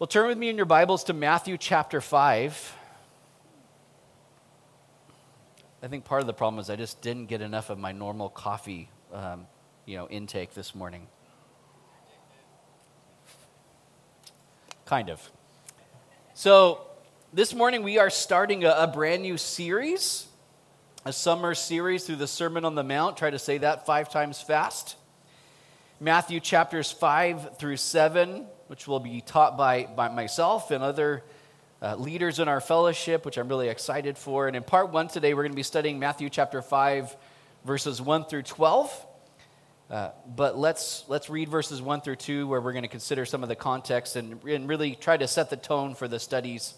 Well, 0.00 0.06
turn 0.06 0.28
with 0.28 0.38
me 0.38 0.48
in 0.48 0.56
your 0.56 0.64
Bibles 0.64 1.04
to 1.04 1.12
Matthew 1.12 1.58
chapter 1.58 2.00
5. 2.00 2.76
I 5.82 5.88
think 5.88 6.06
part 6.06 6.22
of 6.22 6.26
the 6.26 6.32
problem 6.32 6.58
is 6.58 6.70
I 6.70 6.76
just 6.76 7.02
didn't 7.02 7.26
get 7.26 7.42
enough 7.42 7.68
of 7.68 7.78
my 7.78 7.92
normal 7.92 8.30
coffee 8.30 8.88
um, 9.12 9.46
you 9.84 9.98
know, 9.98 10.08
intake 10.08 10.54
this 10.54 10.74
morning. 10.74 11.06
Kind 14.86 15.10
of. 15.10 15.30
So, 16.32 16.80
this 17.34 17.52
morning 17.52 17.82
we 17.82 17.98
are 17.98 18.08
starting 18.08 18.64
a, 18.64 18.70
a 18.70 18.86
brand 18.86 19.20
new 19.20 19.36
series, 19.36 20.28
a 21.04 21.12
summer 21.12 21.54
series 21.54 22.04
through 22.04 22.16
the 22.16 22.26
Sermon 22.26 22.64
on 22.64 22.74
the 22.74 22.84
Mount. 22.84 23.18
Try 23.18 23.28
to 23.28 23.38
say 23.38 23.58
that 23.58 23.84
five 23.84 24.10
times 24.10 24.40
fast. 24.40 24.96
Matthew 26.00 26.40
chapters 26.40 26.90
5 26.90 27.58
through 27.58 27.76
7 27.76 28.46
which 28.70 28.86
will 28.86 29.00
be 29.00 29.20
taught 29.20 29.56
by, 29.56 29.82
by 29.82 30.08
myself 30.08 30.70
and 30.70 30.80
other 30.80 31.24
uh, 31.82 31.96
leaders 31.96 32.38
in 32.38 32.46
our 32.46 32.60
fellowship, 32.60 33.24
which 33.24 33.36
I'm 33.36 33.48
really 33.48 33.68
excited 33.68 34.16
for. 34.16 34.46
And 34.46 34.54
in 34.54 34.62
part 34.62 34.92
one 34.92 35.08
today, 35.08 35.34
we're 35.34 35.42
going 35.42 35.50
to 35.50 35.56
be 35.56 35.64
studying 35.64 35.98
Matthew 35.98 36.30
chapter 36.30 36.62
5, 36.62 37.16
verses 37.64 38.00
1 38.00 38.26
through 38.26 38.44
12. 38.44 39.06
Uh, 39.90 40.10
but 40.36 40.56
let's, 40.56 41.02
let's 41.08 41.28
read 41.28 41.48
verses 41.48 41.82
1 41.82 42.02
through 42.02 42.14
2, 42.14 42.46
where 42.46 42.60
we're 42.60 42.70
going 42.70 42.84
to 42.84 42.88
consider 42.88 43.26
some 43.26 43.42
of 43.42 43.48
the 43.48 43.56
context 43.56 44.14
and, 44.14 44.40
and 44.44 44.68
really 44.68 44.94
try 44.94 45.16
to 45.16 45.26
set 45.26 45.50
the 45.50 45.56
tone 45.56 45.96
for 45.96 46.06
the 46.06 46.20
studies 46.20 46.74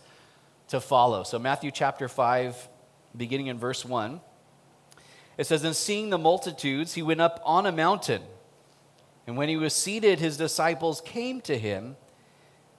to 0.69 0.80
follow. 0.80 1.24
So, 1.24 1.38
Matthew 1.38 1.70
chapter 1.70 2.09
5, 2.09 2.70
beginning 3.14 3.48
in 3.48 3.59
verse 3.59 3.84
1, 3.84 4.19
it 5.36 5.45
says, 5.45 5.62
And 5.62 5.77
seeing 5.77 6.09
the 6.09 6.16
multitudes, 6.16 6.95
he 6.95 7.02
went 7.02 7.20
up 7.20 7.42
on 7.45 7.66
a 7.66 7.72
mountain. 7.72 8.22
And 9.27 9.37
when 9.37 9.49
he 9.49 9.57
was 9.57 9.75
seated, 9.75 10.19
his 10.19 10.37
disciples 10.37 11.01
came 11.01 11.41
to 11.43 11.59
him. 11.59 11.97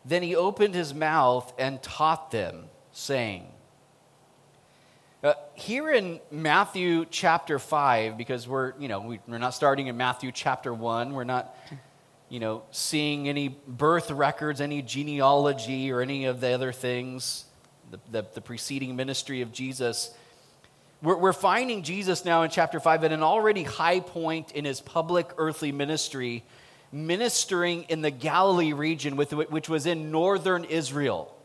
Then 0.05 0.23
he 0.23 0.35
opened 0.35 0.75
his 0.75 0.93
mouth 0.93 1.53
and 1.57 1.81
taught 1.81 2.31
them, 2.31 2.65
saying, 2.91 3.47
uh, 5.23 5.35
here 5.53 5.89
in 5.89 6.19
Matthew 6.31 7.05
chapter 7.09 7.57
5, 7.57 8.17
because 8.17 8.45
we're, 8.45 8.73
you 8.77 8.89
know, 8.89 8.99
we, 8.99 9.21
we're 9.25 9.37
not 9.37 9.53
starting 9.53 9.87
in 9.87 9.95
Matthew 9.95 10.33
chapter 10.33 10.73
1, 10.73 11.13
we're 11.13 11.23
not, 11.23 11.55
you 12.27 12.41
know, 12.41 12.63
seeing 12.71 13.29
any 13.29 13.47
birth 13.47 14.11
records, 14.11 14.59
any 14.59 14.81
genealogy, 14.81 15.93
or 15.93 16.01
any 16.01 16.25
of 16.25 16.41
the 16.41 16.51
other 16.51 16.73
things, 16.73 17.45
the, 17.89 17.99
the, 18.11 18.25
the 18.33 18.41
preceding 18.41 18.97
ministry 18.97 19.39
of 19.39 19.53
Jesus. 19.53 20.13
We're, 21.03 21.17
we're 21.17 21.33
finding 21.33 21.83
Jesus 21.83 22.23
now 22.23 22.43
in 22.43 22.49
chapter 22.49 22.79
5 22.79 23.03
at 23.03 23.11
an 23.11 23.23
already 23.23 23.63
high 23.63 23.99
point 23.99 24.53
in 24.53 24.63
his 24.63 24.79
public 24.79 25.29
earthly 25.37 25.73
ministry, 25.73 26.43
ministering 26.93 27.83
in 27.89 28.01
the 28.01 28.09
Galilee 28.09 28.71
region, 28.71 29.17
with, 29.17 29.33
which 29.33 29.67
was 29.67 29.85
in 29.85 30.11
northern 30.11 30.63
Israel. 30.63 31.35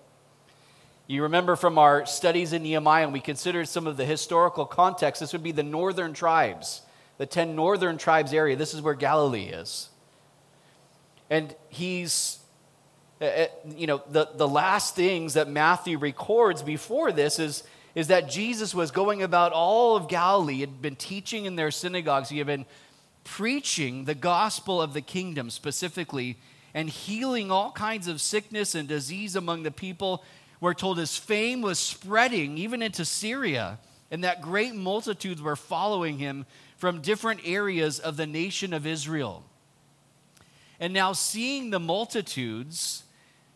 You 1.09 1.25
remember 1.25 1.57
from 1.57 1.77
our 1.77 2.07
studies 2.07 2.53
in 2.53 2.63
Nehemiah, 2.63 3.03
and 3.03 3.13
we 3.13 3.19
considered 3.19 3.67
some 3.67 3.89
of 3.89 3.97
the 3.97 4.05
historical 4.05 4.65
context, 4.65 5.21
this 5.21 5.33
would 5.33 5.43
be 5.43 5.53
the 5.53 5.65
northern 5.65 6.13
tribes, 6.13 6.83
the 7.17 7.27
10 7.27 7.57
northern 7.57 7.99
tribes 7.99 8.33
area. 8.33 8.55
This 8.55 8.75
is 8.75 8.81
where 8.81 8.95
Galilee 8.95 9.47
is. 9.47 9.89
And 11.31 11.53
he's, 11.69 12.39
uh, 13.21 13.25
uh, 13.25 13.47
you 13.75 13.89
know, 13.89 14.03
the, 14.09 14.29
the 14.37 14.47
last 14.47 14.95
things 14.95 15.35
that 15.35 15.49
Matthew 15.49 15.99
records 15.99 16.63
before 16.63 17.11
this 17.11 17.41
is 17.41 17.65
is 17.99 18.07
that 18.07 18.31
Jesus 18.31 18.77
was 18.77 18.93
going 18.93 19.25
about 19.25 19.51
all 19.51 19.97
of 19.97 20.07
Galilee, 20.07 20.61
had 20.61 20.81
been 20.81 20.95
teaching 20.95 21.47
in 21.47 21.57
their 21.57 21.73
synagogues, 21.73 22.29
he 22.29 22.39
had 22.39 22.47
been 22.47 22.65
preaching 23.25 24.05
the 24.05 24.15
gospel 24.15 24.81
of 24.81 24.93
the 24.93 25.01
kingdom 25.01 25.51
specifically, 25.51 26.37
and 26.73 26.89
healing 26.89 27.51
all 27.51 27.73
kinds 27.73 28.07
of 28.07 28.21
sickness 28.21 28.77
and 28.77 28.87
disease 28.87 29.35
among 29.35 29.65
the 29.65 29.73
people. 29.73 30.23
We're 30.61 30.75
told 30.75 30.99
his 30.99 31.17
fame 31.17 31.61
was 31.61 31.81
spreading 31.81 32.57
even 32.57 32.83
into 32.83 33.05
Syria, 33.05 33.81
and 34.13 34.23
that 34.23 34.43
great 34.43 34.77
multitudes 34.77 35.43
were 35.43 35.57
following 35.57 36.19
him 36.19 36.47
from 36.77 37.01
different 37.01 37.41
areas 37.45 37.99
of 37.99 38.17
the 38.17 38.29
nation 38.29 38.73
of 38.73 38.87
Israel. 38.87 39.43
And 40.79 40.93
now, 40.93 41.15
seeing 41.15 41.71
the 41.71 41.81
multitudes, 41.81 43.03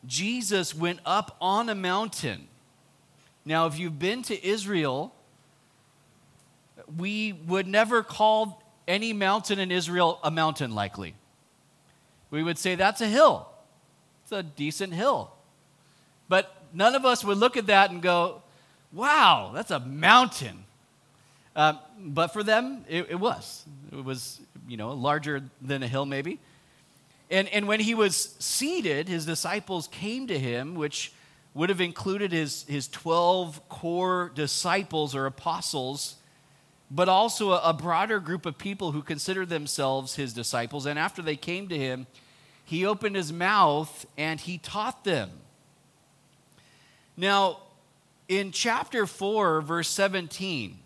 Jesus 0.04 0.74
went 0.74 0.98
up 1.06 1.36
on 1.40 1.68
a 1.68 1.76
mountain 1.76 2.48
now, 3.44 3.66
if 3.66 3.78
you've 3.78 3.98
been 3.98 4.22
to 4.22 4.46
Israel, 4.46 5.12
we 6.96 7.32
would 7.32 7.66
never 7.66 8.02
call 8.02 8.62
any 8.86 9.12
mountain 9.12 9.58
in 9.58 9.70
Israel 9.70 10.18
a 10.22 10.30
mountain, 10.30 10.74
likely. 10.74 11.14
We 12.30 12.42
would 12.42 12.58
say 12.58 12.74
that's 12.74 13.00
a 13.00 13.06
hill. 13.06 13.48
It's 14.22 14.32
a 14.32 14.42
decent 14.42 14.94
hill. 14.94 15.32
But 16.28 16.54
none 16.72 16.94
of 16.94 17.04
us 17.04 17.24
would 17.24 17.38
look 17.38 17.56
at 17.56 17.66
that 17.66 17.90
and 17.90 18.00
go, 18.00 18.42
wow, 18.92 19.50
that's 19.54 19.70
a 19.70 19.80
mountain. 19.80 20.64
Um, 21.54 21.78
but 21.98 22.28
for 22.28 22.42
them, 22.42 22.84
it, 22.88 23.08
it, 23.10 23.20
was. 23.20 23.64
It 23.92 24.04
was, 24.04 24.40
you 24.68 24.76
know, 24.76 24.92
larger 24.92 25.42
than 25.60 25.82
a 25.82 25.88
hill, 25.88 26.06
maybe. 26.06 26.38
And, 27.30 27.48
and 27.48 27.66
when 27.66 27.80
he 27.80 27.94
was 27.94 28.34
seated, 28.38 29.08
his 29.08 29.26
disciples 29.26 29.88
came 29.88 30.26
to 30.28 30.38
him, 30.38 30.74
which 30.74 31.12
would 31.54 31.68
have 31.68 31.80
included 31.80 32.32
his, 32.32 32.64
his 32.64 32.88
12 32.88 33.68
core 33.68 34.30
disciples 34.34 35.14
or 35.14 35.26
apostles, 35.26 36.16
but 36.90 37.08
also 37.08 37.52
a, 37.52 37.60
a 37.64 37.72
broader 37.72 38.20
group 38.20 38.46
of 38.46 38.56
people 38.56 38.92
who 38.92 39.02
considered 39.02 39.48
themselves 39.48 40.14
his 40.14 40.32
disciples. 40.32 40.86
And 40.86 40.98
after 40.98 41.20
they 41.20 41.36
came 41.36 41.68
to 41.68 41.78
him, 41.78 42.06
he 42.64 42.86
opened 42.86 43.16
his 43.16 43.32
mouth 43.32 44.06
and 44.16 44.40
he 44.40 44.58
taught 44.58 45.04
them. 45.04 45.30
Now, 47.16 47.58
in 48.28 48.50
chapter 48.50 49.06
4, 49.06 49.60
verse 49.60 49.88
17, 49.90 50.78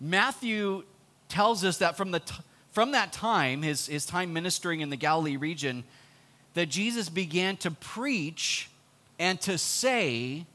Matthew 0.00 0.84
tells 1.28 1.64
us 1.64 1.78
that 1.78 1.96
from, 1.96 2.12
the 2.12 2.20
t- 2.20 2.34
from 2.70 2.92
that 2.92 3.12
time, 3.12 3.62
his, 3.62 3.86
his 3.86 4.06
time 4.06 4.32
ministering 4.32 4.80
in 4.80 4.90
the 4.90 4.96
Galilee 4.96 5.36
region, 5.36 5.82
that 6.54 6.66
Jesus 6.66 7.08
began 7.08 7.56
to 7.58 7.72
preach 7.72 8.70
and 9.18 9.40
to 9.42 9.58
say, 9.58 10.46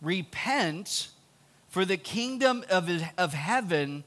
Repent, 0.00 1.08
for 1.68 1.84
the 1.84 1.96
kingdom 1.96 2.64
of, 2.70 2.90
of 3.16 3.34
heaven 3.34 4.04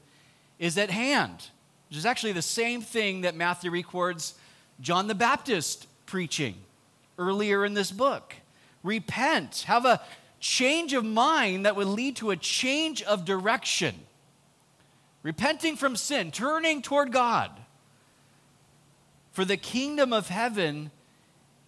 is 0.58 0.78
at 0.78 0.90
hand. 0.90 1.48
Which 1.88 1.98
is 1.98 2.06
actually 2.06 2.32
the 2.32 2.42
same 2.42 2.80
thing 2.80 3.22
that 3.22 3.34
Matthew 3.34 3.70
records 3.70 4.34
John 4.80 5.06
the 5.06 5.14
Baptist 5.14 5.86
preaching 6.06 6.56
earlier 7.18 7.64
in 7.64 7.74
this 7.74 7.90
book. 7.90 8.34
Repent, 8.82 9.64
have 9.66 9.84
a 9.84 10.00
change 10.40 10.92
of 10.92 11.04
mind 11.04 11.66
that 11.66 11.76
would 11.76 11.86
lead 11.86 12.16
to 12.16 12.30
a 12.30 12.36
change 12.36 13.02
of 13.02 13.24
direction. 13.24 13.94
Repenting 15.22 15.76
from 15.76 15.94
sin, 15.94 16.30
turning 16.32 16.82
toward 16.82 17.12
God. 17.12 17.50
For 19.30 19.44
the 19.44 19.56
kingdom 19.56 20.12
of 20.12 20.28
heaven 20.28 20.90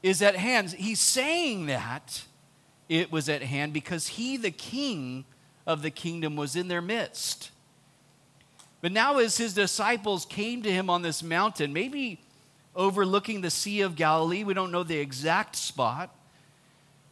is 0.02 0.20
at 0.20 0.36
hand. 0.36 0.72
He's 0.72 1.00
saying 1.00 1.66
that 1.66 2.24
it 2.88 3.10
was 3.10 3.28
at 3.28 3.42
hand 3.42 3.72
because 3.72 4.08
he, 4.08 4.36
the 4.36 4.50
king 4.50 5.24
of 5.66 5.82
the 5.82 5.90
kingdom, 5.90 6.36
was 6.36 6.56
in 6.56 6.68
their 6.68 6.82
midst. 6.82 7.50
But 8.80 8.92
now, 8.92 9.18
as 9.18 9.38
his 9.38 9.54
disciples 9.54 10.26
came 10.26 10.62
to 10.62 10.70
him 10.70 10.90
on 10.90 11.02
this 11.02 11.22
mountain, 11.22 11.72
maybe 11.72 12.20
overlooking 12.76 13.40
the 13.40 13.50
Sea 13.50 13.80
of 13.80 13.96
Galilee, 13.96 14.44
we 14.44 14.52
don't 14.52 14.70
know 14.70 14.82
the 14.82 14.98
exact 14.98 15.56
spot, 15.56 16.14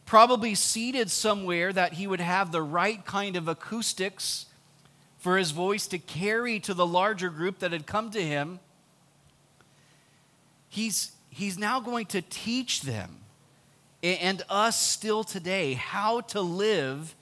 probably 0.05 0.53
seated 0.53 1.09
somewhere 1.09 1.73
that 1.73 1.93
he 1.93 2.05
would 2.05 2.19
have 2.19 2.51
the 2.51 2.61
right 2.61 3.03
kind 3.05 3.35
of 3.35 3.47
acoustics 3.47 4.45
for 5.17 5.37
his 5.37 5.51
voice 5.51 5.87
to 5.87 5.97
carry 5.97 6.59
to 6.59 6.73
the 6.73 6.85
larger 6.85 7.29
group 7.29 7.59
that 7.59 7.71
had 7.71 7.87
come 7.87 8.11
to 8.11 8.21
him. 8.21 8.59
He's, 10.69 11.13
he's 11.29 11.57
now 11.57 11.79
going 11.79 12.07
to 12.07 12.21
teach 12.21 12.81
them 12.81 13.22
and 14.03 14.43
us 14.49 14.79
still 14.79 15.23
today 15.23 15.73
how 15.73 16.21
to 16.21 16.41
live 16.41 17.15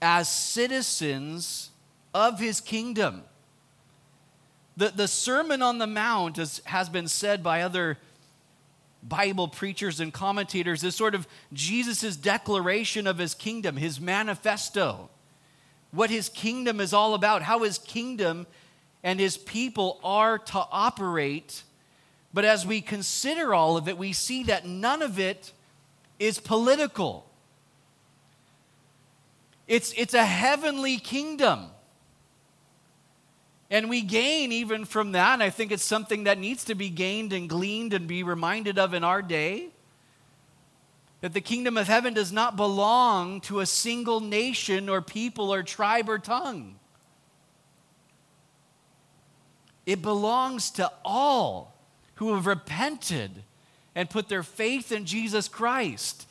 as 0.00 0.28
citizens 0.28 1.70
of 2.14 2.40
his 2.40 2.60
kingdom. 2.60 3.22
The, 4.76 4.88
the 4.88 5.08
Sermon 5.08 5.60
on 5.60 5.78
the 5.78 5.86
Mount 5.86 6.38
is, 6.38 6.62
has 6.64 6.88
been 6.88 7.08
said 7.08 7.42
by 7.42 7.62
other 7.62 7.98
Bible 9.02 9.48
preachers 9.48 10.00
and 10.00 10.12
commentators 10.12 10.82
is 10.82 10.94
sort 10.94 11.14
of 11.14 11.28
Jesus' 11.52 12.16
declaration 12.16 13.06
of 13.06 13.18
his 13.18 13.34
kingdom, 13.34 13.76
his 13.76 14.00
manifesto, 14.00 15.10
what 15.90 16.10
his 16.10 16.28
kingdom 16.28 16.80
is 16.80 16.92
all 16.92 17.14
about, 17.14 17.42
how 17.42 17.62
his 17.62 17.78
kingdom 17.78 18.46
and 19.02 19.20
his 19.20 19.36
people 19.36 20.00
are 20.02 20.38
to 20.38 20.66
operate. 20.70 21.62
But 22.32 22.44
as 22.44 22.66
we 22.66 22.80
consider 22.80 23.54
all 23.54 23.76
of 23.76 23.88
it, 23.88 23.98
we 23.98 24.12
see 24.12 24.44
that 24.44 24.66
none 24.66 25.02
of 25.02 25.18
it 25.18 25.52
is 26.18 26.40
political. 26.40 27.28
It's, 29.66 29.92
it's 29.96 30.14
a 30.14 30.24
heavenly 30.24 30.98
kingdom. 30.98 31.66
And 33.70 33.90
we 33.90 34.00
gain 34.00 34.50
even 34.50 34.86
from 34.86 35.12
that, 35.12 35.34
and 35.34 35.42
I 35.42 35.50
think 35.50 35.72
it's 35.72 35.84
something 35.84 36.24
that 36.24 36.38
needs 36.38 36.64
to 36.64 36.74
be 36.74 36.88
gained 36.88 37.34
and 37.34 37.48
gleaned 37.48 37.92
and 37.92 38.08
be 38.08 38.22
reminded 38.22 38.78
of 38.78 38.94
in 38.94 39.04
our 39.04 39.20
day. 39.20 39.68
That 41.20 41.34
the 41.34 41.40
kingdom 41.40 41.76
of 41.76 41.86
heaven 41.86 42.14
does 42.14 42.32
not 42.32 42.56
belong 42.56 43.40
to 43.42 43.60
a 43.60 43.66
single 43.66 44.20
nation 44.20 44.88
or 44.88 45.02
people 45.02 45.52
or 45.52 45.62
tribe 45.62 46.08
or 46.08 46.18
tongue. 46.18 46.76
It 49.84 50.00
belongs 50.00 50.70
to 50.72 50.90
all 51.04 51.74
who 52.14 52.34
have 52.34 52.46
repented 52.46 53.42
and 53.98 54.08
put 54.08 54.28
their 54.28 54.44
faith 54.44 54.92
in 54.92 55.04
Jesus 55.04 55.48
Christ. 55.48 56.28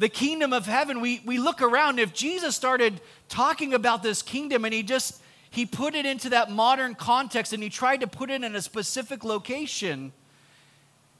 The 0.00 0.08
kingdom 0.08 0.52
of 0.52 0.66
heaven, 0.66 1.00
we, 1.00 1.22
we 1.24 1.38
look 1.38 1.62
around. 1.62 2.00
If 2.00 2.12
Jesus 2.12 2.56
started 2.56 3.00
talking 3.28 3.72
about 3.74 4.02
this 4.02 4.22
kingdom 4.22 4.64
and 4.64 4.74
he 4.74 4.82
just 4.82 5.22
he 5.50 5.66
put 5.66 5.94
it 5.94 6.04
into 6.04 6.30
that 6.30 6.50
modern 6.50 6.96
context 6.96 7.52
and 7.52 7.62
he 7.62 7.68
tried 7.68 8.00
to 8.00 8.08
put 8.08 8.28
it 8.28 8.42
in 8.42 8.56
a 8.56 8.60
specific 8.60 9.22
location, 9.22 10.10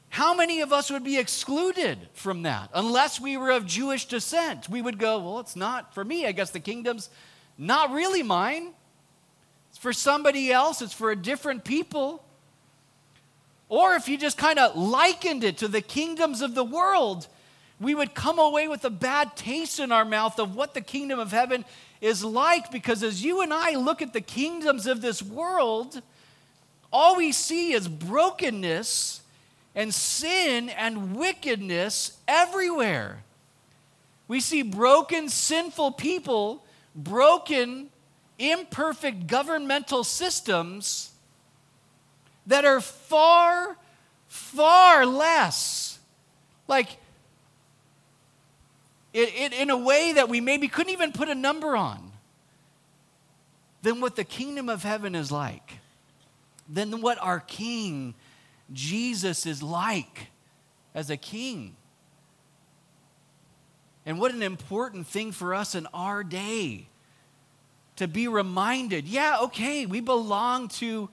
how 0.08 0.34
many 0.34 0.60
of 0.60 0.72
us 0.72 0.90
would 0.90 1.04
be 1.04 1.18
excluded 1.18 2.08
from 2.14 2.42
that 2.42 2.70
unless 2.74 3.20
we 3.20 3.36
were 3.36 3.52
of 3.52 3.64
Jewish 3.64 4.06
descent? 4.06 4.68
We 4.68 4.82
would 4.82 4.98
go, 4.98 5.20
well, 5.20 5.38
it's 5.38 5.54
not 5.54 5.94
for 5.94 6.04
me. 6.04 6.26
I 6.26 6.32
guess 6.32 6.50
the 6.50 6.58
kingdom's 6.58 7.10
not 7.56 7.92
really 7.92 8.24
mine. 8.24 8.72
It's 9.70 9.78
for 9.78 9.92
somebody 9.92 10.50
else, 10.50 10.82
it's 10.82 10.92
for 10.92 11.12
a 11.12 11.16
different 11.16 11.62
people. 11.62 12.24
Or 13.72 13.94
if 13.94 14.06
you 14.06 14.18
just 14.18 14.36
kind 14.36 14.58
of 14.58 14.76
likened 14.76 15.42
it 15.44 15.56
to 15.56 15.66
the 15.66 15.80
kingdoms 15.80 16.42
of 16.42 16.54
the 16.54 16.62
world, 16.62 17.26
we 17.80 17.94
would 17.94 18.14
come 18.14 18.38
away 18.38 18.68
with 18.68 18.84
a 18.84 18.90
bad 18.90 19.34
taste 19.34 19.80
in 19.80 19.90
our 19.90 20.04
mouth 20.04 20.38
of 20.38 20.54
what 20.54 20.74
the 20.74 20.82
kingdom 20.82 21.18
of 21.18 21.32
heaven 21.32 21.64
is 22.02 22.22
like. 22.22 22.70
Because 22.70 23.02
as 23.02 23.24
you 23.24 23.40
and 23.40 23.50
I 23.50 23.76
look 23.76 24.02
at 24.02 24.12
the 24.12 24.20
kingdoms 24.20 24.86
of 24.86 25.00
this 25.00 25.22
world, 25.22 26.02
all 26.92 27.16
we 27.16 27.32
see 27.32 27.72
is 27.72 27.88
brokenness 27.88 29.22
and 29.74 29.94
sin 29.94 30.68
and 30.68 31.16
wickedness 31.16 32.18
everywhere. 32.28 33.22
We 34.28 34.40
see 34.40 34.60
broken, 34.60 35.30
sinful 35.30 35.92
people, 35.92 36.62
broken, 36.94 37.88
imperfect 38.38 39.26
governmental 39.28 40.04
systems 40.04 41.11
that 42.46 42.64
are 42.64 42.80
far, 42.80 43.76
far 44.28 45.06
less 45.06 45.98
like 46.68 46.96
it, 49.12 49.28
it, 49.34 49.52
in 49.52 49.70
a 49.70 49.76
way 49.76 50.14
that 50.14 50.28
we 50.28 50.40
maybe 50.40 50.68
couldn't 50.68 50.92
even 50.92 51.12
put 51.12 51.28
a 51.28 51.34
number 51.34 51.76
on 51.76 52.12
than 53.82 54.00
what 54.00 54.16
the 54.16 54.24
kingdom 54.24 54.68
of 54.68 54.82
heaven 54.82 55.14
is 55.14 55.30
like, 55.30 55.78
than 56.68 57.00
what 57.02 57.18
our 57.20 57.40
King 57.40 58.14
Jesus 58.72 59.44
is 59.44 59.62
like 59.62 60.28
as 60.94 61.10
a 61.10 61.16
king. 61.16 61.76
And 64.04 64.18
what 64.18 64.32
an 64.32 64.42
important 64.42 65.06
thing 65.06 65.32
for 65.32 65.54
us 65.54 65.74
in 65.74 65.86
our 65.92 66.24
day 66.24 66.86
to 67.96 68.08
be 68.08 68.26
reminded 68.26 69.06
yeah, 69.06 69.38
okay, 69.42 69.86
we 69.86 70.00
belong 70.00 70.68
to 70.68 71.08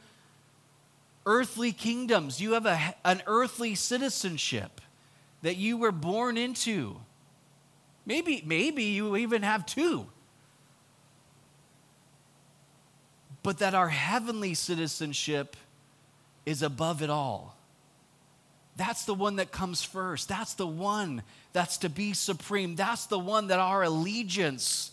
earthly 1.30 1.72
kingdoms. 1.72 2.42
You 2.42 2.54
have 2.54 2.66
a, 2.66 2.96
an 3.06 3.22
earthly 3.28 3.76
citizenship 3.76 4.81
that 5.44 5.58
you 5.58 5.78
were 5.78 5.92
born 5.92 6.38
into. 6.38 7.00
Maybe, 8.04 8.42
maybe 8.44 8.86
you 8.86 9.16
even 9.16 9.44
have 9.44 9.64
two. 9.68 10.08
But 13.44 13.60
that 13.60 13.76
our 13.76 13.90
heavenly 13.90 14.56
citizenship 14.56 15.56
is 16.48 16.64
above 16.64 17.04
it 17.04 17.12
all. 17.12 17.56
That's 18.75 19.06
the 19.06 19.14
one 19.14 19.36
that 19.36 19.52
comes 19.52 19.84
first. 19.84 20.30
That's 20.30 20.56
the 20.56 20.66
one 20.66 21.22
that's 21.54 21.78
to 21.80 21.90
be 21.90 22.14
supreme. 22.14 22.75
That's 22.75 23.06
the 23.06 23.20
one 23.20 23.48
that 23.48 23.60
our 23.60 23.84
allegiance, 23.84 24.92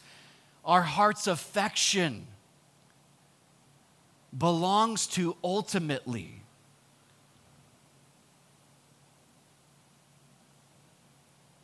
our 0.66 0.82
heart's 0.82 1.28
affection 1.28 2.26
belongs 4.36 5.06
to 5.06 5.36
ultimately. 5.42 6.42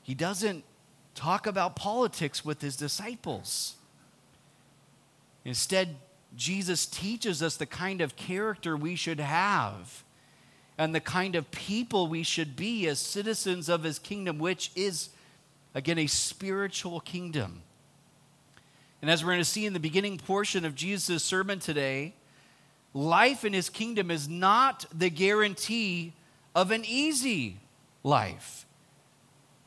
He 0.03 0.15
doesn't 0.15 0.65
talk 1.15 1.47
about 1.47 1.77
politics 1.77 2.45
with 2.45 2.61
his 2.61 2.77
disciples. 2.77 3.77
Instead, 5.45 5.97
Jesus 6.37 6.87
teaches 6.87 7.43
us 7.43 7.57
the 7.57 7.67
kind 7.67 8.01
of 8.01 8.17
character 8.17 8.77
we 8.77 8.97
should 8.97 9.21
have 9.21 10.03
and 10.79 10.95
the 10.95 11.01
kind 11.01 11.37
of 11.37 11.51
people 11.51 12.07
we 12.09 12.23
should 12.23 12.57
be 12.57 12.87
as 12.89 12.99
citizens 12.99 13.69
of 13.69 13.83
his 13.83 13.99
kingdom, 13.99 14.39
which 14.39 14.71
is, 14.75 15.11
again, 15.75 15.99
a 15.99 16.07
spiritual 16.07 17.01
kingdom. 17.01 17.63
And 19.03 19.11
as 19.11 19.23
we're 19.23 19.33
going 19.33 19.41
to 19.41 19.45
see 19.45 19.67
in 19.67 19.73
the 19.73 19.81
beginning 19.81 20.17
portion 20.17 20.65
of 20.65 20.75
Jesus' 20.75 21.23
sermon 21.23 21.59
today, 21.59 22.15
life 22.94 23.44
in 23.44 23.53
his 23.53 23.71
kingdom 23.71 24.11
is 24.11 24.29
not 24.29 24.85
the 24.93 25.11
guarantee 25.11 26.12
of 26.55 26.71
an 26.71 26.85
easy 26.87 27.59
life, 28.03 28.67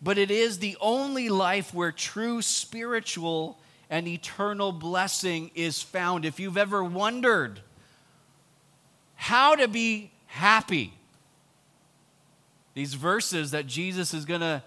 but 0.01 0.17
it 0.17 0.29
is 0.29 0.59
the 0.59 0.77
only 0.79 1.29
life 1.29 1.73
where 1.73 1.91
true 1.91 2.41
spiritual 2.41 3.57
and 3.89 4.07
eternal 4.07 4.71
blessing 4.71 5.51
is 5.55 5.81
found. 5.81 6.25
If 6.25 6.39
you've 6.39 6.57
ever 6.57 6.83
wondered 6.83 7.61
how 9.15 9.55
to 9.55 9.67
be 9.67 10.11
happy, 10.27 10.93
these 12.73 12.93
verses 12.93 13.51
that 13.51 13.65
Jesus 13.65 14.13
is 14.13 14.25
going 14.25 14.41
to, 14.41 14.61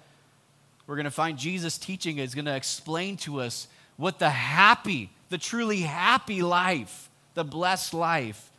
we're 0.87 0.97
going 0.97 1.05
to 1.05 1.11
find 1.11 1.39
Jesus 1.39 1.79
teaching 1.79 2.19
is 2.19 2.35
going 2.35 2.47
to 2.47 2.57
explain 2.57 3.17
to 3.19 3.41
us 3.41 3.69
what 3.97 4.19
the 4.19 4.31
happy, 4.31 5.11
the 5.29 5.39
truly 5.39 5.81
happy 5.81 6.43
life, 6.43 7.08
the 7.39 7.45
blessed 7.45 7.95
life 7.95 8.51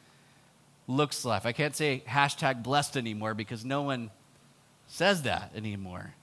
looks 0.88 1.26
like. 1.26 1.46
I 1.46 1.52
can't 1.52 1.76
say 1.76 2.02
hashtag 2.08 2.64
blessed 2.64 2.96
anymore 2.96 3.34
because 3.34 3.66
no 3.66 3.82
one 3.82 4.10
says 4.88 5.24
that 5.24 5.52
anymore. 5.54 6.14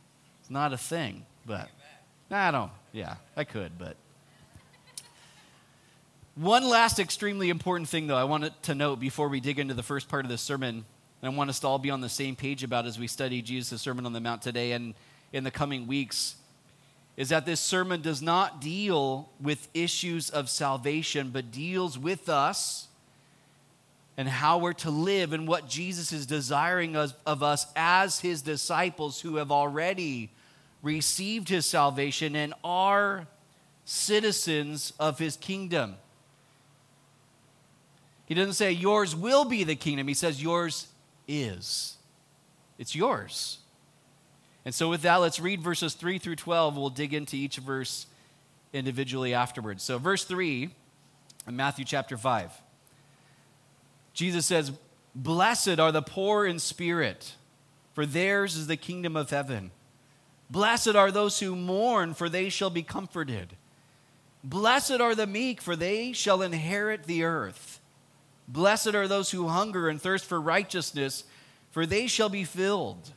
It's 0.40 0.48
not 0.48 0.72
a 0.72 0.78
thing, 0.78 1.26
but 1.44 1.68
I 2.30 2.50
don't, 2.50 2.70
yeah, 2.94 3.16
I 3.36 3.44
could, 3.44 3.72
but 3.78 3.96
one 6.34 6.66
last 6.66 6.98
extremely 6.98 7.50
important 7.50 7.90
thing, 7.90 8.06
though, 8.06 8.16
I 8.16 8.24
wanted 8.24 8.54
to 8.62 8.74
note 8.74 9.00
before 9.00 9.28
we 9.28 9.38
dig 9.38 9.58
into 9.58 9.74
the 9.74 9.82
first 9.82 10.08
part 10.08 10.24
of 10.24 10.30
the 10.30 10.38
sermon, 10.38 10.86
and 11.20 11.32
I 11.34 11.36
want 11.36 11.50
us 11.50 11.60
to 11.60 11.66
all 11.66 11.78
be 11.78 11.90
on 11.90 12.00
the 12.00 12.08
same 12.08 12.36
page 12.36 12.64
about 12.64 12.86
as 12.86 12.98
we 12.98 13.06
study 13.06 13.42
Jesus' 13.42 13.82
Sermon 13.82 14.06
on 14.06 14.14
the 14.14 14.20
Mount 14.20 14.40
today 14.40 14.72
and 14.72 14.94
in 15.30 15.44
the 15.44 15.50
coming 15.50 15.86
weeks, 15.86 16.36
is 17.16 17.30
that 17.30 17.46
this 17.46 17.60
sermon 17.60 18.02
does 18.02 18.20
not 18.20 18.60
deal 18.60 19.30
with 19.40 19.68
issues 19.72 20.28
of 20.28 20.50
salvation, 20.50 21.30
but 21.30 21.50
deals 21.50 21.98
with 21.98 22.28
us 22.28 22.88
and 24.16 24.28
how 24.28 24.58
we're 24.58 24.72
to 24.72 24.90
live 24.90 25.32
and 25.32 25.46
what 25.46 25.68
Jesus 25.68 26.12
is 26.12 26.26
desiring 26.26 26.96
of, 26.96 27.14
of 27.24 27.42
us 27.42 27.66
as 27.74 28.20
his 28.20 28.42
disciples 28.42 29.20
who 29.20 29.36
have 29.36 29.50
already 29.50 30.30
received 30.82 31.48
his 31.48 31.66
salvation 31.66 32.36
and 32.36 32.54
are 32.62 33.26
citizens 33.84 34.92
of 34.98 35.18
his 35.18 35.36
kingdom. 35.36 35.96
He 38.26 38.34
doesn't 38.34 38.54
say, 38.54 38.72
Yours 38.72 39.14
will 39.14 39.44
be 39.44 39.64
the 39.64 39.76
kingdom. 39.76 40.08
He 40.08 40.14
says, 40.14 40.42
Yours 40.42 40.88
is. 41.28 41.96
It's 42.78 42.94
yours. 42.94 43.58
And 44.66 44.74
so, 44.74 44.90
with 44.90 45.02
that, 45.02 45.16
let's 45.16 45.38
read 45.38 45.60
verses 45.62 45.94
3 45.94 46.18
through 46.18 46.34
12. 46.34 46.76
We'll 46.76 46.90
dig 46.90 47.14
into 47.14 47.36
each 47.36 47.58
verse 47.58 48.06
individually 48.72 49.32
afterwards. 49.32 49.84
So, 49.84 49.96
verse 49.96 50.24
3 50.24 50.70
in 51.46 51.56
Matthew 51.56 51.84
chapter 51.84 52.18
5, 52.18 52.50
Jesus 54.12 54.44
says, 54.44 54.72
Blessed 55.14 55.78
are 55.78 55.92
the 55.92 56.02
poor 56.02 56.44
in 56.44 56.58
spirit, 56.58 57.36
for 57.94 58.04
theirs 58.04 58.56
is 58.56 58.66
the 58.66 58.76
kingdom 58.76 59.16
of 59.16 59.30
heaven. 59.30 59.70
Blessed 60.50 60.96
are 60.96 61.12
those 61.12 61.38
who 61.38 61.54
mourn, 61.54 62.12
for 62.12 62.28
they 62.28 62.48
shall 62.48 62.70
be 62.70 62.82
comforted. 62.82 63.54
Blessed 64.42 65.00
are 65.00 65.14
the 65.14 65.28
meek, 65.28 65.62
for 65.62 65.76
they 65.76 66.12
shall 66.12 66.42
inherit 66.42 67.04
the 67.04 67.22
earth. 67.22 67.80
Blessed 68.48 68.96
are 68.96 69.06
those 69.06 69.30
who 69.30 69.46
hunger 69.46 69.88
and 69.88 70.02
thirst 70.02 70.24
for 70.24 70.40
righteousness, 70.40 71.22
for 71.70 71.86
they 71.86 72.08
shall 72.08 72.28
be 72.28 72.42
filled. 72.42 73.12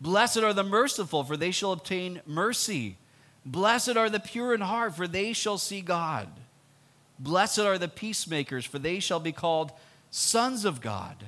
Blessed 0.00 0.38
are 0.38 0.52
the 0.52 0.64
merciful, 0.64 1.24
for 1.24 1.36
they 1.36 1.50
shall 1.50 1.72
obtain 1.72 2.20
mercy. 2.26 2.96
Blessed 3.46 3.96
are 3.96 4.10
the 4.10 4.20
pure 4.20 4.54
in 4.54 4.60
heart, 4.60 4.94
for 4.94 5.06
they 5.06 5.32
shall 5.32 5.58
see 5.58 5.80
God. 5.80 6.28
Blessed 7.18 7.60
are 7.60 7.78
the 7.78 7.88
peacemakers, 7.88 8.64
for 8.64 8.78
they 8.78 9.00
shall 9.00 9.20
be 9.20 9.32
called 9.32 9.72
sons 10.10 10.64
of 10.64 10.80
God. 10.80 11.26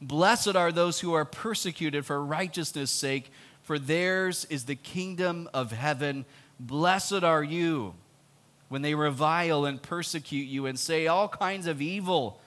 Blessed 0.00 0.56
are 0.56 0.72
those 0.72 1.00
who 1.00 1.12
are 1.14 1.24
persecuted 1.24 2.04
for 2.04 2.24
righteousness' 2.24 2.90
sake, 2.90 3.30
for 3.62 3.78
theirs 3.78 4.46
is 4.50 4.64
the 4.64 4.76
kingdom 4.76 5.48
of 5.54 5.72
heaven. 5.72 6.24
Blessed 6.60 7.24
are 7.24 7.42
you 7.42 7.94
when 8.68 8.82
they 8.82 8.94
revile 8.94 9.64
and 9.64 9.80
persecute 9.80 10.48
you 10.48 10.66
and 10.66 10.78
say 10.78 11.06
all 11.06 11.28
kinds 11.28 11.66
of 11.66 11.80
evil 11.80 12.40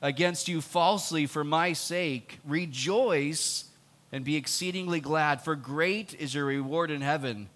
against 0.00 0.48
you 0.48 0.60
falsely 0.60 1.26
for 1.26 1.44
my 1.44 1.72
sake, 1.72 2.38
rejoice 2.44 3.67
and 4.12 4.24
be 4.24 4.36
exceedingly 4.36 5.00
glad, 5.00 5.42
for 5.42 5.54
great 5.54 6.14
is 6.18 6.34
your 6.34 6.46
reward 6.46 6.90
in 6.90 7.00
heaven. 7.00 7.48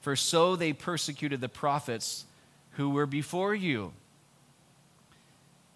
For 0.00 0.16
so 0.16 0.56
they 0.56 0.72
persecuted 0.72 1.40
the 1.40 1.48
prophets 1.48 2.24
who 2.72 2.90
were 2.90 3.06
before 3.06 3.54
you. 3.54 3.92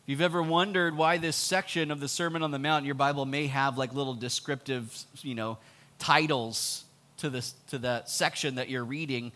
If 0.03 0.13
you've 0.13 0.21
ever 0.21 0.43
wondered 0.43 0.97
why 0.97 1.19
this 1.19 1.37
section 1.37 1.91
of 1.91 2.01
the 2.01 2.09
Sermon 2.09 2.43
on 2.43 2.51
the 2.51 2.59
Mount 2.59 2.85
your 2.85 2.95
Bible 2.95 3.27
may 3.27 3.47
have 3.47 3.79
like 3.79 3.95
little 3.95 4.15
descriptive, 4.15 5.05
you 5.23 5.35
know, 5.35 5.59
titles 5.99 6.85
to 7.19 7.31
this 7.31 7.55
to 7.69 7.79
that 7.79 8.09
section 8.09 8.57
that 8.57 8.69
you're 8.69 8.85
reading, 8.85 9.33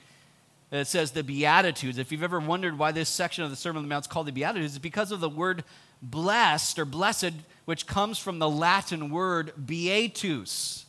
it 0.71 0.87
says 0.87 1.13
the 1.13 1.23
Beatitudes. 1.23 1.99
If 1.99 2.11
you've 2.11 2.23
ever 2.23 2.41
wondered 2.41 2.79
why 2.79 2.93
this 2.93 3.09
section 3.09 3.45
of 3.45 3.51
the 3.51 3.57
Sermon 3.57 3.79
on 3.79 3.85
the 3.85 3.89
Mount 3.89 4.05
is 4.05 4.09
called 4.09 4.27
the 4.27 4.33
Beatitudes, 4.33 4.75
it's 4.75 4.83
because 4.83 5.13
of 5.13 5.21
the 5.21 5.29
word 5.29 5.63
blessed 6.03 6.79
or 6.79 6.85
blessed, 6.85 7.33
which 7.65 7.87
comes 7.87 8.19
from 8.19 8.39
the 8.39 8.51
Latin 8.51 9.11
word 9.11 9.53
beatus 9.65 10.85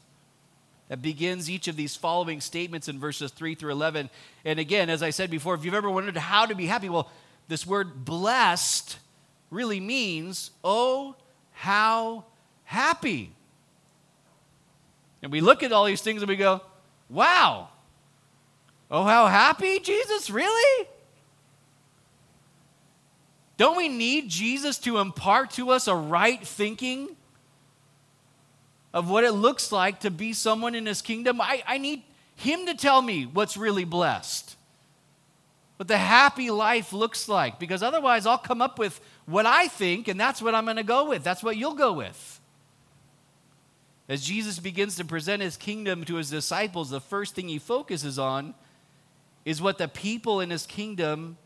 that 0.90 1.02
begins 1.02 1.50
each 1.50 1.68
of 1.68 1.76
these 1.76 1.96
following 1.96 2.42
statements 2.42 2.88
in 2.88 3.00
verses 3.00 3.32
3 3.32 3.56
through 3.56 3.72
11. 3.72 4.10
And 4.44 4.60
again, 4.60 4.90
as 4.90 5.02
I 5.02 5.12
said 5.12 5.30
before, 5.30 5.56
if 5.56 5.64
you've 5.64 5.74
ever 5.74 5.90
wondered 5.90 6.18
how 6.18 6.46
to 6.46 6.56
be 6.56 6.66
happy, 6.66 6.90
well, 6.90 7.10
this 7.48 7.66
word 7.66 8.06
blessed 8.06 8.98
really 9.50 9.80
means, 9.80 10.52
oh, 10.64 11.16
how 11.52 12.26
happy. 12.66 13.32
And 15.22 15.32
we 15.32 15.42
look 15.42 15.64
at 15.64 15.72
all 15.72 15.86
these 15.86 16.02
things 16.02 16.22
and 16.22 16.30
we 16.30 16.36
go, 16.36 16.62
wow, 17.10 17.70
oh, 18.92 19.04
how 19.04 19.28
happy, 19.28 19.80
Jesus, 19.80 20.30
really? 20.30 20.88
Don't 23.64 23.78
we 23.78 23.88
need 23.88 24.28
Jesus 24.28 24.78
to 24.80 24.98
impart 24.98 25.52
to 25.52 25.70
us 25.70 25.88
a 25.88 25.96
right 25.96 26.46
thinking 26.46 27.16
of 28.94 29.10
what 29.10 29.24
it 29.24 29.32
looks 29.32 29.72
like 29.72 30.02
to 30.02 30.12
be 30.12 30.34
someone 30.34 30.76
in 30.76 30.86
his 30.86 31.02
kingdom? 31.02 31.40
I, 31.40 31.64
I 31.66 31.78
need 31.78 32.04
him 32.36 32.66
to 32.66 32.74
tell 32.74 33.02
me 33.02 33.24
what's 33.24 33.56
really 33.56 33.86
blessed, 33.86 34.58
what 35.78 35.88
the 35.88 35.98
happy 35.98 36.52
life 36.52 36.92
looks 36.92 37.30
like, 37.30 37.58
because 37.58 37.82
otherwise 37.82 38.26
I'll 38.26 38.38
come 38.38 38.62
up 38.62 38.78
with 38.78 39.00
what 39.28 39.46
I 39.46 39.70
think, 39.70 40.10
and 40.10 40.20
that's 40.20 40.42
what 40.42 40.54
I'm 40.54 40.66
going 40.66 40.76
to 40.76 40.84
go 40.84 41.08
with. 41.08 41.24
That's 41.24 41.42
what 41.42 41.56
you'll 41.56 41.74
go 41.74 41.94
with. 41.94 42.42
As 44.10 44.26
Jesus 44.26 44.60
begins 44.60 44.98
to 44.98 45.06
present 45.06 45.42
his 45.42 45.56
kingdom 45.56 46.04
to 46.04 46.16
his 46.16 46.30
disciples, 46.30 46.90
the 46.90 47.00
first 47.00 47.34
thing 47.34 47.48
he 47.48 47.60
focuses 47.60 48.20
on 48.20 48.56
is 49.46 49.62
what 49.62 49.78
the 49.78 49.88
people 49.88 50.42
in 50.42 50.50
his 50.50 50.66
kingdom 50.66 51.38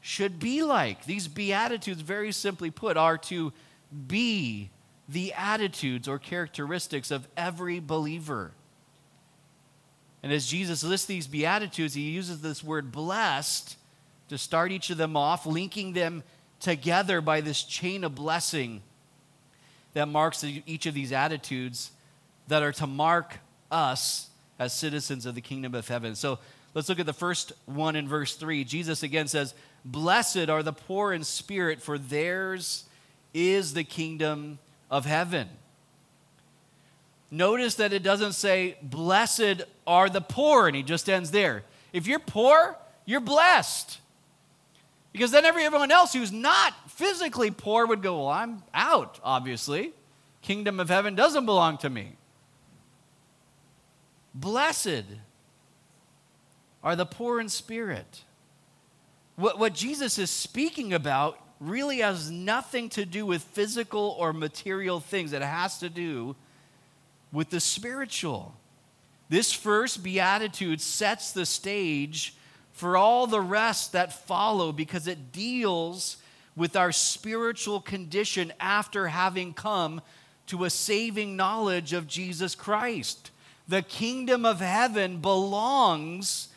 should 0.00 0.38
be 0.38 0.62
like. 0.62 1.04
These 1.04 1.28
Beatitudes, 1.28 2.00
very 2.00 2.32
simply 2.32 2.70
put, 2.70 2.96
are 2.96 3.18
to 3.18 3.52
be 4.06 4.70
the 5.08 5.32
attitudes 5.34 6.06
or 6.06 6.18
characteristics 6.18 7.10
of 7.10 7.26
every 7.36 7.80
believer. 7.80 8.52
And 10.22 10.32
as 10.32 10.46
Jesus 10.46 10.82
lists 10.82 11.06
these 11.06 11.26
Beatitudes, 11.26 11.94
he 11.94 12.10
uses 12.10 12.40
this 12.40 12.62
word 12.62 12.92
blessed 12.92 13.76
to 14.28 14.36
start 14.36 14.72
each 14.72 14.90
of 14.90 14.98
them 14.98 15.16
off, 15.16 15.46
linking 15.46 15.92
them 15.92 16.22
together 16.60 17.20
by 17.20 17.40
this 17.40 17.62
chain 17.62 18.04
of 18.04 18.14
blessing 18.14 18.82
that 19.94 20.06
marks 20.06 20.44
each 20.44 20.86
of 20.86 20.94
these 20.94 21.12
attitudes 21.12 21.92
that 22.48 22.62
are 22.62 22.72
to 22.72 22.86
mark 22.86 23.38
us 23.70 24.28
as 24.58 24.72
citizens 24.72 25.24
of 25.24 25.34
the 25.34 25.40
kingdom 25.40 25.74
of 25.74 25.86
heaven. 25.86 26.14
So 26.14 26.38
let's 26.78 26.88
look 26.88 27.00
at 27.00 27.06
the 27.06 27.12
first 27.12 27.52
one 27.66 27.96
in 27.96 28.06
verse 28.06 28.36
3. 28.36 28.62
Jesus 28.62 29.02
again 29.02 29.26
says, 29.26 29.52
Blessed 29.84 30.48
are 30.48 30.62
the 30.62 30.72
poor 30.72 31.12
in 31.12 31.24
spirit, 31.24 31.82
for 31.82 31.98
theirs 31.98 32.84
is 33.34 33.74
the 33.74 33.82
kingdom 33.82 34.60
of 34.88 35.04
heaven. 35.04 35.48
Notice 37.32 37.74
that 37.74 37.92
it 37.92 38.04
doesn't 38.04 38.34
say, 38.34 38.76
Blessed 38.80 39.64
are 39.88 40.08
the 40.08 40.20
poor, 40.20 40.68
and 40.68 40.76
he 40.76 40.84
just 40.84 41.10
ends 41.10 41.32
there. 41.32 41.64
If 41.92 42.06
you're 42.06 42.20
poor, 42.20 42.76
you're 43.04 43.18
blessed. 43.18 43.98
Because 45.10 45.32
then 45.32 45.44
everyone 45.44 45.90
else 45.90 46.12
who's 46.12 46.30
not 46.30 46.74
physically 46.92 47.50
poor 47.50 47.88
would 47.88 48.02
go, 48.02 48.18
Well, 48.18 48.28
I'm 48.28 48.62
out, 48.72 49.18
obviously. 49.24 49.94
Kingdom 50.42 50.78
of 50.78 50.88
heaven 50.88 51.16
doesn't 51.16 51.44
belong 51.44 51.78
to 51.78 51.90
me. 51.90 52.12
Blessed 54.32 55.06
are 56.82 56.96
the 56.96 57.06
poor 57.06 57.40
in 57.40 57.48
spirit. 57.48 58.24
What, 59.36 59.58
what 59.58 59.74
Jesus 59.74 60.18
is 60.18 60.30
speaking 60.30 60.92
about 60.92 61.38
really 61.60 61.98
has 61.98 62.30
nothing 62.30 62.88
to 62.90 63.04
do 63.04 63.26
with 63.26 63.42
physical 63.42 64.16
or 64.18 64.32
material 64.32 65.00
things, 65.00 65.32
it 65.32 65.42
has 65.42 65.78
to 65.78 65.88
do 65.88 66.36
with 67.32 67.50
the 67.50 67.60
spiritual. 67.60 68.54
This 69.28 69.52
first 69.52 70.02
beatitude 70.02 70.80
sets 70.80 71.32
the 71.32 71.44
stage 71.44 72.34
for 72.72 72.96
all 72.96 73.26
the 73.26 73.40
rest 73.40 73.92
that 73.92 74.26
follow 74.26 74.72
because 74.72 75.06
it 75.06 75.32
deals 75.32 76.16
with 76.56 76.76
our 76.76 76.92
spiritual 76.92 77.80
condition 77.80 78.52
after 78.58 79.08
having 79.08 79.52
come 79.52 80.00
to 80.46 80.64
a 80.64 80.70
saving 80.70 81.36
knowledge 81.36 81.92
of 81.92 82.06
Jesus 82.06 82.54
Christ. 82.54 83.30
The 83.68 83.82
kingdom 83.82 84.46
of 84.46 84.60
heaven 84.60 85.20
belongs 85.20 86.48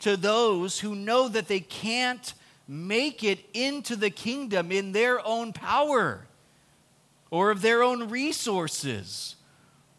to 0.00 0.16
those 0.16 0.80
who 0.80 0.94
know 0.94 1.28
that 1.28 1.48
they 1.48 1.60
can't 1.60 2.34
make 2.66 3.24
it 3.24 3.38
into 3.52 3.96
the 3.96 4.10
kingdom 4.10 4.70
in 4.70 4.92
their 4.92 5.24
own 5.26 5.52
power 5.52 6.26
or 7.30 7.50
of 7.50 7.62
their 7.62 7.82
own 7.82 8.08
resources 8.10 9.36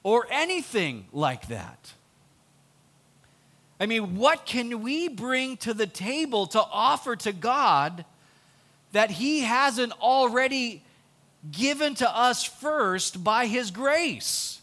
or 0.03 0.27
anything 0.29 1.05
like 1.11 1.47
that. 1.47 1.93
I 3.79 3.87
mean, 3.87 4.15
what 4.15 4.45
can 4.45 4.83
we 4.83 5.07
bring 5.07 5.57
to 5.57 5.73
the 5.73 5.87
table 5.87 6.45
to 6.47 6.61
offer 6.61 7.15
to 7.17 7.31
God 7.31 8.05
that 8.91 9.09
He 9.09 9.41
hasn't 9.41 9.91
already 9.93 10.83
given 11.51 11.95
to 11.95 12.09
us 12.15 12.43
first 12.43 13.23
by 13.23 13.47
His 13.47 13.71
grace? 13.71 14.61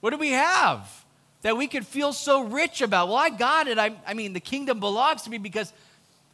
What 0.00 0.10
do 0.10 0.16
we 0.16 0.30
have 0.30 0.99
that 1.42 1.56
we 1.56 1.66
could 1.66 1.86
feel 1.86 2.12
so 2.12 2.42
rich 2.42 2.82
about? 2.82 3.08
Well, 3.08 3.16
I 3.16 3.30
got 3.30 3.68
it. 3.68 3.78
I, 3.78 3.96
I 4.06 4.14
mean, 4.14 4.32
the 4.32 4.40
kingdom 4.40 4.80
belongs 4.80 5.22
to 5.22 5.30
me 5.30 5.38
because 5.38 5.72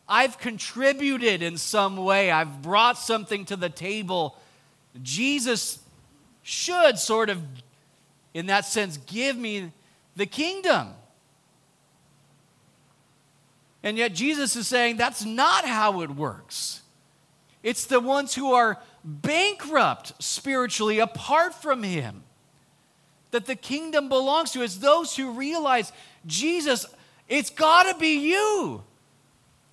I've 0.09 0.39
contributed 0.39 1.43
in 1.43 1.57
some 1.57 1.97
way, 1.97 2.31
I've 2.31 2.63
brought 2.63 2.99
something 2.99 3.45
to 3.47 3.57
the 3.57 3.69
table. 3.69 4.37
Jesus 5.03 5.81
should 6.43 6.99
sort 6.99 7.29
of, 7.29 7.43
in 8.35 8.47
that 8.47 8.65
sense, 8.65 8.99
give 8.99 9.37
me 9.37 9.73
the 10.15 10.27
kingdom. 10.27 10.89
And 13.83 13.97
yet 13.97 14.15
Jesus 14.15 14.57
is 14.57 14.67
saying 14.67 14.97
that's 14.97 15.25
not 15.25 15.65
how 15.65 16.03
it 16.03 16.11
works. 16.11 16.83
It's 17.63 17.87
the 17.87 18.01
ones 18.01 18.35
who 18.35 18.53
are 18.53 18.79
bankrupt 19.05 20.21
spiritually 20.23 20.99
apart 20.99 21.55
from 21.55 21.83
Him 21.83 22.23
that 23.31 23.47
the 23.47 23.57
kingdom 23.57 24.09
belongs 24.09 24.53
to. 24.53 24.63
It's 24.63 24.77
those 24.77 25.17
who 25.17 25.33
realize, 25.33 25.93
Jesus, 26.27 26.87
it's 27.29 27.51
got 27.51 27.93
to 27.93 27.99
be 27.99 28.31
you. 28.31 28.83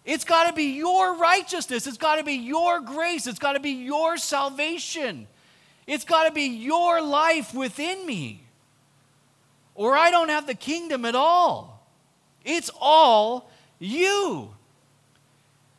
It's 0.05 0.25
got 0.25 0.47
to 0.47 0.53
be 0.53 0.75
your 0.75 1.15
righteousness. 1.15 1.87
It's 1.87 1.97
got 1.97 2.17
to 2.17 2.23
be 2.23 2.33
your 2.33 2.81
grace. 2.81 3.25
It's 3.25 3.39
got 3.39 3.53
to 3.53 3.59
be 3.59 3.71
your 3.71 4.17
salvation. 4.17 5.27
It's 5.87 6.03
got 6.03 6.25
to 6.25 6.31
be 6.31 6.47
your 6.47 7.01
life 7.01 7.53
within 7.53 8.05
me. 8.05 8.43
Or 9.75 9.95
I 9.95 10.11
don't 10.11 10.29
have 10.29 10.45
the 10.45 10.55
kingdom 10.55 11.05
at 11.05 11.15
all. 11.15 11.87
It's 12.43 12.69
all 12.79 13.49
you. 13.79 14.49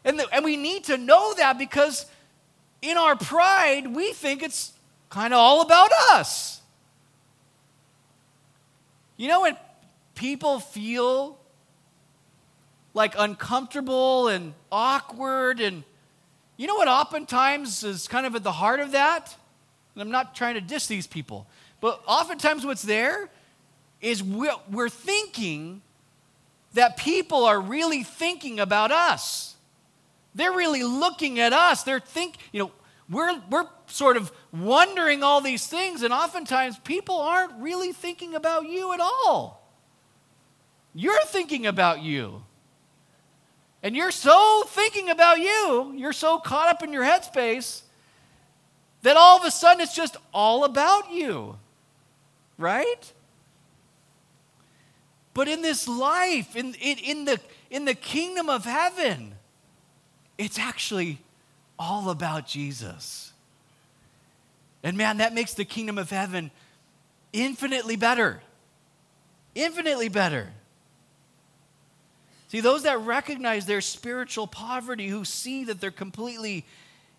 And, 0.05 0.19
the, 0.19 0.27
and 0.33 0.45
we 0.45 0.57
need 0.57 0.85
to 0.85 0.97
know 0.97 1.35
that 1.35 1.59
because 1.59 2.07
in 2.83 2.97
our 2.97 3.17
pride, 3.17 3.95
we 3.95 4.13
think 4.13 4.43
it's 4.43 4.73
kind 5.11 5.33
of 5.33 5.39
all 5.39 5.61
about 5.63 5.91
us. 6.13 6.61
You 9.17 9.29
know, 9.29 9.43
when 9.43 9.57
people 10.15 10.59
feel 10.61 11.39
like 12.95 13.15
uncomfortable 13.19 14.29
and 14.29 14.55
awkward, 14.71 15.61
and 15.61 15.85
you 16.57 16.67
know 16.67 16.75
what 16.75 16.89
oftentimes 16.89 17.85
is 17.85 18.09
kind 18.09 18.27
of 18.27 18.35
at 18.35 18.43
the 18.43 18.53
heart 18.53 18.81
of 18.81 18.93
that? 18.93 19.37
And 19.95 20.03
I'm 20.03 20.11
not 20.11 20.35
trying 20.35 20.55
to 20.55 20.61
diss 20.61 20.87
these 20.87 21.07
people, 21.07 21.47
but 21.81 22.03
oftentimes 22.07 22.67
what's 22.67 22.83
there 22.83 23.29
is 24.01 24.23
we're, 24.23 24.89
thinking 24.89 25.81
that 26.75 26.97
people 26.97 27.45
are 27.45 27.61
really 27.61 28.03
thinking 28.03 28.61
about 28.61 28.91
us. 28.91 29.55
They're 30.35 30.53
really 30.53 30.83
looking 30.83 31.39
at 31.39 31.53
us. 31.53 31.85
They're 31.85 32.01
think, 32.01 32.37
you 32.53 32.61
know, 32.61 32.73
we're, 33.09 33.41
we're 33.49 33.67
sort 33.87 34.17
of 34.17 34.31
wondering 34.55 35.23
all 35.23 35.41
these 35.41 35.67
things, 35.67 36.03
and 36.03 36.15
oftentimes 36.15 36.79
people 36.79 37.17
aren't 37.17 37.61
really 37.61 37.93
thinking 37.93 38.35
about 38.35 38.69
you 38.69 38.93
at 38.93 39.01
all. 39.01 39.69
You're 40.95 41.25
thinking 41.27 41.67
about 41.67 42.03
you. 42.03 42.45
And 43.83 43.97
you're 43.97 44.13
so 44.13 44.65
thinking 44.69 45.11
about 45.11 45.41
you, 45.41 45.93
you're 45.97 46.13
so 46.13 46.39
caught 46.39 46.69
up 46.69 46.83
in 46.83 46.93
your 46.93 47.05
headspace 47.05 47.83
that 49.03 49.17
all 49.17 49.39
of 49.39 49.45
a 49.45 49.51
sudden 49.51 49.83
it's 49.83 49.95
just 49.95 50.17
all 50.33 50.65
about 50.65 51.13
you. 51.13 51.59
right? 52.59 53.13
But 55.35 55.49
in 55.49 55.63
this 55.63 55.89
life, 55.89 56.57
in, 56.57 56.75
in, 56.75 56.99
in, 56.99 57.25
the, 57.25 57.41
in 57.71 57.85
the 57.85 57.95
kingdom 57.95 58.49
of 58.49 58.65
heaven, 58.65 59.35
it's 60.39 60.59
actually 60.59 61.19
all 61.79 62.09
about 62.09 62.47
Jesus. 62.47 63.34
And 64.85 64.99
man, 64.99 65.17
that 65.17 65.35
makes 65.35 65.55
the 65.55 65.65
kingdom 65.65 65.97
of 65.97 66.11
heaven 66.11 66.51
infinitely 67.33 67.97
better. 67.97 68.41
Infinitely 69.55 70.11
better. 70.11 70.53
See, 72.49 72.61
those 72.61 72.83
that 72.83 73.01
recognize 73.01 73.67
their 73.67 73.81
spiritual 73.81 74.47
poverty, 74.47 75.09
who 75.09 75.25
see 75.25 75.65
that 75.65 75.81
they're 75.81 75.91
completely 75.91 76.65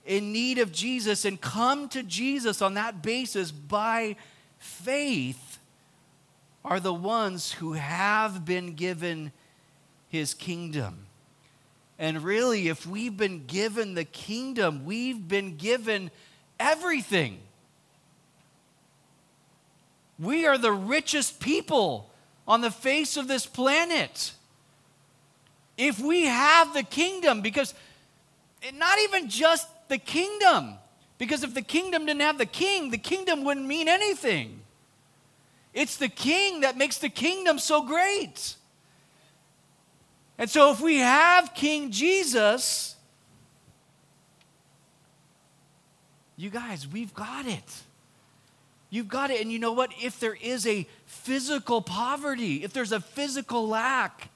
in 0.06 0.32
need 0.32 0.60
of 0.60 0.72
Jesus 0.72 1.26
and 1.26 1.42
come 1.42 1.90
to 1.90 2.04
Jesus 2.04 2.62
on 2.62 2.76
that 2.76 3.02
basis 3.02 3.52
by 3.52 4.16
faith, 4.60 5.58
are 6.64 6.80
the 6.80 6.94
ones 6.94 7.52
who 7.54 7.74
have 7.74 8.46
been 8.46 8.76
given 8.76 9.32
his 10.08 10.34
kingdom. 10.34 11.08
And 11.98 12.24
really, 12.24 12.68
if 12.68 12.86
we've 12.86 13.18
been 13.18 13.46
given 13.46 13.96
the 13.96 14.06
kingdom, 14.06 14.86
we've 14.86 15.28
been 15.28 15.58
given 15.58 16.12
everything. 16.60 17.40
We 20.18 20.46
are 20.46 20.58
the 20.58 20.72
richest 20.72 21.40
people 21.40 22.10
on 22.48 22.62
the 22.62 22.72
face 22.72 23.18
of 23.18 23.28
this 23.28 23.46
planet 23.46 24.32
if 25.78 26.00
we 26.00 26.24
have 26.26 26.74
the 26.74 26.84
kingdom, 26.84 27.42
because 27.42 27.74
not 28.76 28.98
even 29.00 29.30
just 29.30 29.68
the 29.90 29.98
kingdom, 29.98 30.76
because 31.18 31.44
if 31.44 31.54
the 31.54 31.62
kingdom 31.62 32.06
didn't 32.06 32.22
have 32.22 32.38
the 32.38 32.46
king, 32.46 32.92
the 32.92 32.98
kingdom 32.98 33.44
wouldn't 33.44 33.66
mean 33.66 33.88
anything. 33.90 34.62
It's 35.74 35.98
the 35.98 36.08
king 36.08 36.62
that 36.62 36.78
makes 36.78 36.98
the 36.98 37.10
kingdom 37.10 37.60
so 37.60 37.82
great. 37.82 38.56
And 40.38 40.50
so 40.50 40.72
if 40.72 40.82
we 40.82 40.98
have 40.98 41.54
King 41.54 41.92
Jesus, 41.92 42.96
you 46.38 46.50
guys, 46.50 46.88
we've 46.88 47.14
got 47.14 47.46
it. 47.46 47.84
You've 48.96 49.10
got 49.10 49.30
it. 49.30 49.42
And 49.42 49.52
you 49.52 49.60
know 49.60 49.74
what? 49.74 49.92
If 50.02 50.22
there 50.22 50.38
is 50.42 50.66
a 50.66 50.88
physical 51.06 51.82
poverty, 51.82 52.64
if 52.64 52.72
there's 52.72 52.94
a 52.94 53.02
physical 53.02 53.68
lack, 53.68 54.30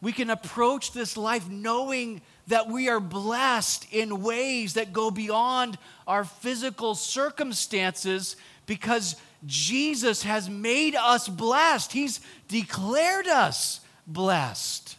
we 0.00 0.12
can 0.12 0.30
approach 0.30 0.92
this 0.92 1.16
life 1.16 1.48
knowing 1.48 2.22
that 2.46 2.68
we 2.68 2.88
are 2.88 3.00
blessed 3.00 3.92
in 3.92 4.22
ways 4.22 4.74
that 4.74 4.92
go 4.92 5.10
beyond 5.10 5.78
our 6.06 6.24
physical 6.24 6.94
circumstances 6.94 8.36
because 8.66 9.16
Jesus 9.44 10.22
has 10.22 10.48
made 10.48 10.94
us 10.94 11.28
blessed. 11.28 11.90
He's 11.90 12.20
declared 12.46 13.26
us 13.26 13.80
blessed. 14.06 14.96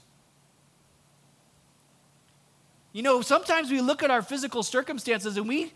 You 2.91 3.01
know, 3.01 3.21
sometimes 3.21 3.71
we 3.71 3.79
look 3.79 4.03
at 4.03 4.11
our 4.11 4.21
physical 4.21 4.61
circumstances 4.61 5.37
and 5.37 5.47
we 5.47 5.71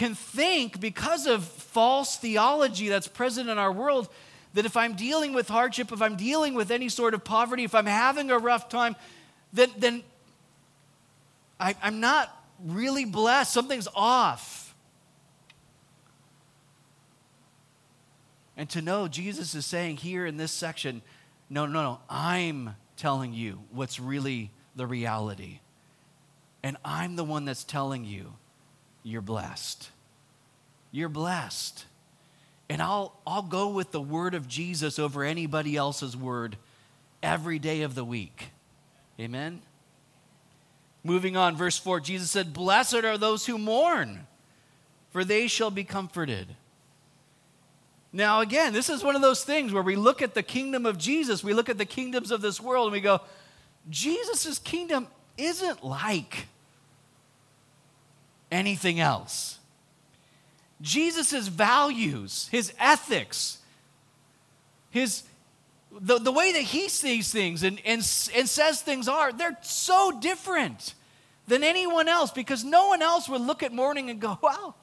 can 0.00 0.14
think, 0.14 0.80
because 0.80 1.26
of 1.26 1.44
false 1.44 2.16
theology 2.16 2.88
that's 2.88 3.06
present 3.06 3.50
in 3.50 3.58
our 3.58 3.70
world, 3.70 4.08
that 4.54 4.64
if 4.64 4.74
I'm 4.74 4.94
dealing 4.94 5.34
with 5.34 5.46
hardship, 5.46 5.92
if 5.92 6.00
I'm 6.00 6.16
dealing 6.16 6.54
with 6.54 6.70
any 6.70 6.88
sort 6.88 7.12
of 7.12 7.22
poverty, 7.22 7.64
if 7.64 7.74
I'm 7.74 7.84
having 7.84 8.30
a 8.30 8.38
rough 8.38 8.70
time, 8.70 8.96
then, 9.52 9.68
then 9.76 10.02
I, 11.60 11.74
I'm 11.82 12.00
not 12.00 12.34
really 12.64 13.04
blessed. 13.04 13.52
Something's 13.52 13.88
off. 13.94 14.74
And 18.56 18.70
to 18.70 18.80
know 18.80 19.06
Jesus 19.06 19.54
is 19.54 19.66
saying 19.66 19.98
here 19.98 20.24
in 20.24 20.38
this 20.38 20.50
section, 20.50 21.02
no, 21.50 21.66
no, 21.66 21.82
no, 21.82 21.98
I'm 22.08 22.74
telling 22.96 23.34
you 23.34 23.58
what's 23.70 24.00
really 24.00 24.50
the 24.74 24.86
reality. 24.86 25.60
And 26.62 26.78
I'm 26.86 27.16
the 27.16 27.24
one 27.24 27.44
that's 27.44 27.64
telling 27.64 28.06
you 28.06 28.32
you're 29.02 29.22
blessed. 29.22 29.90
You're 30.92 31.08
blessed. 31.08 31.84
And 32.68 32.80
I'll, 32.80 33.12
I'll 33.26 33.42
go 33.42 33.68
with 33.68 33.90
the 33.92 34.00
word 34.00 34.34
of 34.34 34.46
Jesus 34.46 34.98
over 34.98 35.24
anybody 35.24 35.76
else's 35.76 36.16
word 36.16 36.56
every 37.22 37.58
day 37.58 37.82
of 37.82 37.94
the 37.94 38.04
week. 38.04 38.50
Amen? 39.18 39.60
Moving 41.02 41.36
on, 41.36 41.56
verse 41.56 41.78
4, 41.78 42.00
Jesus 42.00 42.30
said, 42.30 42.52
Blessed 42.52 43.04
are 43.04 43.18
those 43.18 43.46
who 43.46 43.58
mourn, 43.58 44.26
for 45.10 45.24
they 45.24 45.46
shall 45.46 45.70
be 45.70 45.84
comforted. 45.84 46.54
Now, 48.12 48.40
again, 48.40 48.72
this 48.72 48.90
is 48.90 49.02
one 49.02 49.16
of 49.16 49.22
those 49.22 49.44
things 49.44 49.72
where 49.72 49.82
we 49.82 49.96
look 49.96 50.20
at 50.20 50.34
the 50.34 50.42
kingdom 50.42 50.84
of 50.84 50.98
Jesus, 50.98 51.44
we 51.44 51.54
look 51.54 51.68
at 51.68 51.78
the 51.78 51.84
kingdoms 51.84 52.30
of 52.30 52.40
this 52.42 52.60
world, 52.60 52.86
and 52.86 52.92
we 52.92 53.00
go, 53.00 53.20
Jesus' 53.88 54.58
kingdom 54.58 55.06
isn't 55.38 55.84
like 55.84 56.46
anything 58.50 59.00
else. 59.00 59.58
Jesus' 60.80 61.48
values, 61.48 62.48
his 62.50 62.72
ethics, 62.78 63.58
his 64.90 65.24
the, 65.98 66.18
the 66.18 66.32
way 66.32 66.52
that 66.52 66.62
he 66.62 66.88
sees 66.88 67.32
things 67.32 67.62
and, 67.62 67.80
and, 67.84 67.98
and 68.34 68.48
says 68.48 68.80
things 68.80 69.08
are, 69.08 69.32
they're 69.32 69.58
so 69.62 70.12
different 70.20 70.94
than 71.48 71.64
anyone 71.64 72.08
else 72.08 72.30
because 72.30 72.64
no 72.64 72.88
one 72.88 73.02
else 73.02 73.28
would 73.28 73.40
look 73.40 73.62
at 73.62 73.72
mourning 73.72 74.08
and 74.08 74.20
go, 74.20 74.38
wow, 74.42 74.74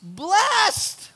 blessed. 0.00 1.10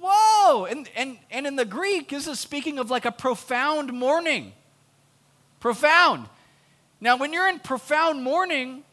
Whoa. 0.00 0.64
And, 0.64 0.88
and, 0.96 1.18
and 1.30 1.46
in 1.46 1.56
the 1.56 1.64
Greek, 1.64 2.10
this 2.10 2.26
is 2.26 2.38
speaking 2.38 2.78
of 2.78 2.90
like 2.90 3.04
a 3.04 3.12
profound 3.12 3.92
mourning. 3.92 4.52
Profound. 5.60 6.28
Now, 7.00 7.16
when 7.16 7.32
you're 7.32 7.48
in 7.48 7.60
profound 7.60 8.22
mourning, 8.22 8.84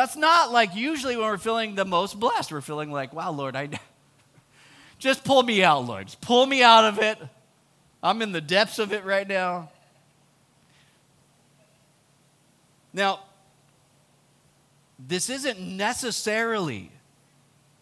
that's 0.00 0.16
not 0.16 0.50
like 0.50 0.74
usually 0.74 1.14
when 1.14 1.26
we're 1.26 1.36
feeling 1.36 1.74
the 1.74 1.84
most 1.84 2.18
blessed. 2.18 2.52
We're 2.52 2.62
feeling 2.62 2.90
like, 2.90 3.12
wow, 3.12 3.32
Lord, 3.32 3.54
I 3.54 3.68
just 4.98 5.24
pull 5.24 5.42
me 5.42 5.62
out, 5.62 5.84
Lord. 5.84 6.06
Just 6.06 6.22
pull 6.22 6.46
me 6.46 6.62
out 6.62 6.86
of 6.86 6.98
it. 6.98 7.18
I'm 8.02 8.22
in 8.22 8.32
the 8.32 8.40
depths 8.40 8.78
of 8.78 8.94
it 8.94 9.04
right 9.04 9.28
now. 9.28 9.70
Now, 12.94 13.20
this 14.98 15.28
isn't 15.28 15.60
necessarily 15.60 16.90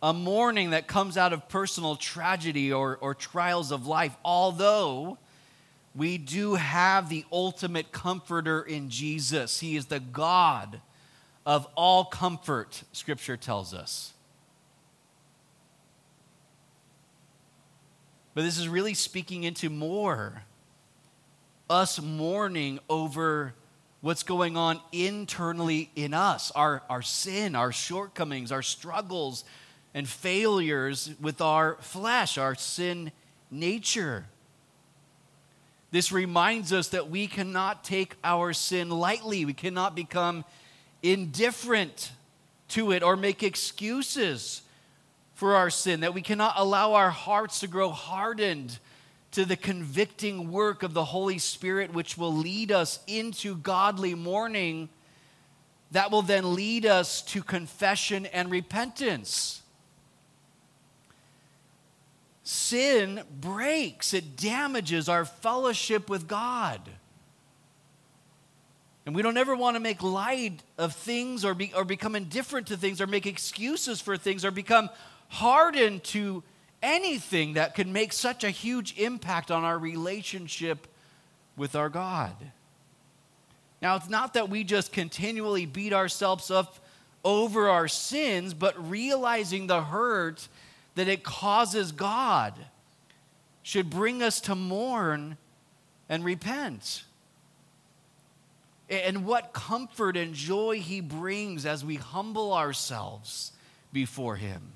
a 0.03 0.13
mourning 0.13 0.71
that 0.71 0.89
comes 0.89 1.17
out 1.17 1.33
of 1.33 1.49
personal 1.49 1.95
tragedy 1.95 2.73
or, 2.73 2.97
or 3.01 3.15
trials 3.15 3.71
of 3.71 3.87
life, 3.87 4.17
although 4.25 5.19
we 5.95 6.19
do 6.19 6.57
have 6.57 7.09
the 7.11 7.25
ultimate 7.31 7.93
comforter 7.93 8.61
in 8.61 8.91
Jesus. 8.91 9.61
He 9.61 9.77
is 9.77 9.87
the 9.87 10.01
God 10.01 10.81
of 11.49 11.67
all 11.77 12.05
comfort, 12.05 12.83
Scripture 12.93 13.39
tells 13.39 13.73
us. 13.73 14.13
But 18.35 18.43
this 18.43 18.59
is 18.59 18.69
really 18.69 18.93
speaking 18.93 19.45
into 19.45 19.71
more 19.71 20.43
us 21.71 22.01
mourning 22.01 22.79
over 22.89 23.55
what's 24.03 24.23
going 24.23 24.59
on 24.59 24.81
internally 24.93 25.91
in 25.97 26.13
us 26.13 26.51
our, 26.51 26.83
our 26.91 27.01
sin, 27.01 27.57
our 27.57 27.73
shortcomings, 27.73 28.53
our 28.53 28.63
struggles, 28.63 29.45
and 29.95 30.07
failures 30.07 31.15
with 31.19 31.41
our 31.41 31.77
flesh, 31.81 32.37
our 32.37 32.55
sin 32.55 33.11
nature. 33.51 34.27
This 35.93 36.13
reminds 36.13 36.75
us 36.75 36.89
that 36.89 37.09
we 37.09 37.27
cannot 37.27 37.85
take 37.85 38.17
our 38.23 38.53
sin 38.53 38.91
lightly. 38.91 39.47
We 39.47 39.55
cannot 39.55 39.97
become 39.97 40.45
indifferent 41.03 42.13
to 42.69 42.93
it 42.93 43.03
or 43.03 43.17
make 43.17 43.43
excuses 43.43 44.63
for 45.35 45.55
our 45.55 45.71
sin, 45.71 46.01
that 46.01 46.15
we 46.15 46.23
cannot 46.23 46.55
allow 46.57 46.95
our 46.95 47.11
hearts 47.11 47.61
to 47.61 47.69
grow 47.69 47.91
hardened 47.91 48.79
to 49.31 49.45
the 49.45 49.57
convicting 49.57 50.51
work 50.51 50.83
of 50.83 50.95
the 50.95 51.05
Holy 51.05 51.39
Spirit, 51.39 51.93
which 51.93 52.19
will 52.19 52.35
lead 52.35 52.73
us 52.73 52.99
into 53.07 53.55
godly 53.57 54.15
mourning, 54.15 54.89
that 55.93 56.11
will 56.11 56.23
then 56.23 56.55
lead 56.55 56.85
us 56.85 57.23
to 57.23 57.43
confession 57.43 58.27
and 58.27 58.51
repentance. 58.51 59.63
Sin 62.43 63.23
breaks, 63.41 64.15
it 64.15 64.37
damages 64.37 65.09
our 65.09 65.25
fellowship 65.25 66.09
with 66.11 66.27
God. 66.27 66.81
And 69.09 69.17
we 69.17 69.23
don't 69.23 69.39
ever 69.39 69.57
want 69.57 69.75
to 69.75 69.81
make 69.81 70.03
light 70.03 70.63
of 70.77 70.95
things 70.95 71.43
or, 71.43 71.55
be, 71.55 71.73
or 71.75 71.87
become 71.87 72.15
indifferent 72.15 72.67
to 72.67 72.77
things 72.77 73.01
or 73.01 73.07
make 73.07 73.25
excuses 73.25 74.03
for 74.03 74.19
things 74.19 74.45
or 74.45 74.51
become 74.51 74.91
hardened 75.29 76.05
to 76.05 76.43
anything 76.83 77.55
that 77.55 77.75
could 77.75 77.87
make 77.87 78.13
such 78.13 78.45
a 78.45 78.51
huge 78.51 78.99
impact 78.99 79.51
on 79.51 79.65
our 79.65 79.79
relationship 79.79 80.87
with 81.57 81.75
our 81.75 81.89
God. 81.89 82.35
Now, 83.81 83.97
it's 83.97 84.11
not 84.11 84.35
that 84.35 84.51
we 84.51 84.63
just 84.63 84.93
continually 84.93 85.65
beat 85.65 85.95
ourselves 85.95 86.51
up 86.51 86.77
over 87.25 87.71
our 87.71 87.89
sins, 87.89 88.53
but 88.53 88.91
realizing 88.91 89.69
the 89.69 89.85
hurt 89.85 90.49
that 90.97 91.09
it 91.09 91.25
causes 91.25 91.93
God 91.93 92.53
should 93.63 93.89
bring 93.89 94.23
us 94.23 94.39
to 94.43 94.55
mourn 94.55 95.39
and 96.11 96.27
repent. 96.27 97.05
And 98.89 99.27
what 99.27 99.53
comfort 99.53 100.17
and 100.17 100.35
joy 100.35 100.81
He 100.81 101.01
brings 101.01 101.67
as 101.67 101.85
we 101.85 101.97
humble 101.97 102.55
ourselves 102.55 103.53
before 103.93 104.37
Him. 104.37 104.73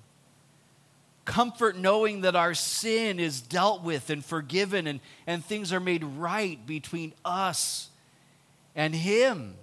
Comfort 1.25 1.77
knowing 1.77 2.23
that 2.23 2.35
our 2.35 2.53
sin 2.53 3.21
is 3.21 3.41
dealt 3.41 3.83
with 3.83 4.11
and 4.11 4.25
forgiven, 4.25 4.87
and, 4.87 5.01
and 5.27 5.45
things 5.45 5.73
are 5.73 5.81
made 5.81 6.05
right 6.05 6.65
between 6.67 7.15
us 7.25 7.91
and 8.75 8.95
Him. 8.95 9.55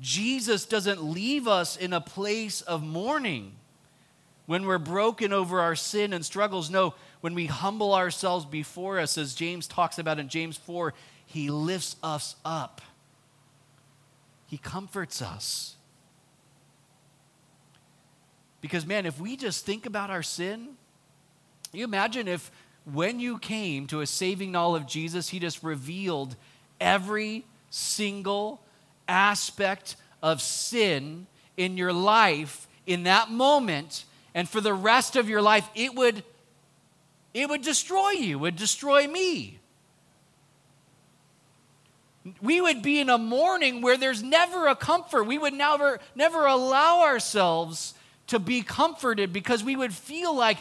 Jesus 0.00 0.64
doesn't 0.66 1.02
leave 1.02 1.48
us 1.48 1.76
in 1.76 1.92
a 1.92 2.00
place 2.00 2.60
of 2.60 2.82
mourning 2.82 3.52
when 4.46 4.66
we're 4.66 4.78
broken 4.78 5.32
over 5.32 5.60
our 5.60 5.76
sin 5.76 6.12
and 6.12 6.24
struggles. 6.24 6.70
No, 6.70 6.94
when 7.20 7.34
we 7.34 7.46
humble 7.46 7.94
ourselves 7.94 8.44
before 8.44 8.98
us, 8.98 9.16
as 9.16 9.34
James 9.34 9.66
talks 9.66 9.98
about 9.98 10.18
in 10.18 10.28
James 10.28 10.56
4, 10.56 10.92
he 11.24 11.50
lifts 11.50 11.96
us 12.02 12.36
up. 12.44 12.82
He 14.52 14.58
comforts 14.58 15.22
us. 15.22 15.76
Because, 18.60 18.84
man, 18.84 19.06
if 19.06 19.18
we 19.18 19.34
just 19.34 19.64
think 19.64 19.86
about 19.86 20.10
our 20.10 20.22
sin, 20.22 20.76
you 21.72 21.84
imagine 21.84 22.28
if 22.28 22.50
when 22.84 23.18
you 23.18 23.38
came 23.38 23.86
to 23.86 24.02
a 24.02 24.06
saving 24.06 24.52
knowledge 24.52 24.82
of 24.82 24.88
Jesus, 24.88 25.30
he 25.30 25.38
just 25.38 25.62
revealed 25.62 26.36
every 26.82 27.46
single 27.70 28.60
aspect 29.08 29.96
of 30.22 30.42
sin 30.42 31.26
in 31.56 31.78
your 31.78 31.94
life 31.94 32.68
in 32.86 33.04
that 33.04 33.30
moment 33.30 34.04
and 34.34 34.46
for 34.46 34.60
the 34.60 34.74
rest 34.74 35.16
of 35.16 35.30
your 35.30 35.40
life 35.40 35.66
it 35.74 35.94
would 35.94 36.22
it 37.32 37.48
would 37.48 37.62
destroy 37.62 38.10
you 38.10 38.38
would 38.38 38.56
destroy 38.56 39.06
me 39.06 39.58
we 42.40 42.60
would 42.60 42.82
be 42.82 43.00
in 43.00 43.10
a 43.10 43.18
mourning 43.18 43.82
where 43.82 43.96
there's 43.96 44.22
never 44.22 44.68
a 44.68 44.76
comfort 44.76 45.24
we 45.24 45.38
would 45.38 45.54
never 45.54 46.00
never 46.14 46.46
allow 46.46 47.02
ourselves 47.02 47.94
to 48.26 48.38
be 48.38 48.62
comforted 48.62 49.32
because 49.32 49.64
we 49.64 49.76
would 49.76 49.92
feel 49.92 50.34
like 50.34 50.58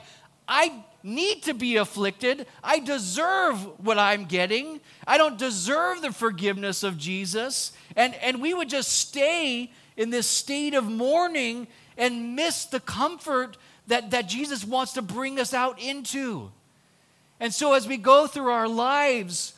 i 0.48 0.84
need 1.04 1.44
to 1.44 1.54
be 1.54 1.78
afflicted. 1.78 2.46
I 2.64 2.80
deserve 2.80 3.80
what 3.84 3.98
I'm 3.98 4.26
getting. 4.26 4.80
I 5.08 5.18
don't 5.18 5.38
deserve 5.38 6.02
the 6.02 6.12
forgiveness 6.12 6.84
of 6.84 6.98
Jesus. 6.98 7.74
And, 7.96 8.14
and 8.16 8.42
we 8.42 8.54
would 8.54 8.70
just 8.70 8.92
stay 8.92 9.72
in 9.98 10.10
this 10.10 10.28
state 10.28 10.74
of 10.74 10.86
mourning 10.86 11.68
and 11.98 12.36
miss 12.36 12.66
the 12.66 12.80
comfort 12.80 13.58
that, 13.88 14.12
that 14.12 14.28
Jesus 14.28 14.64
wants 14.64 14.94
to 14.94 15.02
bring 15.02 15.40
us 15.40 15.54
out 15.54 15.80
into. 15.82 16.52
And 17.40 17.54
so, 17.54 17.74
as 17.74 17.88
we 17.88 17.98
go 17.98 18.28
through 18.28 18.52
our 18.52 18.68
lives, 18.68 19.54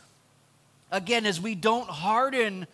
again, 0.94 1.26
as 1.26 1.42
we 1.42 1.56
don't 1.56 1.90
harden 1.90 2.68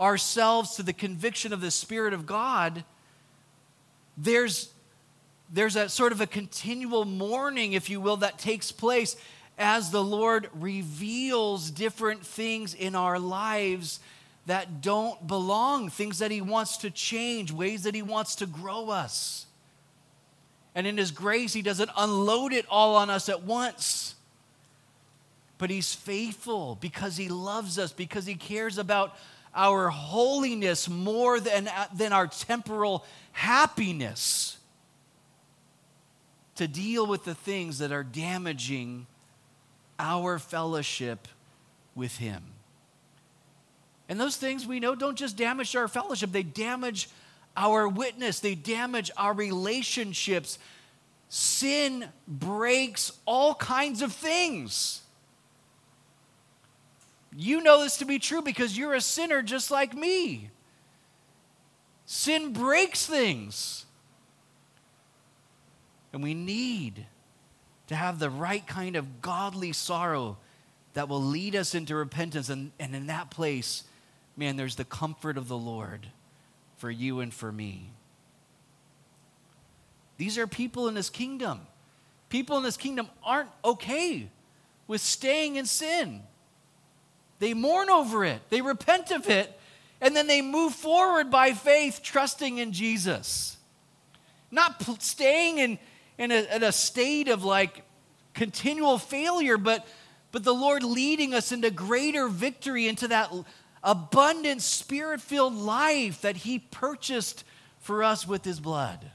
ourselves 0.00 0.76
to 0.76 0.82
the 0.82 0.92
conviction 0.92 1.52
of 1.52 1.60
the 1.60 1.70
Spirit 1.70 2.14
of 2.14 2.24
God, 2.24 2.84
there's 4.16 4.70
there's 5.50 5.76
a 5.76 5.88
sort 5.88 6.12
of 6.12 6.20
a 6.20 6.26
continual 6.26 7.06
mourning, 7.06 7.72
if 7.72 7.88
you 7.88 8.00
will, 8.00 8.18
that 8.18 8.38
takes 8.38 8.70
place 8.70 9.16
as 9.58 9.90
the 9.90 10.04
Lord 10.04 10.50
reveals 10.54 11.70
different 11.70 12.24
things 12.24 12.74
in 12.74 12.94
our 12.94 13.18
lives 13.18 13.98
that 14.44 14.82
don't 14.82 15.26
belong, 15.26 15.88
things 15.88 16.18
that 16.18 16.30
He 16.30 16.42
wants 16.42 16.76
to 16.78 16.90
change, 16.90 17.50
ways 17.50 17.84
that 17.84 17.94
He 17.94 18.02
wants 18.02 18.36
to 18.36 18.46
grow 18.46 18.90
us. 18.90 19.46
And 20.74 20.86
in 20.86 20.98
His 20.98 21.10
grace, 21.10 21.54
He 21.54 21.62
doesn't 21.62 21.90
unload 21.96 22.52
it 22.52 22.66
all 22.68 22.96
on 22.96 23.08
us 23.08 23.30
at 23.30 23.42
once. 23.42 24.14
But 25.58 25.70
He's 25.70 25.94
faithful 25.94 26.78
because 26.80 27.16
He 27.16 27.28
loves 27.28 27.78
us, 27.78 27.92
because 27.92 28.26
He 28.26 28.34
cares 28.34 28.78
about 28.78 29.16
our 29.54 29.88
holiness 29.88 30.88
more 30.88 31.40
than, 31.40 31.68
than 31.94 32.12
our 32.12 32.26
temporal 32.26 33.04
happiness 33.32 34.56
to 36.56 36.68
deal 36.68 37.06
with 37.06 37.24
the 37.24 37.34
things 37.34 37.78
that 37.78 37.92
are 37.92 38.04
damaging 38.04 39.06
our 39.98 40.38
fellowship 40.38 41.28
with 41.94 42.16
Him. 42.16 42.42
And 44.08 44.18
those 44.18 44.36
things 44.36 44.66
we 44.66 44.80
know 44.80 44.94
don't 44.94 45.16
just 45.18 45.36
damage 45.36 45.76
our 45.76 45.88
fellowship, 45.88 46.32
they 46.32 46.42
damage 46.42 47.08
our 47.56 47.88
witness, 47.88 48.40
they 48.40 48.54
damage 48.54 49.10
our 49.16 49.32
relationships. 49.32 50.58
Sin 51.28 52.08
breaks 52.26 53.12
all 53.26 53.54
kinds 53.54 54.00
of 54.00 54.12
things. 54.12 55.02
You 57.36 57.62
know 57.62 57.82
this 57.82 57.98
to 57.98 58.04
be 58.04 58.18
true 58.18 58.42
because 58.42 58.76
you're 58.76 58.94
a 58.94 59.00
sinner 59.00 59.42
just 59.42 59.70
like 59.70 59.94
me. 59.94 60.50
Sin 62.06 62.52
breaks 62.52 63.06
things. 63.06 63.84
And 66.12 66.22
we 66.22 66.34
need 66.34 67.06
to 67.88 67.94
have 67.94 68.18
the 68.18 68.30
right 68.30 68.66
kind 68.66 68.96
of 68.96 69.20
godly 69.20 69.72
sorrow 69.72 70.38
that 70.94 71.08
will 71.08 71.22
lead 71.22 71.54
us 71.54 71.74
into 71.74 71.94
repentance. 71.94 72.48
And, 72.48 72.72
and 72.78 72.94
in 72.94 73.08
that 73.08 73.30
place, 73.30 73.84
man, 74.36 74.56
there's 74.56 74.76
the 74.76 74.84
comfort 74.84 75.36
of 75.36 75.48
the 75.48 75.56
Lord 75.56 76.06
for 76.78 76.90
you 76.90 77.20
and 77.20 77.32
for 77.32 77.52
me. 77.52 77.90
These 80.16 80.38
are 80.38 80.46
people 80.46 80.88
in 80.88 80.94
this 80.94 81.10
kingdom. 81.10 81.60
People 82.28 82.56
in 82.56 82.62
this 82.62 82.76
kingdom 82.76 83.08
aren't 83.22 83.50
okay 83.64 84.28
with 84.86 85.00
staying 85.00 85.56
in 85.56 85.66
sin. 85.66 86.22
They 87.38 87.54
mourn 87.54 87.90
over 87.90 88.24
it, 88.24 88.40
they 88.50 88.60
repent 88.60 89.10
of 89.10 89.28
it, 89.28 89.58
and 90.00 90.14
then 90.14 90.26
they 90.26 90.42
move 90.42 90.74
forward 90.74 91.30
by 91.30 91.52
faith, 91.52 92.00
trusting 92.02 92.58
in 92.58 92.72
Jesus. 92.72 93.56
Not 94.50 94.82
staying 95.02 95.58
in, 95.58 95.78
in 96.16 96.30
a, 96.30 96.56
in 96.56 96.62
a 96.62 96.72
state 96.72 97.28
of 97.28 97.44
like 97.44 97.82
continual 98.34 98.98
failure, 98.98 99.58
but, 99.58 99.86
but 100.32 100.44
the 100.44 100.54
Lord 100.54 100.82
leading 100.82 101.34
us 101.34 101.52
into 101.52 101.70
greater 101.70 102.28
victory, 102.28 102.88
into 102.88 103.08
that 103.08 103.32
abundant 103.82 104.62
spirit 104.62 105.20
filled 105.20 105.54
life 105.54 106.22
that 106.22 106.38
He 106.38 106.58
purchased 106.58 107.44
for 107.78 108.02
us 108.02 108.26
with 108.26 108.44
His 108.44 108.60
blood. 108.60 109.10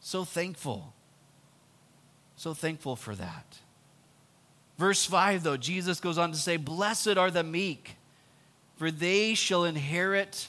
So 0.00 0.24
thankful. 0.24 0.94
So 2.36 2.54
thankful 2.54 2.96
for 2.96 3.14
that. 3.14 3.58
Verse 4.82 5.04
5, 5.04 5.44
though, 5.44 5.56
Jesus 5.56 6.00
goes 6.00 6.18
on 6.18 6.32
to 6.32 6.36
say, 6.36 6.56
Blessed 6.56 7.16
are 7.16 7.30
the 7.30 7.44
meek, 7.44 7.94
for 8.74 8.90
they 8.90 9.32
shall 9.34 9.62
inherit 9.62 10.48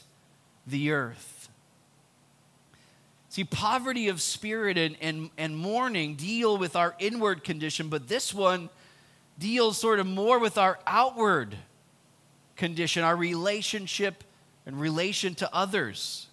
the 0.66 0.90
earth. 0.90 1.48
See, 3.28 3.44
poverty 3.44 4.08
of 4.08 4.20
spirit 4.20 4.76
and, 4.76 4.96
and, 5.00 5.30
and 5.38 5.56
mourning 5.56 6.16
deal 6.16 6.58
with 6.58 6.74
our 6.74 6.96
inward 6.98 7.44
condition, 7.44 7.88
but 7.88 8.08
this 8.08 8.34
one 8.34 8.70
deals 9.38 9.78
sort 9.78 10.00
of 10.00 10.06
more 10.08 10.40
with 10.40 10.58
our 10.58 10.80
outward 10.84 11.54
condition, 12.56 13.04
our 13.04 13.14
relationship 13.14 14.24
and 14.66 14.80
relation 14.80 15.36
to 15.36 15.54
others. 15.54 16.26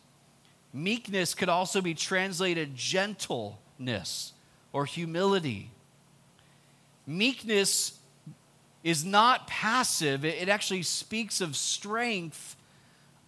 Meekness 0.73 1.35
could 1.35 1.49
also 1.49 1.81
be 1.81 1.93
translated 1.93 2.75
gentleness 2.75 4.33
or 4.73 4.85
humility. 4.85 5.69
Meekness 7.11 7.99
is 8.83 9.05
not 9.05 9.47
passive, 9.47 10.25
it 10.25 10.49
actually 10.49 10.83
speaks 10.83 11.41
of 11.41 11.55
strength 11.55 12.55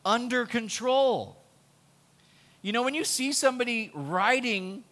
under 0.06 0.46
control. 0.46 1.38
You 2.62 2.72
know, 2.72 2.82
when 2.82 2.96
you 2.96 3.04
see 3.04 3.34
somebody 3.34 3.92
riding 3.94 4.84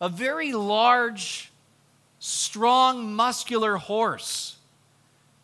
a 0.00 0.08
very 0.08 0.52
large, 0.52 1.50
strong, 2.18 3.12
muscular 3.12 3.76
horse, 3.76 4.56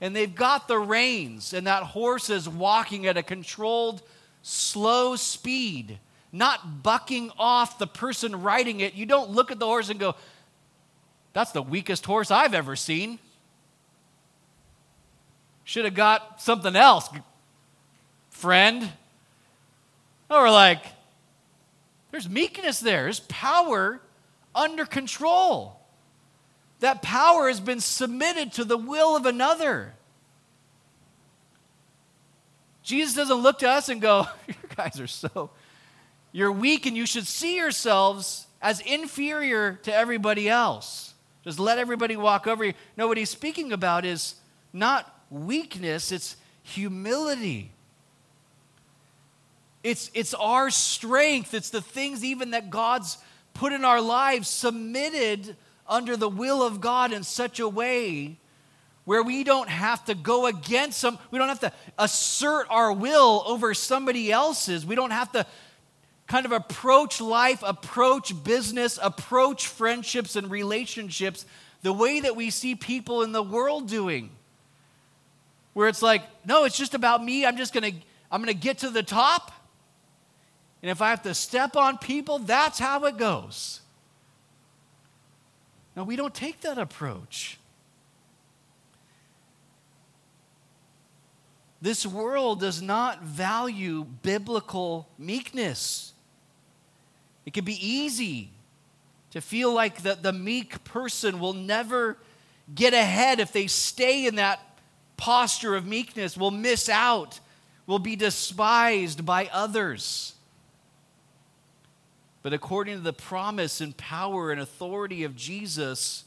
and 0.01 0.15
they've 0.15 0.35
got 0.35 0.69
the 0.69 0.79
reins, 0.79 1.53
and 1.53 1.67
that 1.67 1.83
horse 1.83 2.31
is 2.31 2.49
walking 2.49 3.07
at 3.07 3.17
a 3.17 3.23
controlled, 3.23 4.03
slow 4.43 5.17
speed, 5.17 5.99
not 6.33 6.83
bucking 6.83 7.31
off 7.39 7.79
the 7.79 7.87
person 7.87 8.43
riding 8.43 8.81
it, 8.81 8.95
you 8.95 9.05
don't 9.05 9.31
look 9.31 9.51
at 9.51 9.59
the 9.59 9.67
horse 9.67 9.91
and 9.91 10.01
go, 10.01 10.15
That's 11.33 11.53
the 11.53 11.63
weakest 11.63 12.05
horse 12.05 12.31
I've 12.31 12.55
ever 12.55 12.77
seen. 12.77 13.19
Should 15.65 15.85
have 15.85 15.95
got 15.95 16.41
something 16.41 16.77
else, 16.77 17.09
friend. 18.31 18.91
Or 20.29 20.51
like, 20.51 20.85
there's 22.11 22.29
meekness 22.29 22.81
there, 22.81 23.05
there's 23.05 23.21
power 23.21 24.01
under 24.55 24.85
control. 24.85 25.79
That 26.81 27.01
power 27.01 27.49
has 27.49 27.61
been 27.61 27.81
submitted 27.81 28.55
to 28.55 28.65
the 28.65 28.77
will 28.77 29.17
of 29.17 29.25
another. 29.25 29.95
Jesus 32.83 33.15
doesn't 33.15 33.37
look 33.37 33.61
to 33.61 33.69
us 33.69 33.89
and 33.89 34.01
go, 34.01 34.27
You 34.49 34.55
guys 34.77 35.01
are 35.01 35.07
so, 35.07 35.51
you're 36.33 36.53
weak 36.53 36.87
and 36.87 36.97
you 36.97 37.07
should 37.07 37.27
see 37.27 37.57
yourselves 37.57 38.47
as 38.61 38.81
inferior 38.81 39.75
to 39.85 39.95
everybody 39.95 40.49
else. 40.49 41.12
Just 41.45 41.59
let 41.59 41.79
everybody 41.79 42.17
walk 42.17 42.47
over 42.47 42.65
you. 42.65 42.75
No, 42.97 43.09
what 43.09 43.17
he's 43.17 43.31
speaking 43.31 43.73
about 43.73 44.05
is 44.05 44.37
not 44.73 45.13
weakness, 45.31 46.13
it's 46.13 46.37
humility. 46.63 47.73
It's, 49.83 50.11
it's 50.15 50.33
our 50.35 50.71
strength. 50.71 51.55
It's 51.55 51.71
the 51.71 51.81
things 51.81 52.25
even 52.25 52.51
that 52.51 52.71
God's 52.71 53.19
put 53.53 53.73
in 53.73 53.85
our 53.85 54.01
lives 54.01 54.49
submitted 54.49 55.57
under 55.89 56.17
the 56.17 56.29
will 56.29 56.63
of 56.63 56.81
God 56.81 57.13
in 57.13 57.25
such 57.25 57.59
a 57.59 57.69
way 57.69 58.39
where 59.05 59.23
we 59.23 59.43
don't 59.43 59.69
have 59.69 60.05
to 60.05 60.15
go 60.15 60.47
against 60.47 60.99
some, 61.01 61.19
we 61.33 61.39
don't 61.39 61.49
have 61.49 61.61
to 61.61 61.73
assert 61.99 62.67
our 62.71 62.93
will 62.93 63.43
over 63.47 63.75
somebody 63.75 64.31
else's. 64.31 64.87
We 64.87 64.95
don't 64.95 65.11
have 65.11 65.33
to 65.33 65.45
kind 66.33 66.47
of 66.47 66.53
approach 66.53 67.21
life, 67.21 67.63
approach 67.63 68.33
business, 68.43 68.99
approach 69.03 69.67
friendships 69.67 70.35
and 70.35 70.51
relationships 70.51 71.45
the 71.83 71.93
way 71.93 72.21
that 72.21 72.35
we 72.35 72.49
see 72.49 72.75
people 72.75 73.21
in 73.21 73.33
the 73.33 73.43
world 73.43 73.87
doing. 73.87 74.31
Where 75.75 75.89
it's 75.89 76.01
like, 76.01 76.23
no, 76.47 76.65
it's 76.65 76.79
just 76.79 76.95
about 76.95 77.23
me. 77.23 77.45
I'm 77.45 77.59
just 77.59 77.75
going 77.75 77.93
to 77.93 77.99
I'm 78.31 78.43
going 78.43 78.55
to 78.55 78.59
get 78.59 78.79
to 78.79 78.89
the 78.89 79.03
top. 79.03 79.53
And 80.81 80.91
if 80.91 81.03
I 81.03 81.11
have 81.11 81.21
to 81.25 81.35
step 81.35 81.77
on 81.77 81.99
people, 81.99 82.39
that's 82.39 82.79
how 82.79 83.05
it 83.05 83.19
goes. 83.19 83.83
Now, 85.95 86.05
we 86.05 86.17
don't 86.17 86.35
take 86.35 86.63
that 86.63 86.79
approach. 86.79 87.59
This 91.83 92.07
world 92.07 92.61
does 92.61 92.81
not 92.81 93.23
value 93.23 94.05
biblical 94.23 95.11
meekness. 95.19 96.12
It 97.45 97.53
can 97.55 97.65
be 97.65 97.87
easy 97.87 98.51
to 99.31 99.41
feel 99.41 99.73
like 99.73 100.03
the, 100.03 100.15
the 100.15 100.33
meek 100.33 100.85
person 100.85 101.41
will 101.41 101.55
never 101.55 102.19
get 102.75 102.95
ahead 102.95 103.41
if 103.41 103.53
they 103.53 103.67
stay 103.67 104.27
in 104.27 104.37
that 104.37 104.61
posture 105.17 105.75
of 105.75 105.87
meekness, 105.87 106.37
will 106.37 106.51
miss 106.51 106.89
out, 106.89 107.41
will 107.87 107.99
be 107.99 108.17
despised 108.17 109.25
by 109.25 109.49
others. 109.53 110.35
But 112.43 112.53
according 112.53 112.97
to 112.97 113.03
the 113.03 113.13
promise 113.13 113.81
and 113.81 113.97
power 113.97 114.51
and 114.51 114.61
authority 114.61 115.25
of 115.25 115.37
Jesus, 115.37 116.25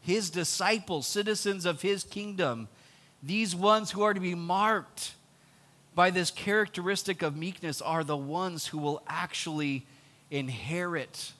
his 0.00 0.28
disciples, 0.28 1.06
citizens 1.06 1.64
of 1.64 1.82
his 1.82 2.04
kingdom, 2.04 2.68
these 3.22 3.54
ones 3.54 3.92
who 3.92 4.02
are 4.02 4.12
to 4.12 4.20
be 4.20 4.34
marked 4.34 5.14
by 5.94 6.10
this 6.10 6.30
characteristic 6.30 7.22
of 7.22 7.36
meekness 7.36 7.80
are 7.80 8.02
the 8.02 8.16
ones 8.16 8.66
who 8.66 8.78
will 8.78 9.02
actually 9.06 9.86
inherit 10.32 11.32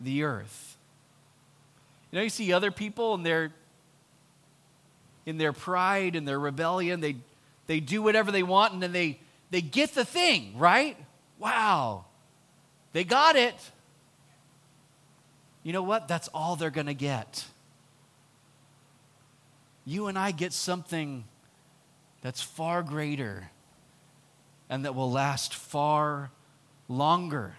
the 0.00 0.24
earth. 0.24 0.76
You 2.10 2.18
know, 2.18 2.22
you 2.24 2.30
see 2.30 2.52
other 2.52 2.72
people 2.72 3.14
in 3.14 3.22
their 3.22 3.52
in 5.24 5.38
their 5.38 5.52
pride 5.52 6.16
and 6.16 6.26
their 6.26 6.38
rebellion, 6.38 7.00
they 7.00 7.16
they 7.68 7.78
do 7.78 8.02
whatever 8.02 8.32
they 8.32 8.42
want 8.42 8.72
and 8.72 8.82
then 8.82 8.92
they 8.92 9.20
they 9.50 9.60
get 9.60 9.94
the 9.94 10.04
thing, 10.04 10.58
right? 10.58 10.96
Wow. 11.38 12.06
They 12.92 13.04
got 13.04 13.36
it. 13.36 13.54
You 15.62 15.72
know 15.72 15.82
what? 15.82 16.08
That's 16.08 16.28
all 16.28 16.56
they're 16.56 16.70
going 16.70 16.86
to 16.86 16.94
get 16.94 17.44
you 19.86 20.08
and 20.08 20.18
I 20.18 20.32
get 20.32 20.52
something 20.52 21.24
that's 22.20 22.42
far 22.42 22.82
greater 22.82 23.50
and 24.68 24.84
that 24.84 24.94
will 24.94 25.10
last 25.10 25.54
far 25.54 26.32
longer. 26.88 27.54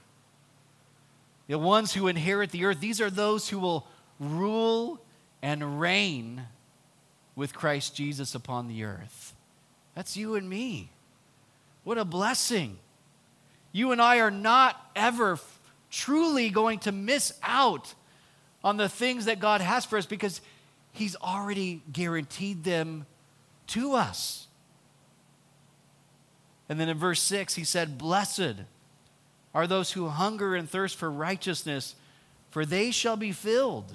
The 1.47 1.57
ones 1.57 1.93
who 1.93 2.07
inherit 2.07 2.51
the 2.51 2.65
earth, 2.65 2.79
these 2.79 2.99
are 2.99 3.09
those 3.09 3.49
who 3.49 3.59
will 3.59 3.87
rule 4.19 4.99
and 5.41 5.79
reign 5.79 6.43
with 7.35 7.53
Christ 7.53 7.95
Jesus 7.95 8.35
upon 8.35 8.67
the 8.67 8.83
earth. 8.83 9.33
That's 9.95 10.17
you 10.17 10.35
and 10.35 10.49
me. 10.49 10.91
What 11.83 11.97
a 11.97 12.05
blessing. 12.05 12.77
You 13.71 13.91
and 13.91 14.01
I 14.01 14.19
are 14.19 14.31
not 14.31 14.75
ever 14.95 15.39
truly 15.89 16.49
going 16.49 16.79
to 16.79 16.91
miss 16.91 17.33
out 17.41 17.93
on 18.63 18.77
the 18.77 18.89
things 18.89 19.25
that 19.25 19.39
God 19.39 19.61
has 19.61 19.85
for 19.85 19.97
us 19.97 20.05
because 20.05 20.41
He's 20.91 21.15
already 21.15 21.81
guaranteed 21.93 22.63
them 22.63 23.05
to 23.67 23.93
us. 23.93 24.47
And 26.67 26.79
then 26.79 26.89
in 26.89 26.97
verse 26.97 27.21
6, 27.21 27.53
he 27.53 27.63
said, 27.63 27.97
Blessed 27.97 28.55
are 29.57 29.65
those 29.65 29.91
who 29.91 30.07
hunger 30.07 30.53
and 30.53 30.69
thirst 30.69 30.97
for 30.97 31.09
righteousness, 31.09 31.95
for 32.51 32.63
they 32.63 32.91
shall 32.91 33.17
be 33.17 33.31
filled. 33.31 33.91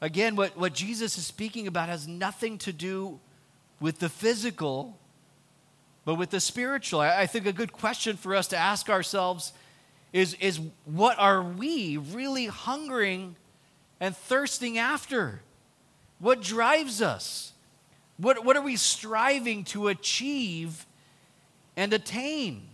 Again, 0.00 0.36
what, 0.36 0.56
what 0.56 0.74
Jesus 0.74 1.18
is 1.18 1.26
speaking 1.26 1.66
about 1.66 1.88
has 1.88 2.06
nothing 2.06 2.56
to 2.58 2.72
do 2.72 3.18
with 3.80 3.98
the 3.98 4.08
physical, 4.08 4.96
but 6.04 6.14
with 6.14 6.30
the 6.30 6.38
spiritual. 6.38 7.00
I, 7.00 7.22
I 7.22 7.26
think 7.26 7.46
a 7.46 7.52
good 7.52 7.72
question 7.72 8.16
for 8.16 8.36
us 8.36 8.46
to 8.48 8.56
ask 8.56 8.88
ourselves 8.88 9.52
is, 10.12 10.34
is 10.34 10.60
what 10.84 11.18
are 11.18 11.42
we 11.42 11.96
really 11.96 12.46
hungering 12.46 13.34
and 13.98 14.16
thirsting 14.16 14.78
after? 14.78 15.40
What 16.20 16.40
drives 16.40 17.02
us? 17.02 17.51
What, 18.16 18.44
what 18.44 18.56
are 18.56 18.62
we 18.62 18.76
striving 18.76 19.64
to 19.64 19.88
achieve 19.88 20.86
and 21.76 21.92
attain? 21.92 22.68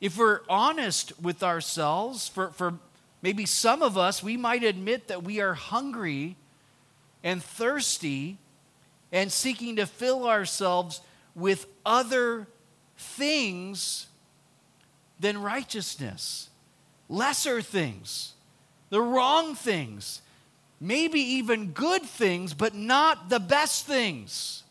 If 0.00 0.16
we're 0.16 0.40
honest 0.48 1.12
with 1.20 1.42
ourselves, 1.42 2.28
for, 2.28 2.50
for 2.50 2.74
maybe 3.22 3.46
some 3.46 3.82
of 3.82 3.98
us, 3.98 4.22
we 4.22 4.36
might 4.36 4.62
admit 4.62 5.08
that 5.08 5.22
we 5.22 5.40
are 5.40 5.54
hungry 5.54 6.36
and 7.22 7.42
thirsty 7.42 8.38
and 9.12 9.30
seeking 9.30 9.76
to 9.76 9.86
fill 9.86 10.26
ourselves 10.26 11.00
with 11.34 11.66
other 11.84 12.46
things 12.96 14.06
than 15.18 15.40
righteousness, 15.40 16.48
lesser 17.08 17.60
things, 17.60 18.34
the 18.88 19.02
wrong 19.02 19.54
things, 19.54 20.22
maybe 20.80 21.20
even 21.20 21.72
good 21.72 22.02
things, 22.02 22.54
but 22.54 22.74
not 22.74 23.28
the 23.28 23.40
best 23.40 23.86
things, 23.86 24.62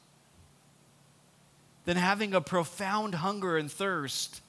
than 1.86 1.98
having 1.98 2.34
a 2.34 2.42
profound 2.42 3.16
hunger 3.16 3.58
and 3.58 3.72
thirst 3.72 4.42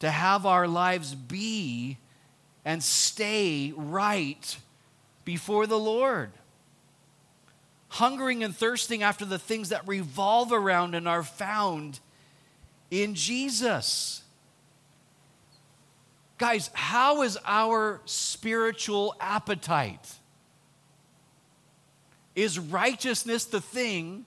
to 0.00 0.10
have 0.10 0.46
our 0.46 0.68
lives 0.68 1.14
be 1.14 1.98
and 2.64 2.82
stay 2.82 3.72
right 3.76 4.58
before 5.24 5.66
the 5.66 5.78
Lord. 5.78 6.30
Hungering 7.88 8.42
and 8.42 8.56
thirsting 8.56 9.02
after 9.02 9.24
the 9.24 9.38
things 9.38 9.68
that 9.68 9.86
revolve 9.86 10.52
around 10.52 10.94
and 10.94 11.06
are 11.06 11.22
found 11.22 12.00
in 12.90 13.14
Jesus. 13.14 14.22
Guys, 16.38 16.70
how 16.72 17.22
is 17.22 17.38
our 17.44 18.00
spiritual 18.04 19.14
appetite? 19.20 20.14
Is 22.34 22.58
righteousness 22.58 23.44
the 23.44 23.60
thing 23.60 24.24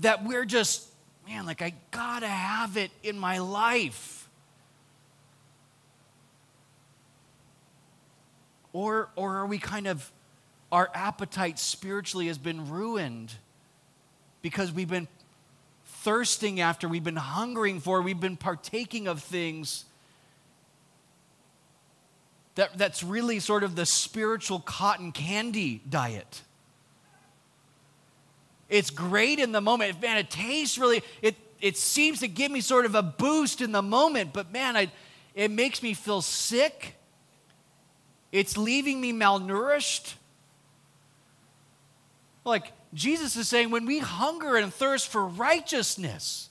that 0.00 0.24
we're 0.24 0.44
just, 0.44 0.86
man, 1.26 1.46
like 1.46 1.62
I 1.62 1.74
gotta 1.90 2.26
have 2.26 2.76
it 2.76 2.90
in 3.02 3.18
my 3.18 3.38
life? 3.38 4.28
Or, 8.72 9.10
or 9.16 9.36
are 9.36 9.46
we 9.46 9.58
kind 9.58 9.86
of, 9.86 10.10
our 10.70 10.90
appetite 10.94 11.58
spiritually 11.58 12.28
has 12.28 12.38
been 12.38 12.70
ruined 12.70 13.32
because 14.40 14.72
we've 14.72 14.88
been 14.88 15.08
thirsting 15.84 16.60
after, 16.60 16.88
we've 16.88 17.04
been 17.04 17.16
hungering 17.16 17.80
for, 17.80 18.02
we've 18.02 18.18
been 18.18 18.36
partaking 18.36 19.06
of 19.06 19.22
things 19.22 19.84
that, 22.54 22.76
that's 22.76 23.02
really 23.02 23.40
sort 23.40 23.62
of 23.64 23.76
the 23.76 23.86
spiritual 23.86 24.60
cotton 24.60 25.12
candy 25.12 25.80
diet. 25.88 26.42
It's 28.68 28.90
great 28.90 29.38
in 29.38 29.52
the 29.52 29.60
moment. 29.60 30.00
Man, 30.00 30.16
it 30.18 30.30
tastes 30.30 30.78
really, 30.78 31.02
it, 31.20 31.36
it 31.60 31.76
seems 31.76 32.20
to 32.20 32.28
give 32.28 32.50
me 32.50 32.60
sort 32.60 32.86
of 32.86 32.94
a 32.94 33.02
boost 33.02 33.60
in 33.60 33.72
the 33.72 33.82
moment, 33.82 34.32
but 34.32 34.52
man, 34.52 34.76
I, 34.76 34.90
it 35.34 35.50
makes 35.50 35.82
me 35.82 35.94
feel 35.94 36.22
sick. 36.22 36.96
It's 38.32 38.56
leaving 38.56 39.00
me 39.00 39.12
malnourished. 39.12 40.14
Like 42.44 42.72
Jesus 42.94 43.36
is 43.36 43.48
saying, 43.48 43.70
when 43.70 43.86
we 43.86 43.98
hunger 43.98 44.56
and 44.56 44.72
thirst 44.72 45.08
for 45.08 45.26
righteousness, 45.26 46.48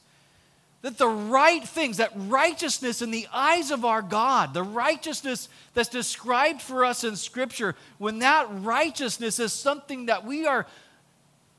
that 0.81 0.97
the 0.97 1.07
right 1.07 1.63
things, 1.67 1.97
that 1.97 2.11
righteousness 2.15 3.01
in 3.01 3.11
the 3.11 3.27
eyes 3.31 3.69
of 3.69 3.85
our 3.85 4.01
God, 4.01 4.53
the 4.53 4.63
righteousness 4.63 5.47
that's 5.73 5.89
described 5.89 6.61
for 6.61 6.83
us 6.83 7.03
in 7.03 7.15
Scripture, 7.15 7.75
when 7.99 8.19
that 8.19 8.47
righteousness 8.49 9.39
is 9.39 9.53
something 9.53 10.07
that 10.07 10.25
we 10.25 10.47
are 10.47 10.65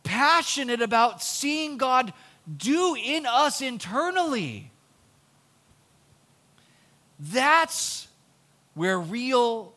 passionate 0.03 0.83
about 0.83 1.23
seeing 1.23 1.77
God 1.77 2.13
do 2.57 2.97
in 2.97 3.25
us 3.27 3.61
internally. 3.61 4.71
That's 7.21 8.09
where 8.75 8.99
real 8.99 9.73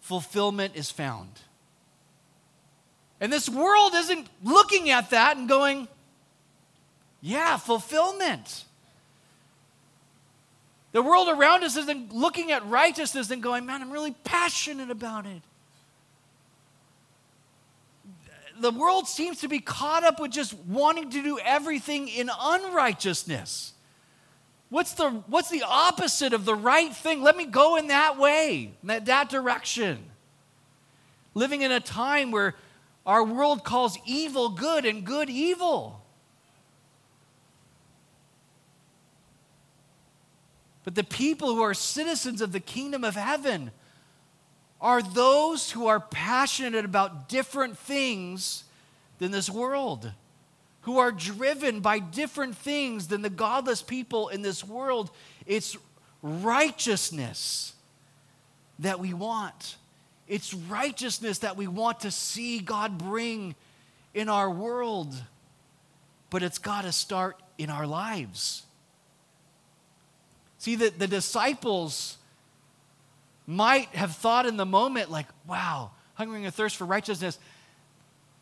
fulfillment 0.00 0.74
is 0.74 0.90
found. 0.90 1.30
And 3.20 3.32
this 3.32 3.48
world 3.48 3.92
isn't 3.94 4.26
looking 4.42 4.90
at 4.90 5.10
that 5.10 5.36
and 5.36 5.48
going, 5.48 5.86
yeah, 7.20 7.56
fulfillment. 7.56 8.64
The 10.92 11.02
world 11.02 11.28
around 11.28 11.64
us 11.64 11.76
isn't 11.76 12.14
looking 12.14 12.50
at 12.50 12.66
righteousness 12.66 13.30
and 13.30 13.42
going, 13.42 13.66
man, 13.66 13.82
I'm 13.82 13.90
really 13.90 14.14
passionate 14.24 14.90
about 14.90 15.26
it. 15.26 15.42
The 18.60 18.70
world 18.72 19.06
seems 19.06 19.40
to 19.40 19.48
be 19.48 19.60
caught 19.60 20.02
up 20.02 20.18
with 20.18 20.32
just 20.32 20.54
wanting 20.54 21.10
to 21.10 21.22
do 21.22 21.38
everything 21.38 22.08
in 22.08 22.30
unrighteousness. 22.40 23.74
What's 24.70 24.94
the, 24.94 25.10
what's 25.28 25.48
the 25.48 25.62
opposite 25.66 26.32
of 26.32 26.44
the 26.44 26.54
right 26.54 26.94
thing? 26.94 27.22
Let 27.22 27.36
me 27.36 27.46
go 27.46 27.76
in 27.76 27.88
that 27.88 28.18
way, 28.18 28.72
that, 28.84 29.06
that 29.06 29.28
direction. 29.28 29.98
Living 31.34 31.62
in 31.62 31.70
a 31.70 31.80
time 31.80 32.30
where 32.30 32.54
our 33.06 33.24
world 33.24 33.62
calls 33.64 33.96
evil 34.06 34.48
good 34.50 34.84
and 34.84 35.04
good 35.04 35.30
evil. 35.30 36.02
But 40.88 40.94
the 40.94 41.04
people 41.04 41.54
who 41.54 41.60
are 41.60 41.74
citizens 41.74 42.40
of 42.40 42.52
the 42.52 42.60
kingdom 42.60 43.04
of 43.04 43.14
heaven 43.14 43.72
are 44.80 45.02
those 45.02 45.70
who 45.70 45.86
are 45.86 46.00
passionate 46.00 46.86
about 46.86 47.28
different 47.28 47.76
things 47.76 48.64
than 49.18 49.30
this 49.30 49.50
world, 49.50 50.10
who 50.80 50.96
are 50.96 51.12
driven 51.12 51.80
by 51.80 51.98
different 51.98 52.56
things 52.56 53.08
than 53.08 53.20
the 53.20 53.28
godless 53.28 53.82
people 53.82 54.28
in 54.28 54.40
this 54.40 54.64
world. 54.64 55.10
It's 55.44 55.76
righteousness 56.22 57.74
that 58.78 58.98
we 58.98 59.12
want. 59.12 59.76
It's 60.26 60.54
righteousness 60.54 61.40
that 61.40 61.58
we 61.58 61.66
want 61.66 62.00
to 62.00 62.10
see 62.10 62.60
God 62.60 62.96
bring 62.96 63.56
in 64.14 64.30
our 64.30 64.50
world. 64.50 65.14
But 66.30 66.42
it's 66.42 66.56
got 66.56 66.84
to 66.84 66.92
start 66.92 67.38
in 67.58 67.68
our 67.68 67.86
lives. 67.86 68.62
See, 70.68 70.74
the, 70.74 70.90
the 70.90 71.06
disciples 71.06 72.18
might 73.46 73.88
have 73.94 74.14
thought 74.14 74.44
in 74.44 74.58
the 74.58 74.66
moment, 74.66 75.10
like, 75.10 75.24
wow, 75.46 75.92
hungering 76.12 76.44
and 76.44 76.52
thirst 76.52 76.76
for 76.76 76.84
righteousness. 76.84 77.38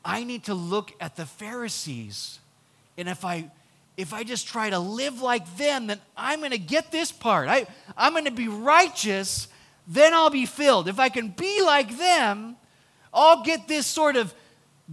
I 0.05 0.25
need 0.25 0.43
to 0.47 0.55
look 0.55 0.93
at 1.01 1.15
the 1.15 1.25
Pharisees. 1.25 2.41
And 2.99 3.09
if 3.09 3.25
I 3.25 3.49
if 3.97 4.12
I 4.12 4.25
just 4.25 4.49
try 4.49 4.71
to 4.71 4.81
live 4.81 5.23
like 5.23 5.57
them, 5.57 5.87
then 5.87 6.01
I'm 6.17 6.41
going 6.41 6.51
to 6.51 6.59
get 6.59 6.91
this 6.91 7.12
part. 7.12 7.49
I, 7.49 7.69
I'm 7.97 8.11
going 8.12 8.25
to 8.25 8.33
be 8.33 8.49
righteous, 8.49 9.47
then 9.87 10.12
I'll 10.12 10.29
be 10.29 10.47
filled. 10.47 10.89
If 10.89 10.99
I 10.99 11.11
can 11.11 11.29
be 11.29 11.62
like 11.62 11.97
them, 11.97 12.57
I'll 13.15 13.45
get 13.45 13.69
this 13.69 13.87
sort 13.87 14.17
of 14.17 14.35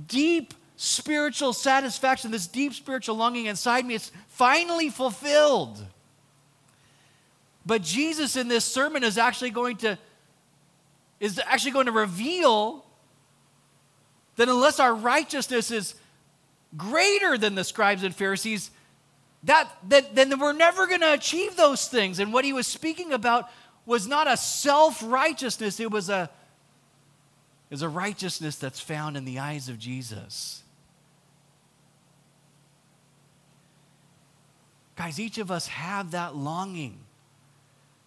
deep 0.07 0.53
spiritual 0.75 1.53
satisfaction, 1.53 2.29
this 2.29 2.45
deep 2.45 2.75
spiritual 2.75 3.15
longing 3.15 3.47
inside 3.47 3.87
me. 3.87 3.95
It's 3.95 4.11
finally 4.27 4.91
fulfilled. 4.91 5.83
But 7.65 7.81
Jesus 7.81 8.35
in 8.35 8.47
this 8.47 8.65
sermon 8.65 9.03
is 9.03 9.17
actually 9.17 9.51
going 9.51 9.77
to 9.77 9.97
is 11.19 11.39
actually 11.39 11.71
going 11.71 11.85
to 11.85 11.91
reveal 11.93 12.85
that 14.35 14.49
unless 14.49 14.79
our 14.79 14.93
righteousness 14.93 15.71
is 15.71 15.95
greater 16.75 17.37
than 17.37 17.55
the 17.55 17.63
scribes 17.63 18.03
and 18.03 18.13
Pharisees, 18.13 18.71
that, 19.43 19.69
that 19.87 20.15
then 20.15 20.37
we're 20.39 20.51
never 20.51 20.85
going 20.87 20.99
to 21.01 21.13
achieve 21.13 21.55
those 21.55 21.87
things. 21.87 22.19
And 22.19 22.33
what 22.33 22.43
he 22.43 22.51
was 22.51 22.67
speaking 22.67 23.13
about 23.13 23.49
was 23.85 24.05
not 24.07 24.27
a 24.27 24.35
self-righteousness, 24.35 25.79
it 25.79 25.91
was 25.91 26.09
a, 26.09 26.29
it 27.69 27.73
was 27.73 27.81
a 27.83 27.89
righteousness 27.89 28.57
that's 28.57 28.79
found 28.79 29.15
in 29.15 29.23
the 29.23 29.39
eyes 29.39 29.69
of 29.69 29.79
Jesus. 29.79 30.63
Guys, 34.95 35.19
each 35.19 35.37
of 35.37 35.51
us 35.51 35.67
have 35.67 36.11
that 36.11 36.35
longing 36.35 36.99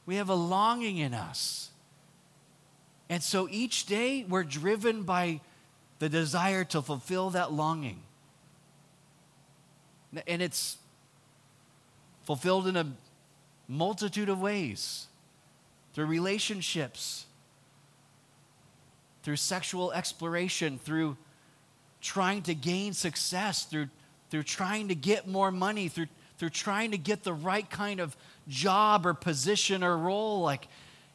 we 0.07 0.17
have 0.17 0.29
a 0.29 0.35
longing 0.35 0.99
in 0.99 1.13
us. 1.13 1.71
And 3.09 3.23
so 3.23 3.49
each 3.51 3.87
day 3.87 4.25
we're 4.29 4.45
driven 4.45 5.03
by 5.03 5.41
the 5.99 6.09
desire 6.09 6.65
to 6.65 6.81
fulfill 6.81 7.31
that 7.31 7.53
longing. 7.53 8.03
And 10.27 10.41
it's 10.41 10.79
fulfilled 12.25 12.67
in 12.67 12.77
a 12.77 12.87
multitude 13.69 14.29
of 14.29 14.41
ways 14.41 15.07
through 15.93 16.07
relationships, 16.07 17.27
through 19.23 19.37
sexual 19.37 19.93
exploration, 19.93 20.79
through 20.79 21.17
trying 22.01 22.43
to 22.43 22.55
gain 22.55 22.93
success, 22.93 23.65
through, 23.65 23.89
through 24.31 24.43
trying 24.43 24.89
to 24.89 24.95
get 24.95 25.27
more 25.27 25.51
money, 25.51 25.89
through, 25.89 26.07
through 26.39 26.51
trying 26.51 26.91
to 26.91 26.99
get 26.99 27.25
the 27.25 27.33
right 27.33 27.69
kind 27.69 28.01
of 28.01 28.17
job 28.49 29.07
or 29.07 29.15
position 29.15 29.83
or 29.83 29.97
role. 29.97 30.43
Like, 30.43 30.69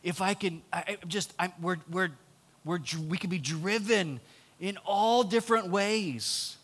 if 0.03 0.21
I 0.21 0.33
can, 0.33 0.61
I, 0.71 0.97
just, 1.07 1.33
I'm, 1.39 1.53
we're, 1.61 1.77
we're, 1.89 2.11
we're, 2.65 2.79
we 3.07 3.17
can 3.17 3.29
be 3.29 3.39
driven 3.39 4.19
in 4.59 4.77
all 4.85 5.23
different 5.23 5.67
ways 5.67 6.57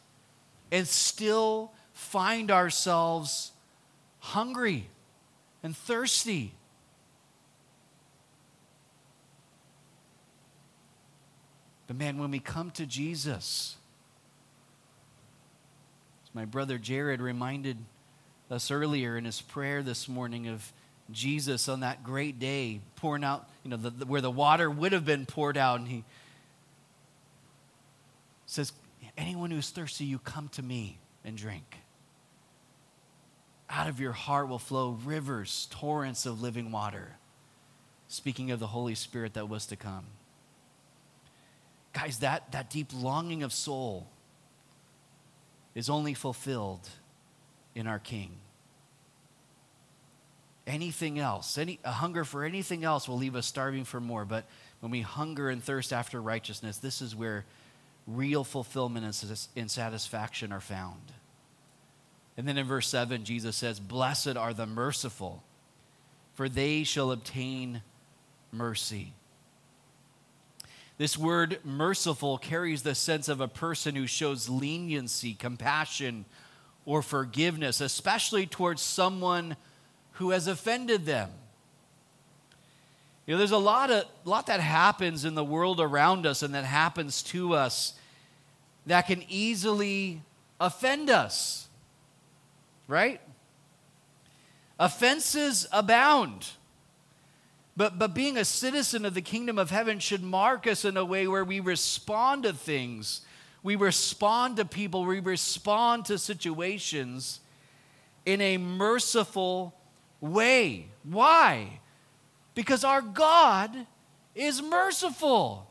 and 0.72 0.88
still 0.88 1.72
find 1.94 2.52
ourselves 2.52 3.52
hungry 4.20 4.90
and 5.64 5.76
thirsty. 5.76 6.54
But 11.88 11.96
man, 11.96 12.18
when 12.18 12.32
we 12.32 12.40
come 12.40 12.70
to 12.72 12.86
Jesus, 12.86 13.78
as 16.26 16.36
my 16.36 16.44
brother 16.46 16.78
Jared 16.78 17.22
reminded 17.22 17.78
us 18.50 18.72
earlier 18.72 19.18
in 19.18 19.26
his 19.26 19.42
prayer 19.42 19.84
this 19.84 20.08
morning 20.08 20.48
of 20.48 20.72
Jesus 21.12 21.70
on 21.70 21.82
that 21.82 22.04
great 22.04 22.40
day 22.40 22.82
pouring 22.96 23.24
out, 23.24 23.48
you 23.64 23.70
know, 23.70 23.78
the, 23.78 23.90
the, 23.90 24.06
where 24.06 24.22
the 24.22 24.32
water 24.32 24.70
would 24.70 24.92
have 24.92 25.06
been 25.06 25.26
poured 25.26 25.58
out. 25.58 25.80
And 25.80 25.88
he 25.88 26.04
says, 28.46 28.72
Anyone 29.18 29.50
who's 29.50 29.70
thirsty, 29.70 30.06
you 30.06 30.20
come 30.20 30.48
to 30.50 30.62
me 30.62 31.00
and 31.26 31.36
drink. 31.36 31.78
Out 33.70 33.88
of 33.88 34.00
your 34.00 34.12
heart 34.12 34.48
will 34.48 34.60
flow 34.60 34.98
rivers, 35.04 35.68
torrents 35.72 36.26
of 36.26 36.42
living 36.42 36.72
water. 36.72 37.18
Speaking 38.08 38.52
of 38.52 38.60
the 38.60 38.68
Holy 38.68 38.96
Spirit 38.96 39.34
that 39.34 39.50
was 39.50 39.66
to 39.68 39.76
come. 39.76 40.06
Guys, 41.94 42.20
that, 42.20 42.52
that 42.52 42.70
deep 42.70 42.92
longing 42.94 43.44
of 43.44 43.52
soul 43.52 44.08
is 45.74 45.90
only 45.90 46.14
fulfilled 46.14 46.88
in 47.78 47.86
our 47.86 48.00
King. 48.00 48.32
Anything 50.66 51.20
else, 51.20 51.58
any, 51.60 51.80
a 51.86 51.92
hunger 51.92 52.26
for 52.26 52.44
anything 52.44 52.84
else 52.84 53.08
will 53.08 53.18
leave 53.18 53.36
us 53.36 53.46
starving 53.46 53.86
for 53.86 54.02
more. 54.02 54.26
But 54.26 54.46
when 54.80 54.92
we 54.92 55.02
hunger 55.02 55.50
and 55.50 55.64
thirst 55.64 55.94
after 55.94 56.20
righteousness, 56.20 56.78
this 56.80 57.02
is 57.02 57.16
where 57.16 57.46
real 58.08 58.44
fulfillment 58.44 59.06
and 59.56 59.72
satisfaction 59.72 60.52
are 60.52 60.60
found. 60.60 61.14
And 62.36 62.48
then 62.48 62.58
in 62.58 62.66
verse 62.66 62.88
7, 62.88 63.24
Jesus 63.24 63.56
says, 63.56 63.80
Blessed 63.80 64.36
are 64.36 64.54
the 64.54 64.66
merciful, 64.66 65.44
for 66.34 66.50
they 66.50 66.84
shall 66.84 67.12
obtain 67.12 67.84
mercy. 68.52 69.14
This 70.98 71.16
word 71.16 71.60
merciful 71.64 72.40
carries 72.40 72.82
the 72.82 72.96
sense 72.96 73.30
of 73.30 73.40
a 73.40 73.48
person 73.48 73.96
who 73.96 74.08
shows 74.08 74.50
leniency, 74.50 75.36
compassion, 75.36 76.26
or 76.88 77.02
forgiveness, 77.02 77.82
especially 77.82 78.48
towards 78.48 78.82
someone 78.82 79.58
who 80.14 80.32
has 80.32 80.48
offended 80.48 81.06
them. 81.06 81.30
You 83.26 83.34
know, 83.34 83.40
there's 83.40 83.52
a 83.52 83.58
lot, 83.58 83.92
of, 83.92 84.06
lot 84.24 84.48
that 84.48 84.62
happens 84.62 85.26
in 85.26 85.36
the 85.36 85.44
world 85.44 85.82
around 85.82 86.26
us 86.26 86.42
and 86.42 86.56
that 86.56 86.64
happens 86.64 87.22
to 87.24 87.54
us 87.54 87.94
that 88.86 89.02
can 89.02 89.22
easily 89.28 90.22
offend 90.62 91.10
us, 91.10 91.68
right? 92.88 93.20
Offenses 94.80 95.68
abound. 95.74 96.52
But, 97.76 98.00
but 98.00 98.14
being 98.14 98.38
a 98.38 98.46
citizen 98.46 99.04
of 99.04 99.14
the 99.14 99.22
kingdom 99.22 99.60
of 99.60 99.72
heaven 99.72 100.00
should 100.00 100.24
mark 100.24 100.66
us 100.66 100.86
in 100.86 100.96
a 100.96 101.04
way 101.04 101.28
where 101.28 101.44
we 101.44 101.60
respond 101.60 102.44
to 102.44 102.54
things 102.54 103.22
we 103.68 103.76
respond 103.76 104.56
to 104.56 104.64
people, 104.64 105.04
we 105.04 105.20
respond 105.20 106.06
to 106.06 106.18
situations 106.18 107.42
in 108.26 108.40
a 108.40 108.58
merciful 108.58 109.76
way. 110.22 110.88
Why? 111.04 111.82
Because 112.56 112.86
our 112.86 113.02
God 113.02 113.76
is 114.34 114.62
merciful. 114.62 115.68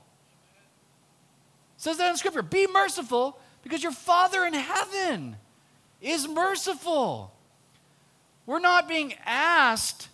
It 1.78 1.80
says 1.80 1.96
that 1.96 2.10
in 2.10 2.18
Scripture 2.18 2.42
be 2.42 2.66
merciful 2.66 3.40
because 3.62 3.82
your 3.82 3.92
Father 3.92 4.44
in 4.44 4.52
heaven 4.52 5.36
is 6.02 6.28
merciful. 6.28 7.32
We're 8.44 8.58
not 8.58 8.88
being 8.88 9.14
asked 9.24 10.10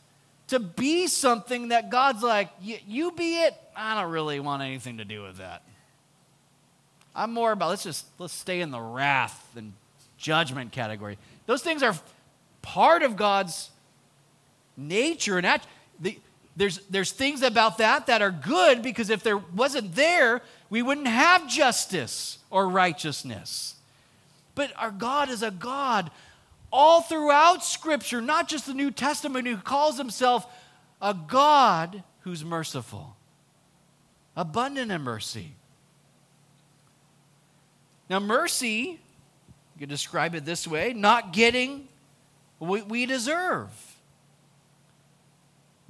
to 0.46 0.60
be 0.60 1.08
something 1.08 1.70
that 1.70 1.90
God's 1.90 2.22
like, 2.22 2.48
you 2.60 3.10
be 3.10 3.38
it. 3.42 3.56
I 3.74 4.00
don't 4.00 4.12
really 4.12 4.38
want 4.38 4.62
anything 4.62 4.98
to 4.98 5.04
do 5.04 5.24
with 5.24 5.38
that. 5.38 5.64
I'm 7.14 7.32
more 7.32 7.52
about 7.52 7.70
let's 7.70 7.82
just 7.82 8.06
let's 8.18 8.32
stay 8.32 8.60
in 8.60 8.70
the 8.70 8.80
wrath 8.80 9.50
and 9.56 9.72
judgment 10.16 10.72
category. 10.72 11.18
Those 11.46 11.62
things 11.62 11.82
are 11.82 11.94
part 12.62 13.02
of 13.02 13.16
God's 13.16 13.70
nature 14.76 15.36
and 15.36 15.46
act. 15.46 15.66
The, 16.00 16.18
there's, 16.56 16.78
there's 16.90 17.12
things 17.12 17.42
about 17.42 17.78
that 17.78 18.06
that 18.06 18.20
are 18.20 18.30
good 18.30 18.82
because 18.82 19.10
if 19.10 19.22
there 19.22 19.38
wasn't 19.38 19.94
there, 19.94 20.42
we 20.70 20.82
wouldn't 20.82 21.06
have 21.06 21.48
justice 21.48 22.38
or 22.50 22.68
righteousness. 22.68 23.76
But 24.54 24.72
our 24.76 24.90
God 24.90 25.30
is 25.30 25.42
a 25.42 25.50
God 25.50 26.10
all 26.70 27.00
throughout 27.00 27.64
Scripture, 27.64 28.20
not 28.20 28.48
just 28.48 28.66
the 28.66 28.74
New 28.74 28.90
Testament, 28.90 29.46
who 29.46 29.56
calls 29.56 29.98
himself 29.98 30.46
a 31.00 31.14
God 31.14 32.02
who's 32.20 32.44
merciful, 32.44 33.16
abundant 34.36 34.92
in 34.92 35.02
mercy. 35.02 35.52
Now, 38.08 38.20
mercy, 38.20 39.00
you 39.74 39.78
could 39.78 39.88
describe 39.88 40.34
it 40.34 40.44
this 40.44 40.66
way 40.66 40.92
not 40.92 41.32
getting 41.32 41.88
what 42.58 42.88
we 42.88 43.06
deserve. 43.06 43.70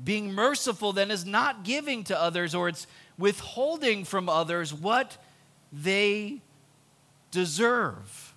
Being 0.03 0.33
merciful 0.33 0.93
then 0.93 1.11
is 1.11 1.25
not 1.25 1.65
giving 1.65 2.05
to 2.05 2.21
others 2.21 2.55
or 2.55 2.69
it's 2.69 2.87
withholding 3.19 4.05
from 4.05 4.29
others 4.29 4.73
what 4.75 5.17
they 5.73 6.41
deserve. 7.31 8.35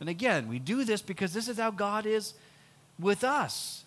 And 0.00 0.08
again, 0.08 0.48
we 0.48 0.58
do 0.58 0.84
this 0.84 1.02
because 1.02 1.32
this 1.32 1.48
is 1.48 1.58
how 1.58 1.70
God 1.70 2.06
is 2.06 2.34
with 2.98 3.24
us. 3.24 3.84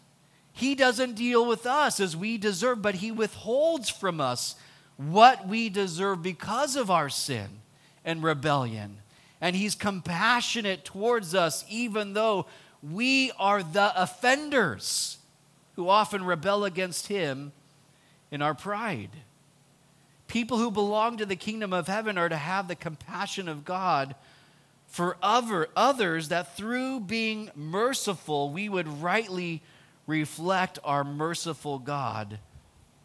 He 0.53 0.75
doesn't 0.75 1.13
deal 1.13 1.45
with 1.45 1.65
us 1.65 1.99
as 1.99 2.17
we 2.17 2.37
deserve, 2.37 2.81
but 2.81 2.95
He 2.95 3.11
withholds 3.11 3.89
from 3.89 4.19
us 4.19 4.55
what 4.97 5.47
we 5.47 5.69
deserve 5.69 6.21
because 6.21 6.75
of 6.75 6.91
our 6.91 7.09
sin 7.09 7.47
and 8.03 8.21
rebellion. 8.21 8.97
And 9.41 9.55
He's 9.55 9.75
compassionate 9.75 10.85
towards 10.85 11.33
us, 11.33 11.63
even 11.69 12.13
though 12.13 12.45
we 12.81 13.31
are 13.39 13.63
the 13.63 13.91
offenders 14.01 15.17
who 15.75 15.89
often 15.89 16.25
rebel 16.25 16.65
against 16.65 17.07
Him 17.07 17.51
in 18.31 18.41
our 18.41 18.53
pride. 18.53 19.11
People 20.27 20.57
who 20.57 20.69
belong 20.69 21.17
to 21.17 21.25
the 21.25 21.35
kingdom 21.35 21.73
of 21.73 21.87
heaven 21.87 22.17
are 22.17 22.29
to 22.29 22.37
have 22.37 22.67
the 22.67 22.75
compassion 22.75 23.47
of 23.47 23.65
God 23.65 24.15
for 24.87 25.17
other, 25.21 25.69
others, 25.75 26.29
that 26.29 26.55
through 26.55 26.99
being 27.01 27.49
merciful, 27.55 28.51
we 28.51 28.69
would 28.69 28.87
rightly 29.01 29.61
reflect 30.05 30.79
our 30.83 31.03
merciful 31.03 31.79
God 31.79 32.39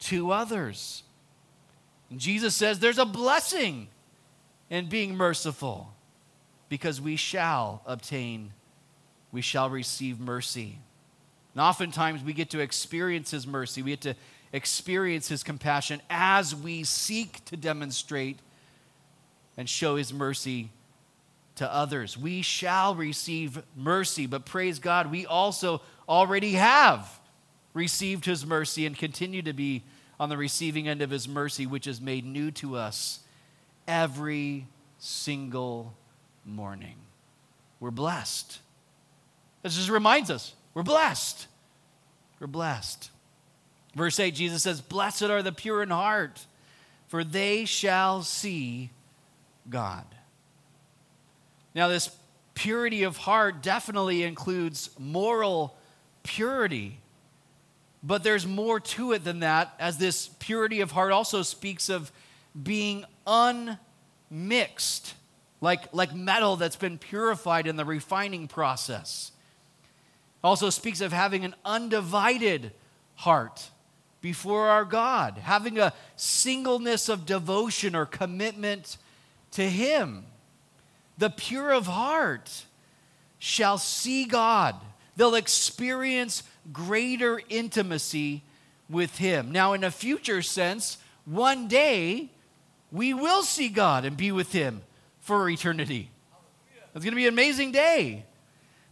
to 0.00 0.32
others. 0.32 1.02
And 2.10 2.18
Jesus 2.18 2.54
says 2.54 2.78
there's 2.78 2.98
a 2.98 3.04
blessing 3.04 3.88
in 4.70 4.88
being 4.88 5.14
merciful 5.14 5.93
because 6.74 7.00
we 7.00 7.14
shall 7.14 7.80
obtain, 7.86 8.52
we 9.30 9.40
shall 9.40 9.70
receive 9.70 10.18
mercy. 10.18 10.76
And 11.52 11.62
oftentimes 11.62 12.24
we 12.24 12.32
get 12.32 12.50
to 12.50 12.58
experience 12.58 13.30
His 13.30 13.46
mercy. 13.46 13.80
We 13.80 13.92
get 13.92 14.00
to 14.00 14.16
experience 14.52 15.28
His 15.28 15.44
compassion 15.44 16.02
as 16.10 16.52
we 16.52 16.82
seek 16.82 17.44
to 17.44 17.56
demonstrate 17.56 18.40
and 19.56 19.68
show 19.68 19.94
His 19.94 20.12
mercy 20.12 20.70
to 21.54 21.72
others. 21.72 22.18
We 22.18 22.42
shall 22.42 22.96
receive 22.96 23.62
mercy, 23.76 24.26
but 24.26 24.44
praise 24.44 24.80
God, 24.80 25.12
we 25.12 25.26
also 25.26 25.80
already 26.08 26.54
have 26.54 27.20
received 27.72 28.24
His 28.24 28.44
mercy 28.44 28.84
and 28.84 28.98
continue 28.98 29.42
to 29.42 29.52
be 29.52 29.84
on 30.18 30.28
the 30.28 30.36
receiving 30.36 30.88
end 30.88 31.02
of 31.02 31.10
His 31.10 31.28
mercy, 31.28 31.66
which 31.66 31.86
is 31.86 32.00
made 32.00 32.24
new 32.24 32.50
to 32.50 32.74
us 32.74 33.20
every 33.86 34.66
single 34.98 35.94
morning. 36.46 36.96
We're 37.80 37.90
blessed. 37.90 38.58
This 39.62 39.76
just 39.76 39.90
reminds 39.90 40.30
us 40.30 40.54
we're 40.74 40.82
blessed. 40.82 41.46
We're 42.40 42.46
blessed. 42.46 43.10
Verse 43.94 44.18
8, 44.18 44.34
Jesus 44.34 44.62
says, 44.62 44.80
Blessed 44.80 45.24
are 45.24 45.42
the 45.42 45.52
pure 45.52 45.82
in 45.82 45.90
heart, 45.90 46.46
for 47.08 47.22
they 47.22 47.64
shall 47.64 48.22
see 48.22 48.90
God. 49.70 50.04
Now, 51.74 51.88
this 51.88 52.10
purity 52.54 53.02
of 53.04 53.16
heart 53.16 53.62
definitely 53.62 54.22
includes 54.22 54.90
moral 54.98 55.76
purity, 56.22 56.98
but 58.02 58.22
there's 58.22 58.46
more 58.46 58.80
to 58.80 59.12
it 59.12 59.24
than 59.24 59.40
that, 59.40 59.74
as 59.78 59.98
this 59.98 60.28
purity 60.38 60.80
of 60.80 60.90
heart 60.90 61.12
also 61.12 61.42
speaks 61.42 61.88
of 61.88 62.10
being 62.60 63.04
unmixed, 63.26 65.14
like, 65.64 65.92
like 65.92 66.14
metal 66.14 66.56
that's 66.56 66.76
been 66.76 66.98
purified 66.98 67.66
in 67.66 67.76
the 67.76 67.84
refining 67.84 68.46
process 68.46 69.32
also 70.44 70.68
speaks 70.68 71.00
of 71.00 71.10
having 71.10 71.42
an 71.42 71.54
undivided 71.64 72.70
heart 73.14 73.70
before 74.20 74.68
our 74.68 74.84
God, 74.84 75.38
having 75.38 75.78
a 75.78 75.94
singleness 76.16 77.08
of 77.08 77.24
devotion 77.24 77.96
or 77.96 78.04
commitment 78.04 78.98
to 79.52 79.62
Him. 79.62 80.26
The 81.16 81.30
pure 81.30 81.72
of 81.72 81.86
heart 81.86 82.66
shall 83.38 83.78
see 83.78 84.26
God, 84.26 84.76
they'll 85.16 85.34
experience 85.34 86.42
greater 86.72 87.40
intimacy 87.48 88.42
with 88.90 89.16
Him. 89.16 89.50
Now, 89.50 89.72
in 89.72 89.82
a 89.82 89.90
future 89.90 90.42
sense, 90.42 90.98
one 91.24 91.68
day 91.68 92.28
we 92.92 93.14
will 93.14 93.42
see 93.42 93.70
God 93.70 94.04
and 94.04 94.14
be 94.14 94.30
with 94.30 94.52
Him 94.52 94.82
for 95.24 95.48
eternity. 95.48 96.10
It's 96.94 97.04
going 97.04 97.12
to 97.12 97.16
be 97.16 97.26
an 97.26 97.32
amazing 97.32 97.72
day. 97.72 98.24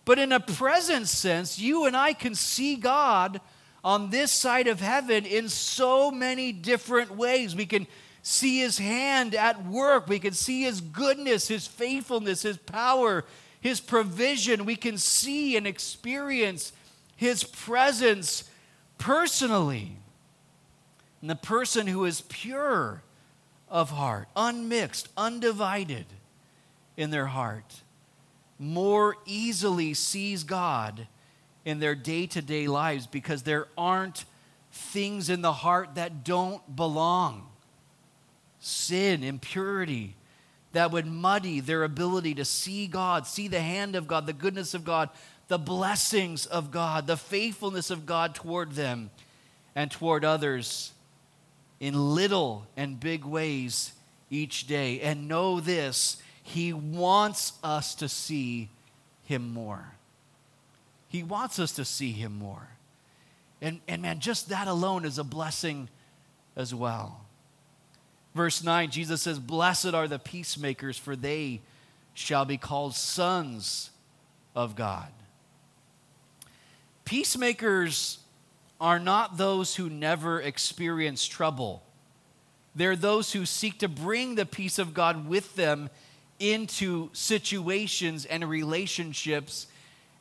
But 0.04 0.18
in 0.18 0.32
a 0.32 0.40
present 0.40 1.06
sense, 1.06 1.58
you 1.58 1.84
and 1.84 1.96
I 1.96 2.14
can 2.14 2.34
see 2.34 2.74
God 2.74 3.40
on 3.84 4.10
this 4.10 4.32
side 4.32 4.66
of 4.66 4.80
heaven 4.80 5.24
in 5.26 5.48
so 5.48 6.10
many 6.10 6.50
different 6.50 7.16
ways. 7.16 7.54
We 7.54 7.66
can 7.66 7.86
see 8.22 8.60
his 8.60 8.78
hand 8.78 9.34
at 9.34 9.66
work, 9.66 10.08
we 10.08 10.18
can 10.18 10.32
see 10.32 10.62
his 10.62 10.80
goodness, 10.80 11.48
his 11.48 11.66
faithfulness, 11.66 12.42
his 12.42 12.56
power, 12.56 13.24
his 13.60 13.80
provision. 13.80 14.64
We 14.64 14.76
can 14.76 14.96
see 14.96 15.56
and 15.56 15.66
experience 15.66 16.72
his 17.14 17.44
presence 17.44 18.44
personally. 18.98 19.96
And 21.20 21.28
the 21.28 21.36
person 21.36 21.86
who 21.86 22.04
is 22.04 22.22
pure 22.22 23.02
of 23.68 23.90
heart, 23.90 24.28
unmixed, 24.34 25.08
undivided 25.16 26.06
in 26.96 27.10
their 27.10 27.26
heart 27.26 27.82
more 28.58 29.16
easily 29.26 29.92
sees 29.92 30.44
God 30.44 31.08
in 31.64 31.80
their 31.80 31.94
day 31.94 32.26
to 32.28 32.40
day 32.40 32.68
lives 32.68 33.06
because 33.06 33.42
there 33.42 33.66
aren't 33.76 34.24
things 34.70 35.28
in 35.28 35.42
the 35.42 35.52
heart 35.52 35.96
that 35.96 36.24
don't 36.24 36.76
belong 36.76 37.48
sin, 38.60 39.24
impurity 39.24 40.14
that 40.72 40.90
would 40.92 41.06
muddy 41.06 41.60
their 41.60 41.82
ability 41.84 42.34
to 42.34 42.44
see 42.44 42.86
God, 42.86 43.26
see 43.26 43.48
the 43.48 43.60
hand 43.60 43.96
of 43.96 44.06
God, 44.06 44.26
the 44.26 44.32
goodness 44.32 44.74
of 44.74 44.84
God, 44.84 45.10
the 45.48 45.58
blessings 45.58 46.46
of 46.46 46.70
God, 46.70 47.06
the 47.06 47.16
faithfulness 47.16 47.90
of 47.90 48.06
God 48.06 48.34
toward 48.34 48.72
them 48.72 49.10
and 49.74 49.90
toward 49.90 50.24
others 50.24 50.92
in 51.80 52.14
little 52.14 52.66
and 52.76 53.00
big 53.00 53.24
ways 53.24 53.92
each 54.30 54.66
day. 54.66 55.00
And 55.00 55.28
know 55.28 55.60
this 55.60 56.22
he 56.42 56.72
wants 56.72 57.52
us 57.62 57.94
to 57.96 58.08
see 58.08 58.68
Him 59.24 59.52
more. 59.52 59.92
He 61.08 61.22
wants 61.22 61.58
us 61.58 61.72
to 61.72 61.84
see 61.84 62.12
Him 62.12 62.38
more. 62.38 62.68
And, 63.60 63.80
and 63.86 64.02
man, 64.02 64.18
just 64.18 64.48
that 64.48 64.66
alone 64.66 65.04
is 65.04 65.18
a 65.18 65.24
blessing 65.24 65.88
as 66.56 66.74
well. 66.74 67.20
Verse 68.34 68.64
9, 68.64 68.90
Jesus 68.90 69.22
says, 69.22 69.38
Blessed 69.38 69.94
are 69.94 70.08
the 70.08 70.18
peacemakers, 70.18 70.98
for 70.98 71.14
they 71.14 71.60
shall 72.14 72.44
be 72.44 72.56
called 72.56 72.94
sons 72.94 73.90
of 74.56 74.74
God. 74.74 75.08
Peacemakers 77.04 78.18
are 78.80 78.98
not 78.98 79.36
those 79.36 79.76
who 79.76 79.88
never 79.88 80.40
experience 80.40 81.24
trouble. 81.24 81.82
They're 82.74 82.96
those 82.96 83.32
who 83.32 83.46
seek 83.46 83.78
to 83.78 83.88
bring 83.88 84.34
the 84.34 84.46
peace 84.46 84.78
of 84.78 84.94
God 84.94 85.28
with 85.28 85.54
them 85.56 85.90
into 86.38 87.10
situations 87.12 88.24
and 88.24 88.48
relationships 88.48 89.66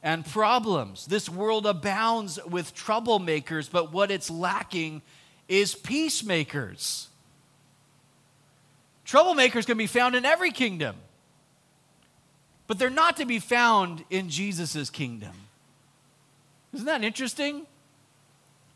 and 0.04 0.26
problems. 0.26 1.06
This 1.06 1.30
world 1.30 1.66
abounds 1.66 2.40
with 2.46 2.76
troublemakers, 2.76 3.70
but 3.72 3.92
what 3.92 4.12
it's 4.12 4.30
lacking 4.30 5.02
is 5.48 5.76
peacemakers. 5.76 7.08
Troublemakers 9.06 9.66
can 9.66 9.78
be 9.78 9.88
found 9.88 10.16
in 10.16 10.26
every 10.26 10.52
kingdom. 10.52 10.96
but 12.72 12.80
they're 12.80 12.90
not 12.90 13.18
to 13.18 13.26
be 13.26 13.38
found 13.38 14.06
in 14.10 14.30
Jesus' 14.30 14.90
kingdom. 14.90 15.34
Isn't 16.72 16.86
that 16.86 17.04
interesting? 17.04 17.66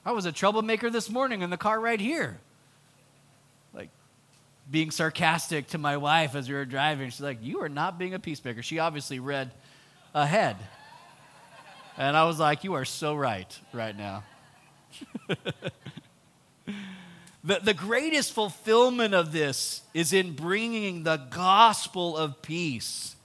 I 0.06 0.12
was 0.12 0.26
a 0.26 0.34
troublemaker 0.34 0.90
this 0.90 1.10
morning 1.10 1.42
in 1.42 1.50
the 1.50 1.56
car 1.56 1.80
right 1.80 2.02
here. 2.02 2.42
Being 4.70 4.92
sarcastic 4.92 5.68
to 5.68 5.78
my 5.78 5.98
wife 5.98 6.36
as 6.36 6.50
we 6.50 6.56
were 6.56 6.66
driving. 6.66 7.10
She's 7.10 7.22
like, 7.22 7.40
You 7.42 7.62
are 7.62 7.70
not 7.70 8.00
being 8.00 8.14
a 8.14 8.20
peacemaker. 8.20 8.62
She 8.62 8.80
obviously 8.80 9.20
read 9.20 9.52
ahead. 10.14 10.58
And 11.98 12.18
I 12.18 12.26
was 12.26 12.40
like, 12.40 12.64
You 12.64 12.74
are 12.74 12.86
so 12.86 13.16
right 13.16 13.60
right 13.74 13.96
now. 13.98 14.24
the, 17.44 17.60
the 17.62 17.74
greatest 17.74 18.34
fulfillment 18.34 19.14
of 19.14 19.32
this 19.32 19.82
is 19.94 20.14
in 20.14 20.34
bringing 20.34 21.04
the 21.04 21.18
gospel 21.18 22.18
of 22.18 22.42
peace 22.42 23.16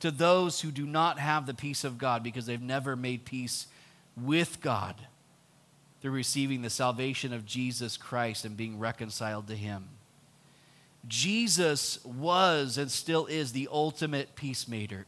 to 0.00 0.10
those 0.10 0.60
who 0.60 0.70
do 0.70 0.86
not 0.86 1.18
have 1.18 1.46
the 1.46 1.54
peace 1.54 1.84
of 1.84 1.98
God 1.98 2.22
because 2.22 2.46
they've 2.46 2.60
never 2.60 2.96
made 2.96 3.24
peace 3.24 3.66
with 4.16 4.60
God 4.60 4.96
through 6.00 6.12
receiving 6.12 6.62
the 6.62 6.70
salvation 6.70 7.32
of 7.32 7.44
Jesus 7.44 7.96
Christ 7.96 8.44
and 8.44 8.56
being 8.56 8.78
reconciled 8.78 9.46
to 9.48 9.56
Him. 9.56 9.88
Jesus 11.08 12.04
was 12.04 12.78
and 12.78 12.90
still 12.90 13.26
is 13.26 13.52
the 13.52 13.68
ultimate 13.70 14.34
peacemaker, 14.34 15.06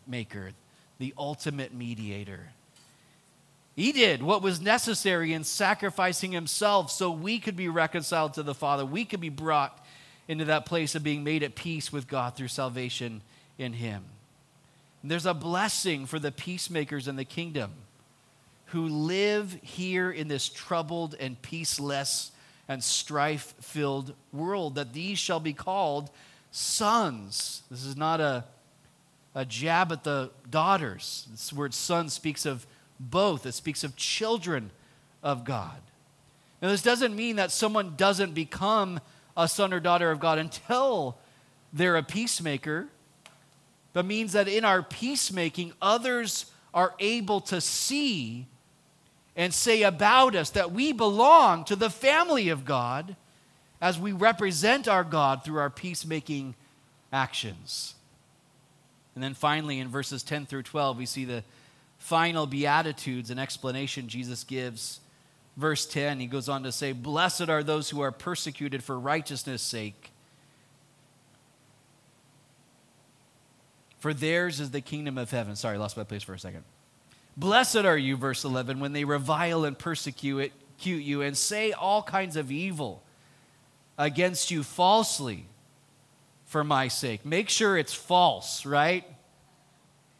the 0.98 1.14
ultimate 1.18 1.74
mediator. 1.74 2.50
He 3.76 3.92
did 3.92 4.22
what 4.22 4.42
was 4.42 4.60
necessary 4.60 5.32
in 5.32 5.44
sacrificing 5.44 6.32
himself 6.32 6.90
so 6.90 7.10
we 7.10 7.38
could 7.38 7.56
be 7.56 7.68
reconciled 7.68 8.34
to 8.34 8.42
the 8.42 8.54
Father. 8.54 8.84
We 8.84 9.04
could 9.04 9.20
be 9.20 9.30
brought 9.30 9.82
into 10.28 10.44
that 10.46 10.66
place 10.66 10.94
of 10.94 11.02
being 11.02 11.24
made 11.24 11.42
at 11.42 11.54
peace 11.54 11.92
with 11.92 12.08
God 12.08 12.36
through 12.36 12.48
salvation 12.48 13.22
in 13.58 13.72
Him. 13.74 14.04
And 15.02 15.10
there's 15.10 15.26
a 15.26 15.34
blessing 15.34 16.06
for 16.06 16.18
the 16.18 16.32
peacemakers 16.32 17.08
in 17.08 17.16
the 17.16 17.24
kingdom 17.24 17.72
who 18.66 18.88
live 18.88 19.58
here 19.62 20.10
in 20.10 20.28
this 20.28 20.48
troubled 20.48 21.14
and 21.18 21.40
peaceless 21.42 22.31
and 22.68 22.82
strife 22.82 23.54
filled 23.60 24.14
world, 24.32 24.74
that 24.76 24.92
these 24.92 25.18
shall 25.18 25.40
be 25.40 25.52
called 25.52 26.10
sons. 26.50 27.62
This 27.70 27.84
is 27.84 27.96
not 27.96 28.20
a, 28.20 28.44
a 29.34 29.44
jab 29.44 29.92
at 29.92 30.04
the 30.04 30.30
daughters. 30.48 31.26
This 31.30 31.52
word 31.52 31.74
son 31.74 32.08
speaks 32.08 32.46
of 32.46 32.66
both, 33.00 33.46
it 33.46 33.52
speaks 33.52 33.82
of 33.82 33.96
children 33.96 34.70
of 35.22 35.44
God. 35.44 35.80
Now, 36.60 36.68
this 36.68 36.82
doesn't 36.82 37.16
mean 37.16 37.36
that 37.36 37.50
someone 37.50 37.94
doesn't 37.96 38.34
become 38.34 39.00
a 39.36 39.48
son 39.48 39.72
or 39.72 39.80
daughter 39.80 40.10
of 40.10 40.20
God 40.20 40.38
until 40.38 41.18
they're 41.72 41.96
a 41.96 42.02
peacemaker, 42.02 42.86
but 43.92 44.06
means 44.06 44.32
that 44.32 44.46
in 44.46 44.64
our 44.64 44.82
peacemaking, 44.82 45.72
others 45.82 46.46
are 46.72 46.94
able 47.00 47.40
to 47.40 47.60
see 47.60 48.46
and 49.36 49.52
say 49.54 49.82
about 49.82 50.34
us 50.34 50.50
that 50.50 50.72
we 50.72 50.92
belong 50.92 51.64
to 51.64 51.76
the 51.76 51.90
family 51.90 52.48
of 52.48 52.64
God 52.64 53.16
as 53.80 53.98
we 53.98 54.12
represent 54.12 54.86
our 54.86 55.04
God 55.04 55.44
through 55.44 55.58
our 55.58 55.70
peacemaking 55.70 56.54
actions. 57.12 57.94
And 59.14 59.22
then 59.22 59.34
finally, 59.34 59.78
in 59.78 59.88
verses 59.88 60.22
10 60.22 60.46
through 60.46 60.62
12, 60.62 60.96
we 60.96 61.06
see 61.06 61.24
the 61.24 61.44
final 61.98 62.46
Beatitudes 62.46 63.30
and 63.30 63.38
explanation 63.38 64.08
Jesus 64.08 64.44
gives. 64.44 65.00
Verse 65.56 65.84
10, 65.86 66.20
he 66.20 66.26
goes 66.26 66.48
on 66.48 66.62
to 66.62 66.72
say, 66.72 66.92
Blessed 66.92 67.48
are 67.48 67.62
those 67.62 67.90
who 67.90 68.00
are 68.00 68.12
persecuted 68.12 68.82
for 68.82 68.98
righteousness' 68.98 69.62
sake, 69.62 70.10
for 73.98 74.14
theirs 74.14 74.60
is 74.60 74.70
the 74.70 74.80
kingdom 74.80 75.18
of 75.18 75.30
heaven. 75.30 75.54
Sorry, 75.54 75.76
I 75.76 75.78
lost 75.78 75.96
my 75.96 76.04
place 76.04 76.22
for 76.22 76.34
a 76.34 76.38
second. 76.38 76.64
Blessed 77.36 77.76
are 77.76 77.96
you, 77.96 78.16
verse 78.16 78.44
11, 78.44 78.78
when 78.80 78.92
they 78.92 79.04
revile 79.04 79.64
and 79.64 79.78
persecute 79.78 80.52
you 80.84 81.22
and 81.22 81.36
say 81.36 81.72
all 81.72 82.02
kinds 82.02 82.36
of 82.36 82.50
evil 82.50 83.02
against 83.96 84.50
you 84.50 84.62
falsely 84.62 85.46
for 86.44 86.62
my 86.62 86.88
sake. 86.88 87.24
Make 87.24 87.48
sure 87.48 87.78
it's 87.78 87.94
false, 87.94 88.66
right? 88.66 89.04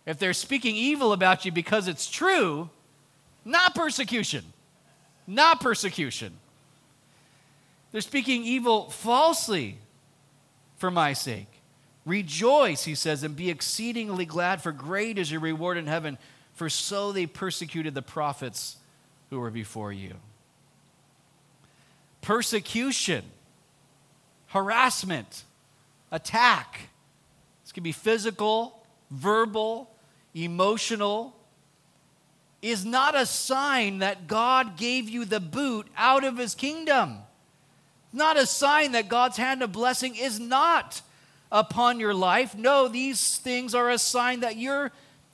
If 0.07 0.19
they're 0.19 0.33
speaking 0.33 0.75
evil 0.75 1.13
about 1.13 1.45
you 1.45 1.53
because 1.53 1.89
it's 1.89 2.11
true, 2.11 2.71
not 3.45 3.75
persecution. 3.75 4.45
Not 5.27 5.61
persecution. 5.61 6.33
They're 7.93 8.01
speaking 8.01 8.45
evil 8.45 8.89
falsely 8.89 9.79
for 10.77 10.91
my 10.91 11.13
sake. 11.13 11.49
Rejoice, 12.07 12.85
he 12.85 12.95
says, 12.95 13.23
and 13.23 13.37
be 13.37 13.51
exceedingly 13.51 14.25
glad, 14.25 14.63
for 14.63 14.73
great 14.73 15.19
is 15.19 15.31
your 15.31 15.41
reward 15.41 15.77
in 15.77 15.87
heaven 15.87 16.19
for 16.55 16.69
so 16.69 17.13
they 17.13 17.27
persecuted 17.27 17.95
the 17.95 18.03
prophets 18.03 18.77
who 19.31 19.41
were 19.41 19.51
before 19.51 19.93
you. 19.93 20.15
Persecution, 22.21 23.25
harassment, 24.49 25.45
attack. 26.11 26.89
This 27.65 27.73
can 27.73 27.83
be 27.83 27.93
physical, 27.93 28.85
verbal, 29.11 29.91
emotional. 30.35 31.37
Is 32.61 32.85
not 32.85 33.17
a 33.17 33.27
sign 33.27 33.99
that 33.99 34.29
God 34.29 34.77
gave 34.77 35.09
you 35.09 35.25
the 35.25 35.41
boot 35.41 35.89
out 35.97 36.23
of 36.23 36.39
his 36.39 36.55
kingdom. 36.55 37.19
Not 38.13 38.37
a 38.37 38.47
sign 38.47 38.93
that 38.93 39.09
God's 39.09 39.37
hand 39.37 39.63
of 39.63 39.73
blessing 39.73 40.15
is 40.15 40.39
not 40.39 41.03
upon 41.51 41.99
your 41.99 42.15
life. 42.15 42.57
No, 42.57 42.87
these 42.87 43.39
things 43.39 43.75
are 43.75 43.91
a 43.91 43.99
sign 43.99 44.41
that 44.41 44.57
you're 44.57 44.93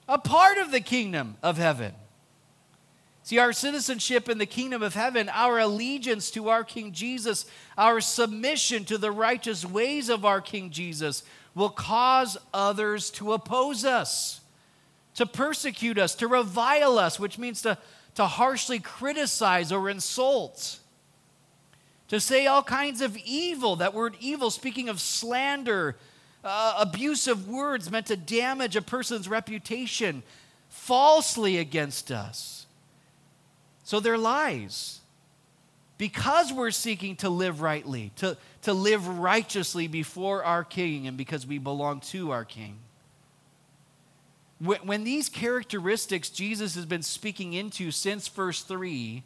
a 0.09 0.19
part 0.19 0.59
of 0.59 0.71
the 0.71 0.81
kingdom 0.81 1.37
of 1.43 1.59
heaven. 1.59 1.93
See, 3.29 3.39
our 3.39 3.53
citizenship 3.53 4.31
in 4.31 4.39
the 4.39 4.47
kingdom 4.47 4.83
of 4.83 4.95
heaven, 4.95 5.29
our 5.29 5.59
allegiance 5.59 6.31
to 6.31 6.49
our 6.49 6.65
King 6.65 6.93
Jesus, 6.93 7.45
our 7.77 8.01
submission 8.01 8.87
to 8.87 8.97
the 8.97 9.11
righteous 9.11 9.67
ways 9.67 10.09
of 10.09 10.25
our 10.25 10.41
King 10.41 10.71
Jesus 10.71 11.25
will 11.55 11.69
cause 11.69 12.39
others 12.55 13.11
to 13.11 13.35
oppose 13.35 13.85
us, 13.85 14.41
to 15.15 15.27
persecute 15.27 15.99
us, 15.99 16.15
to 16.15 16.27
revile 16.27 16.99
us, 16.99 17.21
which 17.21 17.37
means 17.37 17.61
to, 17.61 17.77
to 18.15 18.25
harshly 18.25 18.79
criticize 18.79 19.73
or 19.73 19.91
insult, 19.91 20.79
to 22.09 22.19
say 22.21 22.47
all 22.47 22.63
kinds 22.63 23.03
of 23.03 23.15
evil. 23.19 23.77
That 23.77 23.93
word 23.93 24.17
evil, 24.21 24.51
speaking 24.51 24.89
of 24.89 25.03
slander, 25.03 25.97
uh, 26.45 26.75
abusive 26.79 27.49
words 27.49 27.91
meant 27.91 28.07
to 28.07 28.17
damage 28.17 28.77
a 28.77 28.83
person's 28.83 29.29
reputation 29.29 30.23
falsely 30.69 31.59
against 31.59 32.11
us. 32.11 32.67
So 33.85 34.01
they're 34.01 34.19
lies. 34.19 35.01
Because 35.97 36.53
we're 36.53 36.71
seeking 36.71 37.17
to 37.17 37.29
live 37.29 37.61
rightly, 37.61 38.13
to, 38.17 38.37
to 38.63 38.73
live 38.73 39.19
righteously 39.19 39.89
before 39.89 40.45
our 40.45 40.63
King, 40.63 41.09
and 41.09 41.17
because 41.17 41.45
we 41.45 41.59
belong 41.59 42.01
to 42.01 42.31
our 42.31 42.45
King. 42.45 42.79
When, 44.61 44.79
when 44.81 45.05
these 45.05 45.29
characteristics 45.29 46.31
Jesus 46.31 46.75
has 46.77 46.87
been 46.87 47.03
speaking 47.03 47.53
into 47.53 47.91
since 47.91 48.29
verse 48.29 48.63
3 48.63 49.25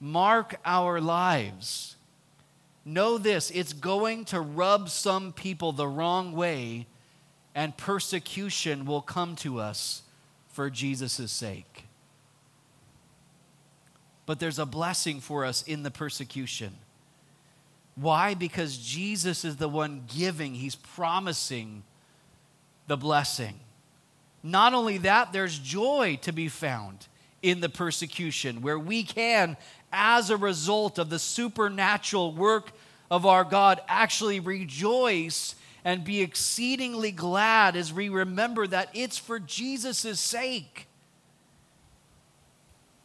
mark 0.00 0.56
our 0.64 1.00
lives, 1.00 1.96
know 2.84 3.18
this 3.18 3.50
it's 3.50 3.72
going 3.72 4.24
to 4.26 4.40
rub 4.40 4.88
some 4.88 5.32
people 5.32 5.72
the 5.72 5.88
wrong 5.88 6.32
way, 6.32 6.86
and 7.54 7.76
persecution 7.76 8.84
will 8.84 9.02
come 9.02 9.36
to 9.36 9.60
us 9.60 10.02
for 10.48 10.70
Jesus' 10.70 11.30
sake. 11.30 11.84
But 14.26 14.38
there's 14.38 14.58
a 14.58 14.66
blessing 14.66 15.20
for 15.20 15.44
us 15.44 15.62
in 15.62 15.82
the 15.82 15.90
persecution. 15.90 16.74
Why? 17.94 18.34
Because 18.34 18.78
Jesus 18.78 19.44
is 19.44 19.56
the 19.56 19.68
one 19.68 20.04
giving, 20.16 20.54
He's 20.54 20.76
promising 20.76 21.82
the 22.86 22.96
blessing. 22.96 23.60
Not 24.42 24.74
only 24.74 24.98
that, 24.98 25.32
there's 25.32 25.58
joy 25.58 26.18
to 26.22 26.32
be 26.32 26.48
found 26.48 27.06
in 27.42 27.60
the 27.60 27.68
persecution 27.68 28.62
where 28.62 28.78
we 28.78 29.02
can 29.02 29.56
as 29.92 30.30
a 30.30 30.36
result 30.36 30.98
of 30.98 31.10
the 31.10 31.18
supernatural 31.18 32.32
work 32.32 32.72
of 33.10 33.26
our 33.26 33.44
God, 33.44 33.80
actually 33.88 34.40
rejoice 34.40 35.54
and 35.84 36.04
be 36.04 36.22
exceedingly 36.22 37.10
glad 37.10 37.76
as 37.76 37.92
we 37.92 38.08
remember 38.08 38.66
that 38.66 38.88
it's 38.94 39.18
for 39.18 39.38
Jesus' 39.38 40.18
sake. 40.18 40.86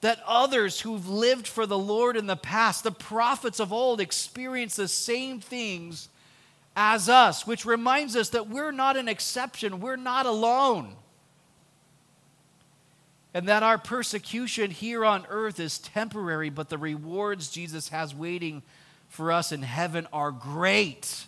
That 0.01 0.21
others 0.25 0.81
who've 0.81 1.09
lived 1.09 1.47
for 1.47 1.65
the 1.65 1.77
Lord 1.77 2.15
in 2.15 2.27
the 2.27 2.35
past, 2.35 2.83
the 2.83 2.91
prophets 2.91 3.59
of 3.59 3.73
old, 3.73 3.99
experience 3.99 4.75
the 4.75 4.87
same 4.87 5.41
things 5.41 6.07
as 6.75 7.09
us, 7.09 7.47
which 7.47 7.65
reminds 7.65 8.15
us 8.15 8.29
that 8.29 8.47
we're 8.47 8.71
not 8.71 8.95
an 8.95 9.09
exception, 9.09 9.81
we're 9.81 9.95
not 9.95 10.27
alone 10.27 10.95
and 13.37 13.47
that 13.47 13.61
our 13.61 13.77
persecution 13.77 14.71
here 14.71 15.05
on 15.05 15.23
earth 15.29 15.59
is 15.59 15.77
temporary, 15.77 16.49
but 16.49 16.69
the 16.69 16.77
rewards 16.79 17.51
Jesus 17.51 17.89
has 17.89 18.15
waiting 18.15 18.63
for 19.09 19.31
us 19.31 19.51
in 19.51 19.61
heaven 19.61 20.07
are 20.11 20.31
great 20.31 21.27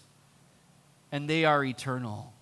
and 1.11 1.29
they 1.29 1.45
are 1.45 1.63
eternal. 1.63 2.33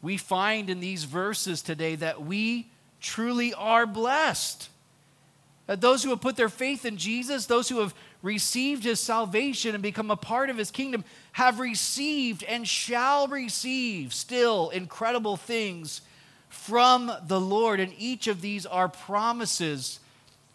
we 0.00 0.16
find 0.16 0.70
in 0.70 0.80
these 0.80 1.04
verses 1.04 1.60
today 1.60 1.96
that 1.96 2.22
we 2.22 2.70
truly 2.98 3.52
are 3.52 3.84
blessed. 3.84 4.70
That 5.66 5.82
those 5.82 6.02
who 6.02 6.08
have 6.08 6.22
put 6.22 6.36
their 6.36 6.48
faith 6.48 6.86
in 6.86 6.96
Jesus, 6.96 7.44
those 7.44 7.68
who 7.68 7.80
have 7.80 7.94
received 8.22 8.84
his 8.84 9.00
salvation 9.00 9.74
and 9.74 9.82
become 9.82 10.10
a 10.10 10.16
part 10.16 10.48
of 10.48 10.56
his 10.56 10.70
kingdom, 10.70 11.04
have 11.32 11.60
received 11.60 12.42
and 12.44 12.66
shall 12.66 13.28
receive 13.28 14.14
still 14.14 14.70
incredible 14.70 15.36
things 15.36 16.00
from 16.58 17.10
the 17.26 17.40
Lord. 17.40 17.80
And 17.80 17.92
each 17.96 18.26
of 18.26 18.40
these 18.40 18.66
are 18.66 18.88
promises 18.88 20.00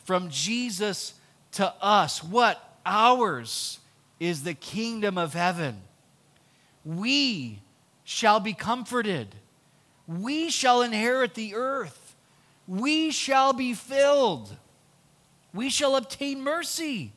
from 0.04 0.30
Jesus 0.30 1.14
to 1.54 1.74
us. 1.82 2.24
What? 2.24 2.62
Ours 2.86 3.80
is 4.20 4.44
the 4.44 4.54
kingdom 4.54 5.18
of 5.18 5.34
heaven. 5.34 5.82
We 6.86 7.60
shall 8.04 8.40
be 8.40 8.54
comforted. 8.54 9.36
We 10.06 10.50
shall 10.50 10.82
inherit 10.82 11.34
the 11.34 11.56
earth. 11.56 12.16
We 12.68 13.12
shall 13.12 13.54
be 13.54 13.74
filled. 13.74 14.56
We 15.54 15.70
shall 15.70 15.96
obtain 15.96 16.44
mercy. 16.44 17.14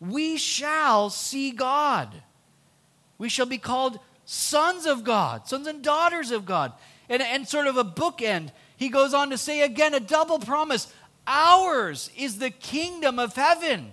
We 0.00 0.36
shall 0.36 1.10
see 1.10 1.50
God. 1.50 2.22
We 3.18 3.28
shall 3.28 3.46
be 3.46 3.58
called 3.58 3.98
sons 4.24 4.86
of 4.86 5.04
God, 5.04 5.48
sons 5.48 5.66
and 5.66 5.82
daughters 5.82 6.30
of 6.30 6.46
God. 6.46 6.72
And, 7.08 7.22
and 7.22 7.46
sort 7.46 7.66
of 7.66 7.76
a 7.76 7.84
bookend, 7.84 8.50
he 8.76 8.88
goes 8.88 9.14
on 9.14 9.30
to 9.30 9.38
say 9.38 9.62
again 9.62 9.94
a 9.94 10.00
double 10.00 10.38
promise 10.38 10.92
ours 11.26 12.10
is 12.16 12.38
the 12.38 12.50
kingdom 12.50 13.18
of 13.18 13.34
heaven. 13.34 13.92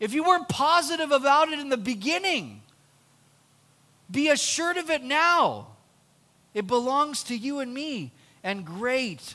If 0.00 0.12
you 0.12 0.24
weren't 0.24 0.48
positive 0.48 1.10
about 1.10 1.48
it 1.48 1.58
in 1.58 1.68
the 1.68 1.76
beginning, 1.76 2.62
be 4.10 4.28
assured 4.28 4.76
of 4.76 4.90
it 4.90 5.02
now. 5.02 5.68
It 6.54 6.66
belongs 6.66 7.22
to 7.24 7.36
you 7.36 7.60
and 7.60 7.72
me, 7.72 8.12
and 8.42 8.64
great 8.64 9.34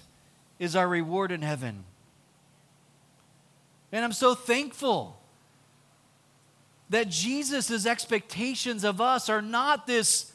is 0.60 0.76
our 0.76 0.88
reward 0.88 1.32
in 1.32 1.42
heaven. 1.42 1.84
And 3.92 4.04
I'm 4.04 4.14
so 4.14 4.34
thankful 4.34 5.20
that 6.90 7.10
Jesus' 7.10 7.86
expectations 7.86 8.84
of 8.84 9.00
us 9.00 9.30
are 9.30 9.42
not 9.42 9.88
this 9.88 10.33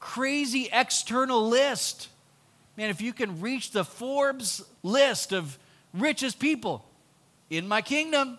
crazy 0.00 0.68
external 0.72 1.48
list. 1.48 2.08
Man, 2.76 2.90
if 2.90 3.00
you 3.00 3.12
can 3.12 3.40
reach 3.40 3.70
the 3.70 3.84
Forbes 3.84 4.62
list 4.82 5.32
of 5.32 5.58
richest 5.94 6.38
people 6.38 6.84
in 7.50 7.66
my 7.66 7.82
kingdom, 7.82 8.38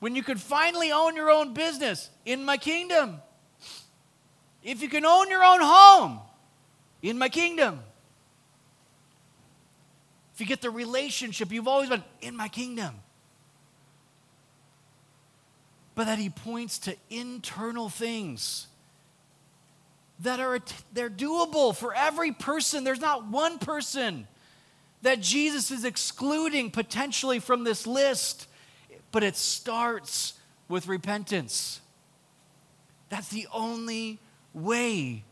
when 0.00 0.14
you 0.14 0.22
could 0.22 0.40
finally 0.40 0.92
own 0.92 1.16
your 1.16 1.30
own 1.30 1.54
business 1.54 2.10
in 2.24 2.44
my 2.44 2.56
kingdom, 2.56 3.20
if 4.62 4.82
you 4.82 4.88
can 4.88 5.04
own 5.04 5.28
your 5.30 5.44
own 5.44 5.60
home 5.60 6.20
in 7.02 7.18
my 7.18 7.28
kingdom, 7.28 7.80
if 10.34 10.40
you 10.40 10.46
get 10.46 10.60
the 10.60 10.70
relationship 10.70 11.50
you've 11.50 11.66
always 11.66 11.88
been 11.88 12.04
in 12.20 12.36
my 12.36 12.46
kingdom, 12.46 12.94
but 15.96 16.04
that 16.04 16.18
he 16.18 16.30
points 16.30 16.78
to 16.78 16.94
internal 17.10 17.88
things 17.88 18.67
that 20.20 20.40
are 20.40 20.58
they're 20.92 21.10
doable 21.10 21.74
for 21.74 21.94
every 21.94 22.32
person. 22.32 22.84
There's 22.84 23.00
not 23.00 23.26
one 23.26 23.58
person 23.58 24.26
that 25.02 25.20
Jesus 25.20 25.70
is 25.70 25.84
excluding 25.84 26.70
potentially 26.70 27.38
from 27.38 27.64
this 27.64 27.86
list, 27.86 28.48
but 29.12 29.22
it 29.22 29.36
starts 29.36 30.34
with 30.68 30.88
repentance. 30.88 31.80
That's 33.08 33.28
the 33.28 33.46
only 33.52 34.18
way 34.52 35.24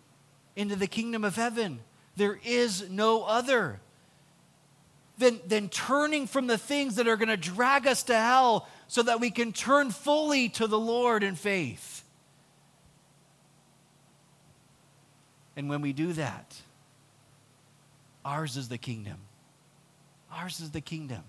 into 0.55 0.76
the 0.76 0.87
kingdom 0.87 1.24
of 1.24 1.37
heaven. 1.37 1.80
There 2.16 2.39
is 2.45 2.89
no 2.89 3.24
other 3.24 3.80
than, 5.18 5.41
than 5.47 5.68
turning 5.68 6.26
from 6.26 6.47
the 6.47 6.59
things 6.59 6.97
that 6.97 7.09
are 7.09 7.16
going 7.16 7.28
to 7.28 7.37
drag 7.37 7.87
us 7.87 8.03
to 8.05 8.14
hell 8.14 8.68
so 8.89 9.03
that 9.03 9.20
we 9.20 9.30
can 9.30 9.53
turn 9.53 9.91
fully 9.91 10.49
to 10.51 10.66
the 10.66 10.78
Lord 10.78 11.22
in 11.22 11.34
faith. 11.34 12.05
And 15.57 15.68
when 15.68 15.80
we 15.80 15.92
do 15.92 16.12
that, 16.12 16.54
ours 18.24 18.57
is 18.57 18.68
the 18.68 18.78
kingdom. 18.78 19.16
Ours 20.32 20.61
is 20.61 20.70
the 20.70 20.80
kingdom. 20.80 21.22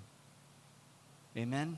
Amen? 1.37 1.77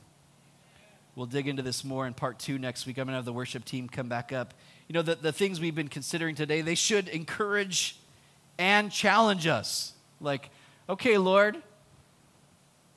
We'll 1.15 1.27
dig 1.27 1.47
into 1.47 1.61
this 1.61 1.83
more 1.83 2.07
in 2.07 2.13
part 2.13 2.39
two 2.39 2.57
next 2.57 2.85
week. 2.85 2.97
I'm 2.97 3.05
going 3.05 3.13
to 3.13 3.17
have 3.17 3.25
the 3.25 3.33
worship 3.33 3.65
team 3.65 3.89
come 3.89 4.07
back 4.07 4.31
up. 4.31 4.53
You 4.87 4.93
know, 4.93 5.01
the, 5.01 5.15
the 5.15 5.31
things 5.33 5.59
we've 5.59 5.75
been 5.75 5.89
considering 5.89 6.33
today, 6.33 6.61
they 6.61 6.75
should 6.75 7.07
encourage 7.09 7.97
and 8.57 8.91
challenge 8.91 9.45
us. 9.45 9.93
Like, 10.21 10.49
okay, 10.87 11.17
Lord, 11.17 11.57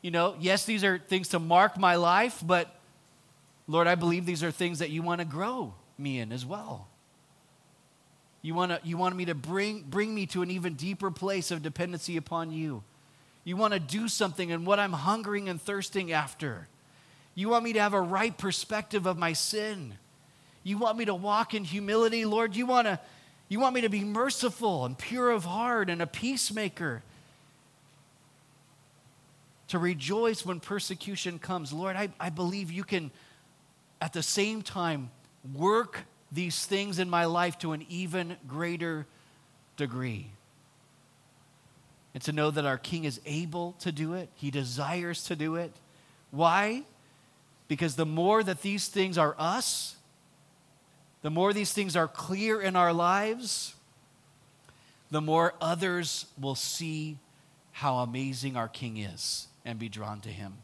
you 0.02 0.10
know, 0.10 0.36
yes, 0.40 0.64
these 0.64 0.84
are 0.84 0.98
things 0.98 1.28
to 1.28 1.38
mark 1.38 1.78
my 1.78 1.96
life, 1.96 2.42
but 2.44 2.74
Lord, 3.66 3.86
I 3.86 3.94
believe 3.94 4.24
these 4.24 4.42
are 4.42 4.50
things 4.50 4.78
that 4.80 4.90
you 4.90 5.02
want 5.02 5.20
to 5.20 5.24
grow 5.24 5.74
me 5.98 6.18
in 6.18 6.32
as 6.32 6.46
well. 6.46 6.88
You 8.42 8.54
want, 8.54 8.72
to, 8.72 8.80
you 8.82 8.96
want 8.96 9.14
me 9.14 9.24
to 9.26 9.34
bring, 9.36 9.82
bring 9.82 10.12
me 10.12 10.26
to 10.26 10.42
an 10.42 10.50
even 10.50 10.74
deeper 10.74 11.12
place 11.12 11.52
of 11.52 11.62
dependency 11.62 12.16
upon 12.16 12.50
you. 12.50 12.82
You 13.44 13.56
want 13.56 13.72
to 13.72 13.80
do 13.80 14.08
something 14.08 14.50
in 14.50 14.64
what 14.64 14.80
I'm 14.80 14.92
hungering 14.92 15.48
and 15.48 15.62
thirsting 15.62 16.12
after. 16.12 16.66
You 17.34 17.48
want 17.48 17.64
me 17.64 17.72
to 17.72 17.80
have 17.80 17.94
a 17.94 18.00
right 18.00 18.36
perspective 18.36 19.06
of 19.06 19.16
my 19.16 19.32
sin. 19.32 19.94
You 20.64 20.76
want 20.76 20.98
me 20.98 21.04
to 21.04 21.14
walk 21.14 21.54
in 21.54 21.64
humility, 21.64 22.24
Lord. 22.24 22.54
You 22.56 22.66
want, 22.66 22.86
to, 22.86 23.00
you 23.48 23.60
want 23.60 23.74
me 23.74 23.80
to 23.82 23.88
be 23.88 24.04
merciful 24.04 24.84
and 24.84 24.98
pure 24.98 25.30
of 25.30 25.44
heart 25.44 25.88
and 25.88 26.02
a 26.02 26.06
peacemaker 26.06 27.02
to 29.68 29.78
rejoice 29.78 30.44
when 30.44 30.60
persecution 30.60 31.38
comes. 31.38 31.72
Lord, 31.72 31.96
I, 31.96 32.10
I 32.20 32.30
believe 32.30 32.70
you 32.70 32.84
can, 32.84 33.10
at 34.00 34.12
the 34.12 34.22
same 34.22 34.62
time, 34.62 35.10
work 35.54 36.00
these 36.32 36.64
things 36.64 36.98
in 36.98 37.10
my 37.10 37.26
life 37.26 37.58
to 37.58 37.72
an 37.72 37.84
even 37.88 38.36
greater 38.48 39.06
degree. 39.76 40.30
And 42.14 42.22
to 42.24 42.32
know 42.32 42.50
that 42.50 42.64
our 42.64 42.78
King 42.78 43.04
is 43.04 43.20
able 43.24 43.72
to 43.80 43.92
do 43.92 44.14
it, 44.14 44.28
He 44.34 44.50
desires 44.50 45.24
to 45.24 45.36
do 45.36 45.56
it. 45.56 45.72
Why? 46.30 46.82
Because 47.68 47.96
the 47.96 48.06
more 48.06 48.42
that 48.42 48.62
these 48.62 48.88
things 48.88 49.16
are 49.18 49.34
us, 49.38 49.96
the 51.22 51.30
more 51.30 51.52
these 51.52 51.72
things 51.72 51.96
are 51.96 52.08
clear 52.08 52.60
in 52.60 52.76
our 52.76 52.92
lives, 52.92 53.74
the 55.10 55.20
more 55.20 55.54
others 55.60 56.26
will 56.40 56.54
see 56.54 57.18
how 57.70 57.98
amazing 57.98 58.56
our 58.56 58.68
King 58.68 58.96
is 58.96 59.46
and 59.64 59.78
be 59.78 59.88
drawn 59.88 60.20
to 60.20 60.28
him. 60.28 60.54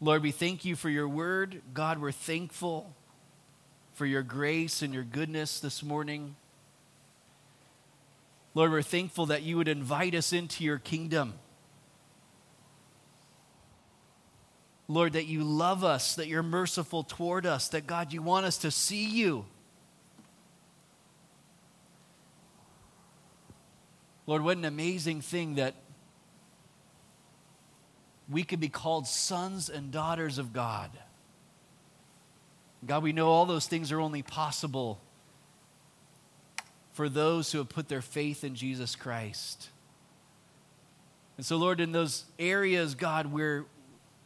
Lord, 0.00 0.22
we 0.22 0.30
thank 0.30 0.64
you 0.64 0.76
for 0.76 0.88
your 0.88 1.08
word. 1.08 1.60
God, 1.74 2.00
we're 2.00 2.12
thankful 2.12 2.94
for 3.94 4.06
your 4.06 4.22
grace 4.22 4.80
and 4.80 4.94
your 4.94 5.02
goodness 5.02 5.58
this 5.58 5.82
morning. 5.82 6.36
Lord, 8.54 8.70
we're 8.70 8.82
thankful 8.82 9.26
that 9.26 9.42
you 9.42 9.56
would 9.56 9.66
invite 9.66 10.14
us 10.14 10.32
into 10.32 10.62
your 10.62 10.78
kingdom. 10.78 11.34
Lord, 14.86 15.14
that 15.14 15.26
you 15.26 15.42
love 15.42 15.82
us, 15.82 16.14
that 16.14 16.28
you're 16.28 16.44
merciful 16.44 17.02
toward 17.02 17.44
us, 17.44 17.68
that 17.68 17.86
God, 17.86 18.12
you 18.12 18.22
want 18.22 18.46
us 18.46 18.56
to 18.58 18.70
see 18.70 19.04
you. 19.04 19.44
Lord, 24.26 24.42
what 24.42 24.56
an 24.56 24.64
amazing 24.64 25.22
thing 25.22 25.56
that 25.56 25.74
we 28.30 28.42
could 28.42 28.60
be 28.60 28.68
called 28.68 29.06
sons 29.06 29.68
and 29.68 29.90
daughters 29.90 30.38
of 30.38 30.52
God. 30.52 30.90
God, 32.86 33.02
we 33.02 33.12
know 33.12 33.28
all 33.28 33.46
those 33.46 33.66
things 33.66 33.90
are 33.90 34.00
only 34.00 34.22
possible 34.22 35.00
for 36.92 37.08
those 37.08 37.52
who 37.52 37.58
have 37.58 37.68
put 37.68 37.88
their 37.88 38.02
faith 38.02 38.44
in 38.44 38.54
Jesus 38.54 38.94
Christ. 38.96 39.70
And 41.36 41.46
so, 41.46 41.56
Lord, 41.56 41.80
in 41.80 41.92
those 41.92 42.24
areas, 42.38 42.94
God, 42.94 43.32
where 43.32 43.64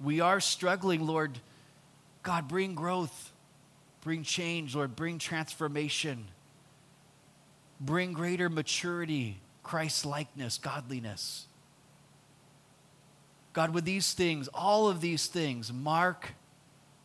we 0.01 0.21
are 0.21 0.41
struggling, 0.41 1.07
Lord, 1.07 1.39
God, 2.23 2.49
bring 2.49 2.75
growth, 2.75 3.33
bring 4.01 4.23
change, 4.23 4.75
Lord, 4.75 4.97
bring 4.97 5.19
transformation, 5.19 6.27
bring 7.81 8.13
greater 8.13 8.49
maturity, 8.49 9.41
Christ 9.63 10.05
likeness, 10.07 10.59
godliness. 10.59 11.47
God, 13.53 13.75
with 13.75 13.85
these 13.85 14.13
things, 14.13 14.49
all 14.49 14.89
of 14.89 15.01
these 15.01 15.27
things, 15.27 15.73
mark 15.73 16.35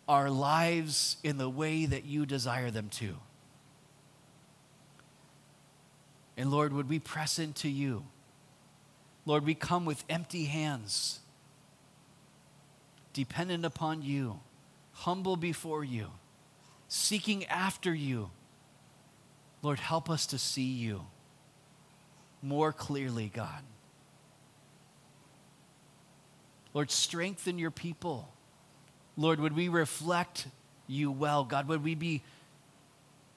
our 0.07 0.29
lives 0.29 1.17
in 1.23 1.37
the 1.37 1.49
way 1.49 1.85
that 1.85 2.05
you 2.05 2.25
desire 2.25 2.71
them 2.71 2.89
to. 2.89 3.17
And 6.37 6.51
Lord, 6.51 6.71
would 6.71 6.87
we 6.87 6.99
press 6.99 7.39
into 7.39 7.67
you? 7.67 8.05
Lord, 9.25 9.45
we 9.45 9.55
come 9.55 9.83
with 9.83 10.05
empty 10.09 10.45
hands, 10.45 11.19
dependent 13.11 13.65
upon 13.65 14.01
you, 14.01 14.39
humble 14.93 15.35
before 15.35 15.83
you, 15.83 16.07
seeking 16.87 17.43
after 17.45 17.93
you, 17.93 18.29
Lord, 19.61 19.79
help 19.79 20.09
us 20.09 20.27
to 20.27 20.37
see 20.37 20.71
you 20.71 21.07
more 22.41 22.71
clearly, 22.71 23.29
God. 23.33 23.63
Lord, 26.73 26.91
strengthen 26.91 27.57
your 27.57 27.71
people. 27.71 28.29
Lord, 29.15 29.39
would 29.39 29.55
we 29.55 29.67
reflect 29.69 30.47
you 30.87 31.11
well? 31.11 31.43
God, 31.43 31.67
would 31.67 31.83
we 31.83 31.95
be 31.95 32.23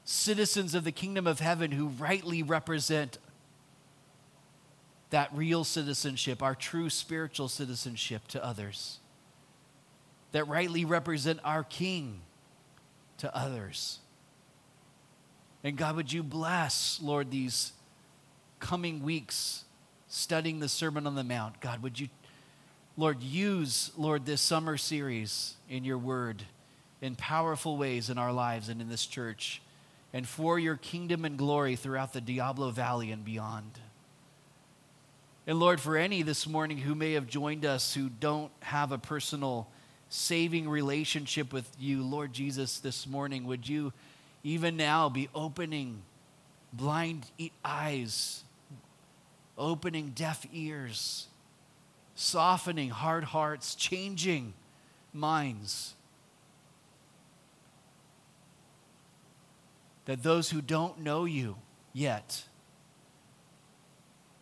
citizens 0.05 0.74
of 0.74 0.85
the 0.85 0.93
kingdom 0.93 1.26
of 1.26 1.41
heaven 1.41 1.70
who 1.70 1.89
rightly 1.89 2.43
represent 2.43 3.18
that 5.11 5.28
real 5.33 5.64
citizenship, 5.64 6.43
our 6.43 6.55
true 6.55 6.89
spiritual 6.89 7.49
citizenship 7.49 8.26
to 8.28 8.45
others, 8.45 8.99
that 10.33 10.47
rightly 10.47 10.85
represent 10.85 11.41
our 11.45 11.64
King 11.64 12.20
to 13.18 13.35
others. 13.37 13.99
And 15.62 15.76
God, 15.76 15.97
would 15.97 16.12
you 16.12 16.22
bless, 16.22 17.01
Lord, 17.03 17.31
these 17.31 17.72
coming 18.61 19.03
weeks 19.03 19.64
studying 20.09 20.61
the 20.61 20.68
Sermon 20.68 21.07
on 21.07 21.16
the 21.16 21.24
Mount? 21.24 21.61
God, 21.61 21.83
would 21.83 21.99
you, 21.99 22.09
Lord, 23.01 23.22
use, 23.22 23.92
Lord, 23.96 24.26
this 24.26 24.42
summer 24.42 24.76
series 24.76 25.55
in 25.70 25.84
your 25.84 25.96
word 25.96 26.42
in 27.01 27.14
powerful 27.16 27.78
ways 27.78 28.11
in 28.11 28.18
our 28.18 28.30
lives 28.30 28.68
and 28.68 28.78
in 28.78 28.90
this 28.90 29.07
church 29.07 29.62
and 30.12 30.28
for 30.28 30.59
your 30.59 30.76
kingdom 30.76 31.24
and 31.24 31.38
glory 31.38 31.76
throughout 31.76 32.12
the 32.12 32.20
Diablo 32.20 32.68
Valley 32.68 33.11
and 33.11 33.24
beyond. 33.24 33.70
And 35.46 35.59
Lord, 35.59 35.80
for 35.80 35.96
any 35.96 36.20
this 36.20 36.46
morning 36.46 36.76
who 36.76 36.94
may 36.94 37.14
have 37.14 37.26
joined 37.26 37.64
us 37.64 37.94
who 37.94 38.11
don't 38.11 38.53
have 38.61 38.92
a 38.92 38.98
personal 38.98 39.66
saving 40.11 40.68
relationship 40.68 41.55
with 41.55 41.74
you, 41.80 42.03
Lord 42.03 42.34
Jesus, 42.34 42.80
this 42.80 43.07
morning, 43.07 43.46
would 43.46 43.66
you 43.66 43.94
even 44.44 44.76
now 44.76 45.09
be 45.09 45.30
opening 45.34 46.03
blind 46.70 47.24
eyes, 47.64 48.44
opening 49.57 50.11
deaf 50.14 50.44
ears, 50.53 51.28
softening 52.21 52.91
hard 52.91 53.25
hearts, 53.25 53.75
changing 53.75 54.53
minds? 55.14 55.95
That 60.05 60.23
those 60.23 60.51
who 60.51 60.61
don't 60.61 61.01
know 61.01 61.25
you 61.25 61.57
yet, 61.95 62.45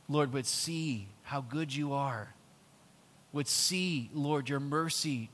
Lord, 0.09 0.33
would 0.33 0.47
see 0.47 1.07
how 1.23 1.41
good 1.41 1.73
you 1.73 1.93
are, 1.93 2.35
would 3.33 3.47
see, 3.47 4.11
Lord, 4.13 4.49
your 4.49 4.61
mercy 4.61 5.31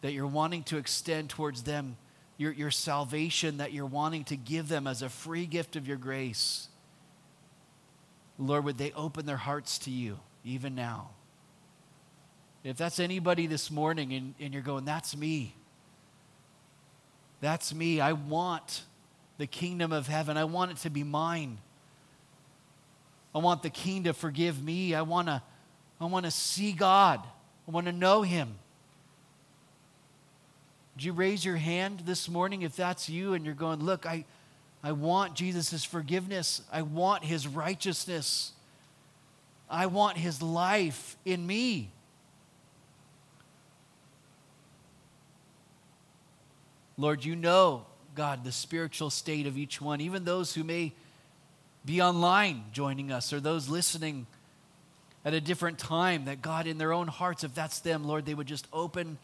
that 0.00 0.12
you're 0.12 0.26
wanting 0.26 0.64
to 0.64 0.78
extend 0.78 1.30
towards 1.30 1.62
them, 1.62 1.96
your, 2.38 2.52
your 2.52 2.70
salvation 2.70 3.58
that 3.58 3.72
you're 3.72 3.86
wanting 3.86 4.24
to 4.24 4.36
give 4.36 4.68
them 4.68 4.86
as 4.86 5.02
a 5.02 5.08
free 5.08 5.46
gift 5.46 5.76
of 5.76 5.86
your 5.86 5.96
grace. 5.96 6.68
Lord, 8.36 8.64
would 8.64 8.78
they 8.78 8.92
open 8.92 9.26
their 9.26 9.36
hearts 9.36 9.78
to 9.80 9.90
you 9.90 10.18
even 10.44 10.74
now? 10.74 11.10
If 12.64 12.76
that's 12.76 12.98
anybody 12.98 13.46
this 13.46 13.70
morning 13.70 14.12
and, 14.12 14.34
and 14.40 14.52
you're 14.52 14.62
going, 14.62 14.84
that's 14.84 15.16
me. 15.16 15.54
That's 17.40 17.72
me. 17.72 18.00
I 18.00 18.12
want 18.12 18.82
the 19.38 19.46
kingdom 19.46 19.92
of 19.92 20.08
heaven. 20.08 20.36
I 20.36 20.44
want 20.44 20.72
it 20.72 20.76
to 20.78 20.90
be 20.90 21.04
mine. 21.04 21.58
I 23.34 23.38
want 23.38 23.62
the 23.62 23.70
king 23.70 24.04
to 24.04 24.12
forgive 24.12 24.62
me. 24.62 24.94
I 24.94 25.02
want 25.02 25.28
to 25.28 25.42
I 26.00 26.04
want 26.04 26.24
to 26.26 26.30
see 26.30 26.72
God. 26.72 27.20
I 27.66 27.70
want 27.70 27.86
to 27.86 27.92
know 27.92 28.22
him. 28.22 28.54
Would 30.94 31.04
you 31.04 31.12
raise 31.12 31.44
your 31.44 31.56
hand 31.56 32.00
this 32.06 32.28
morning 32.28 32.62
if 32.62 32.76
that's 32.76 33.08
you 33.08 33.34
and 33.34 33.44
you're 33.44 33.54
going, 33.54 33.80
Look, 33.80 34.06
I, 34.06 34.24
I 34.82 34.92
want 34.92 35.34
Jesus' 35.34 35.84
forgiveness. 35.84 36.62
I 36.72 36.82
want 36.82 37.24
his 37.24 37.46
righteousness. 37.46 38.52
I 39.70 39.86
want 39.86 40.16
his 40.16 40.40
life 40.40 41.16
in 41.24 41.46
me. 41.46 41.90
Lord, 46.98 47.24
you 47.24 47.36
know, 47.36 47.86
God, 48.16 48.42
the 48.42 48.50
spiritual 48.50 49.08
state 49.10 49.46
of 49.46 49.56
each 49.56 49.80
one, 49.80 50.00
even 50.00 50.24
those 50.24 50.52
who 50.52 50.64
may 50.64 50.92
be 51.84 52.02
online 52.02 52.64
joining 52.72 53.12
us 53.12 53.32
or 53.32 53.38
those 53.38 53.68
listening 53.68 54.26
at 55.24 55.32
a 55.32 55.40
different 55.40 55.78
time, 55.78 56.24
that 56.24 56.42
God, 56.42 56.66
in 56.66 56.76
their 56.76 56.92
own 56.92 57.06
hearts, 57.06 57.44
if 57.44 57.54
that's 57.54 57.78
them, 57.78 58.04
Lord, 58.04 58.26
they 58.26 58.34
would 58.34 58.48
just 58.48 58.66
open 58.72 59.16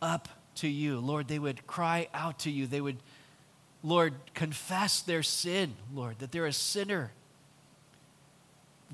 up 0.00 0.28
to 0.56 0.68
you. 0.68 1.00
Lord, 1.00 1.26
they 1.26 1.40
would 1.40 1.66
cry 1.66 2.08
out 2.14 2.38
to 2.40 2.50
you. 2.50 2.68
They 2.68 2.80
would, 2.80 2.98
Lord, 3.82 4.14
confess 4.34 5.00
their 5.00 5.24
sin, 5.24 5.74
Lord, 5.92 6.20
that 6.20 6.30
they're 6.30 6.46
a 6.46 6.52
sinner. 6.52 7.10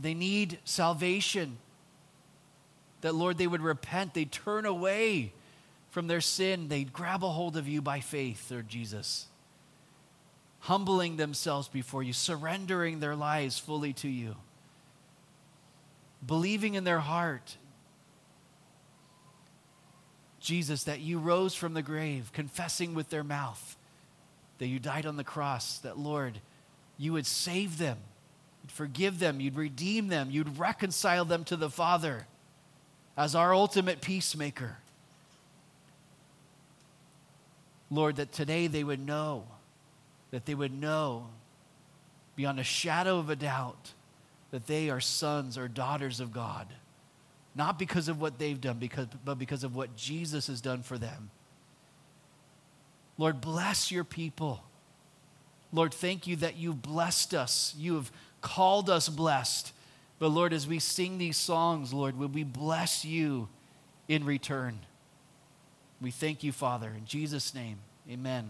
They 0.01 0.14
need 0.14 0.59
salvation. 0.64 1.59
That, 3.03 3.14
Lord, 3.14 3.37
they 3.37 3.47
would 3.47 3.62
repent. 3.62 4.14
They'd 4.14 4.33
turn 4.33 4.64
away 4.64 5.33
from 5.97 6.09
their 6.09 6.21
sin. 6.21 6.69
They'd 6.69 6.93
grab 6.93 7.25
a 7.25 7.31
hold 7.31 7.57
of 7.57 7.67
you 7.67 7.81
by 7.81 8.01
faith, 8.01 8.51
Lord 8.51 8.69
Jesus. 8.69 9.29
Humbling 10.59 11.17
themselves 11.17 11.69
before 11.69 12.03
you, 12.03 12.13
surrendering 12.13 13.01
their 13.01 13.17
lives 13.17 13.59
fully 13.59 13.95
to 13.95 14.09
you, 14.09 14.37
believing 16.27 16.75
in 16.75 16.85
their 16.85 16.99
heart 16.99 17.57
Jesus, 20.39 20.85
that 20.85 21.01
you 21.01 21.19
rose 21.19 21.55
from 21.55 21.73
the 21.73 21.81
grave, 21.81 22.31
confessing 22.35 22.93
with 22.93 23.09
their 23.09 23.25
mouth 23.25 23.79
that 24.59 24.67
you 24.67 24.79
died 24.79 25.07
on 25.07 25.17
the 25.17 25.25
cross, 25.25 25.79
that, 25.79 25.97
Lord, 25.97 26.41
you 26.99 27.15
would 27.15 27.25
save 27.25 27.79
them, 27.79 27.97
you'd 28.63 28.71
forgive 28.71 29.19
them, 29.19 29.41
you'd 29.41 29.57
redeem 29.57 30.09
them, 30.09 30.31
you'd 30.31 30.59
reconcile 30.59 31.25
them 31.25 31.43
to 31.45 31.57
the 31.57 31.71
Father 31.71 32.27
as 33.17 33.35
our 33.35 33.55
ultimate 33.55 34.03
peacemaker. 34.03 34.77
Lord, 37.91 38.16
that 38.16 38.32
today 38.32 38.66
they 38.66 38.84
would 38.84 39.05
know, 39.05 39.45
that 40.30 40.47
they 40.47 40.55
would 40.55 40.78
know 40.78 41.28
beyond 42.34 42.61
a 42.61 42.64
shadow 42.64 43.18
of 43.18 43.30
a 43.30 43.37
doubt 43.37 43.93
that 44.51 44.66
they 44.66 44.91
are 44.91 45.01
sons 45.01 45.59
or 45.59 45.68
daughters 45.68 46.20
of 46.20 46.32
God. 46.32 46.66
Not 47.55 47.78
because 47.78 48.09
of 48.09 48.20
what 48.20 48.39
they've 48.39 48.61
done, 48.61 48.78
because, 48.78 49.07
but 49.24 49.39
because 49.39 49.64
of 49.64 49.74
what 49.74 49.97
Jesus 49.97 50.47
has 50.49 50.61
done 50.61 50.82
for 50.82 50.99
them. 50.99 51.30
Lord, 53.18 53.41
bless 53.41 53.91
your 53.91 54.05
people. 54.05 54.62
Lord, 55.72 55.95
thank 55.95 56.26
you 56.26 56.37
that 56.37 56.57
you've 56.57 56.82
blessed 56.82 57.34
us. 57.34 57.74
You 57.78 57.95
have 57.95 58.12
called 58.41 58.91
us 58.91 59.09
blessed. 59.09 59.72
But 60.18 60.28
Lord, 60.28 60.53
as 60.53 60.66
we 60.66 60.78
sing 60.78 61.18
these 61.18 61.37
songs, 61.37 61.93
Lord, 61.93 62.18
will 62.18 62.28
we 62.28 62.45
bless 62.45 63.05
you 63.05 63.49
in 64.09 64.24
return? 64.24 64.78
We 66.01 66.11
thank 66.11 66.45
you, 66.45 66.53
Father. 66.53 66.93
In 66.97 67.07
Jesus' 67.07 67.55
name, 67.55 67.79
amen. 68.11 68.45